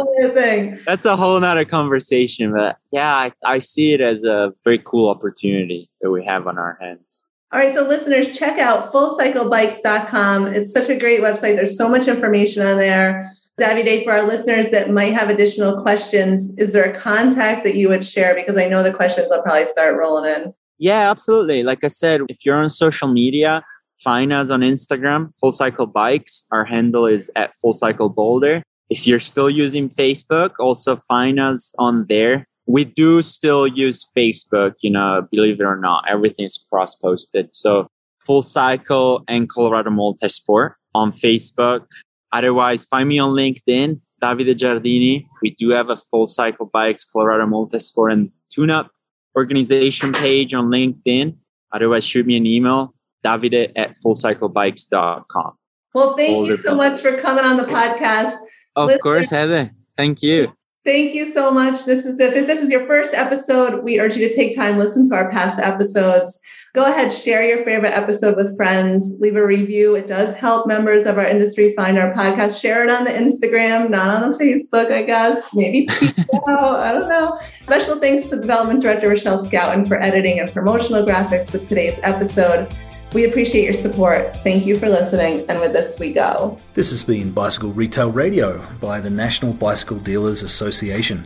That's 0.86 1.05
a 1.05 1.15
whole 1.15 1.39
nother 1.39 1.65
conversation. 1.65 2.53
But 2.53 2.77
yeah, 2.91 3.15
I, 3.15 3.31
I 3.45 3.59
see 3.59 3.93
it 3.93 4.01
as 4.01 4.23
a 4.23 4.53
very 4.63 4.79
cool 4.79 5.09
opportunity 5.09 5.89
that 6.01 6.11
we 6.11 6.25
have 6.25 6.47
on 6.47 6.57
our 6.57 6.77
hands. 6.81 7.23
All 7.53 7.59
right, 7.59 7.71
so 7.71 7.88
listeners, 7.88 8.38
check 8.38 8.57
out 8.57 8.91
fullcyclebikes.com. 8.91 10.47
It's 10.47 10.71
such 10.71 10.89
a 10.89 10.97
great 10.97 11.21
website. 11.21 11.55
There's 11.55 11.77
so 11.77 11.88
much 11.88 12.07
information 12.07 12.65
on 12.65 12.77
there. 12.77 13.29
Davide, 13.59 14.03
for 14.03 14.11
our 14.11 14.23
listeners 14.23 14.69
that 14.69 14.89
might 14.89 15.13
have 15.13 15.29
additional 15.29 15.79
questions, 15.79 16.57
is 16.57 16.73
there 16.73 16.84
a 16.84 16.95
contact 16.95 17.63
that 17.65 17.75
you 17.75 17.88
would 17.89 18.03
share? 18.03 18.34
Because 18.34 18.57
I 18.57 18.67
know 18.67 18.81
the 18.81 18.91
questions 18.91 19.27
will 19.29 19.43
probably 19.43 19.65
start 19.65 19.95
rolling 19.95 20.34
in. 20.34 20.53
Yeah, 20.79 21.11
absolutely. 21.11 21.61
Like 21.61 21.84
I 21.84 21.89
said, 21.89 22.21
if 22.27 22.43
you're 22.43 22.55
on 22.55 22.69
social 22.69 23.07
media, 23.07 23.63
find 24.04 24.34
us 24.34 24.49
on 24.49 24.62
Instagram, 24.62 25.32
Full 25.39 25.51
Cycle 25.51 25.86
Bikes. 25.86 26.45
Our 26.51 26.66
handle 26.66 27.06
is 27.06 27.32
at 27.36 27.56
Full 27.60 27.74
Cycle 27.74 28.10
Boulder. 28.10 28.64
If 28.89 29.08
you're 29.08 29.20
still 29.20 29.49
using 29.49 29.89
Facebook, 29.89 30.51
also 30.60 30.97
find 30.97 31.39
us 31.39 31.74
on 31.80 32.06
there. 32.10 32.45
We 32.66 32.86
do 32.86 33.22
still 33.22 33.68
use 33.68 34.08
Facebook, 34.16 34.74
you 34.82 34.91
know, 34.91 35.28
believe 35.32 35.60
it 35.60 35.64
or 35.64 35.78
not, 35.78 36.06
everything's 36.10 36.64
cross 36.70 36.95
posted. 36.95 37.49
So 37.54 37.88
Full 38.20 38.41
Cycle 38.41 39.24
and 39.28 39.49
Colorado 39.49 39.89
Multisport 39.89 40.76
on 40.93 41.12
Facebook. 41.12 41.86
Otherwise, 42.32 42.86
find 42.86 43.10
me 43.10 43.20
on 43.20 43.34
LinkedIn, 43.34 43.99
Davide 44.22 44.56
Giardini. 44.56 45.26
We 45.41 45.51
do 45.51 45.70
have 45.70 45.89
a 45.89 45.97
Full 45.97 46.28
Cycle 46.28 46.70
Bikes, 46.72 47.04
Colorado 47.04 47.45
Multisport, 47.45 48.14
and 48.14 48.30
Tune 48.49 48.70
Up 48.70 48.91
organization 49.36 50.14
page 50.14 50.54
on 50.54 50.68
LinkedIn. 50.68 51.36
Otherwise, 51.74 52.06
shoot 52.06 52.26
me 52.26 52.38
an 52.38 52.45
email, 52.45 52.93
davide 53.24 53.71
at 53.76 53.95
fullcyclebikes.com. 54.05 55.53
Well, 55.93 56.15
thank 56.17 56.32
Boulder 56.34 56.51
you 56.53 56.57
so 56.57 56.69
Bill. 56.69 56.76
much 56.78 57.01
for 57.01 57.17
coming 57.17 57.45
on 57.45 57.57
the 57.57 57.63
podcast. 57.63 58.36
Of 58.76 58.88
Listen- 58.88 59.01
course, 59.01 59.30
Heather. 59.30 59.71
Thank 59.97 60.21
you. 60.24 60.53
Thank 60.86 61.13
you 61.13 61.30
so 61.30 61.49
much. 61.51 61.86
This 61.86 62.05
is 62.05 62.19
if 62.19 62.34
this 62.45 62.61
is 62.61 62.69
your 62.69 62.86
first 62.88 63.13
episode, 63.13 63.84
we 63.86 63.99
urge 64.01 64.17
you 64.17 64.28
to 64.28 64.36
take 64.36 64.53
time, 64.55 64.78
listen 64.78 65.07
to 65.09 65.15
our 65.15 65.32
past 65.32 65.57
episodes. 65.59 66.41
Go 66.76 66.84
ahead, 66.86 67.13
share 67.13 67.47
your 67.47 67.63
favorite 67.63 67.93
episode 67.93 68.36
with 68.36 68.57
friends, 68.57 69.17
leave 69.21 69.36
a 69.36 69.45
review. 69.45 69.93
It 69.95 70.07
does 70.07 70.34
help 70.34 70.65
members 70.67 71.05
of 71.05 71.19
our 71.19 71.26
industry 71.28 71.71
find 71.76 71.99
our 71.99 72.11
podcast. 72.15 72.59
Share 72.59 72.84
it 72.84 72.89
on 72.89 73.03
the 73.05 73.11
Instagram, 73.11 73.91
not 73.91 74.09
on 74.09 74.32
the 74.32 74.38
Facebook, 74.38 74.91
I 74.91 75.03
guess. 75.03 75.53
Maybe 75.53 75.88
out. 76.49 76.80
I 76.80 76.91
don't 76.91 77.07
know. 77.07 77.38
Special 77.61 77.99
thanks 77.99 78.26
to 78.26 78.39
Development 78.39 78.82
Director 78.82 79.07
Rochelle 79.07 79.38
Scouten 79.38 79.88
for 79.88 80.01
editing 80.01 80.39
and 80.39 80.51
promotional 80.51 81.05
graphics 81.05 81.53
with 81.53 81.65
today's 81.69 81.99
episode. 82.01 82.74
We 83.14 83.26
appreciate 83.26 83.64
your 83.64 83.74
support. 83.74 84.36
Thank 84.43 84.66
you 84.66 84.78
for 84.78 84.89
listening. 84.89 85.45
And 85.47 85.59
with 85.59 85.74
this, 85.74 85.99
we 85.99 86.11
go. 86.14 86.57
This 86.74 86.89
has 86.89 87.03
been 87.03 87.32
Bicycle 87.32 87.72
Retail 87.72 88.11
Radio 88.11 88.66
by 88.82 88.99
the 88.99 89.09
National 89.09 89.53
Bicycle 89.53 89.99
Dealers 89.99 90.41
Association. 90.41 91.26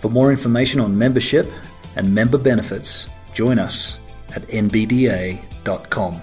For 0.00 0.10
more 0.10 0.30
information 0.30 0.80
on 0.80 0.98
membership 0.98 1.50
and 1.96 2.14
member 2.14 2.36
benefits, 2.36 3.08
join 3.32 3.58
us 3.58 3.98
at 4.34 4.42
nbda.com. 4.48 6.20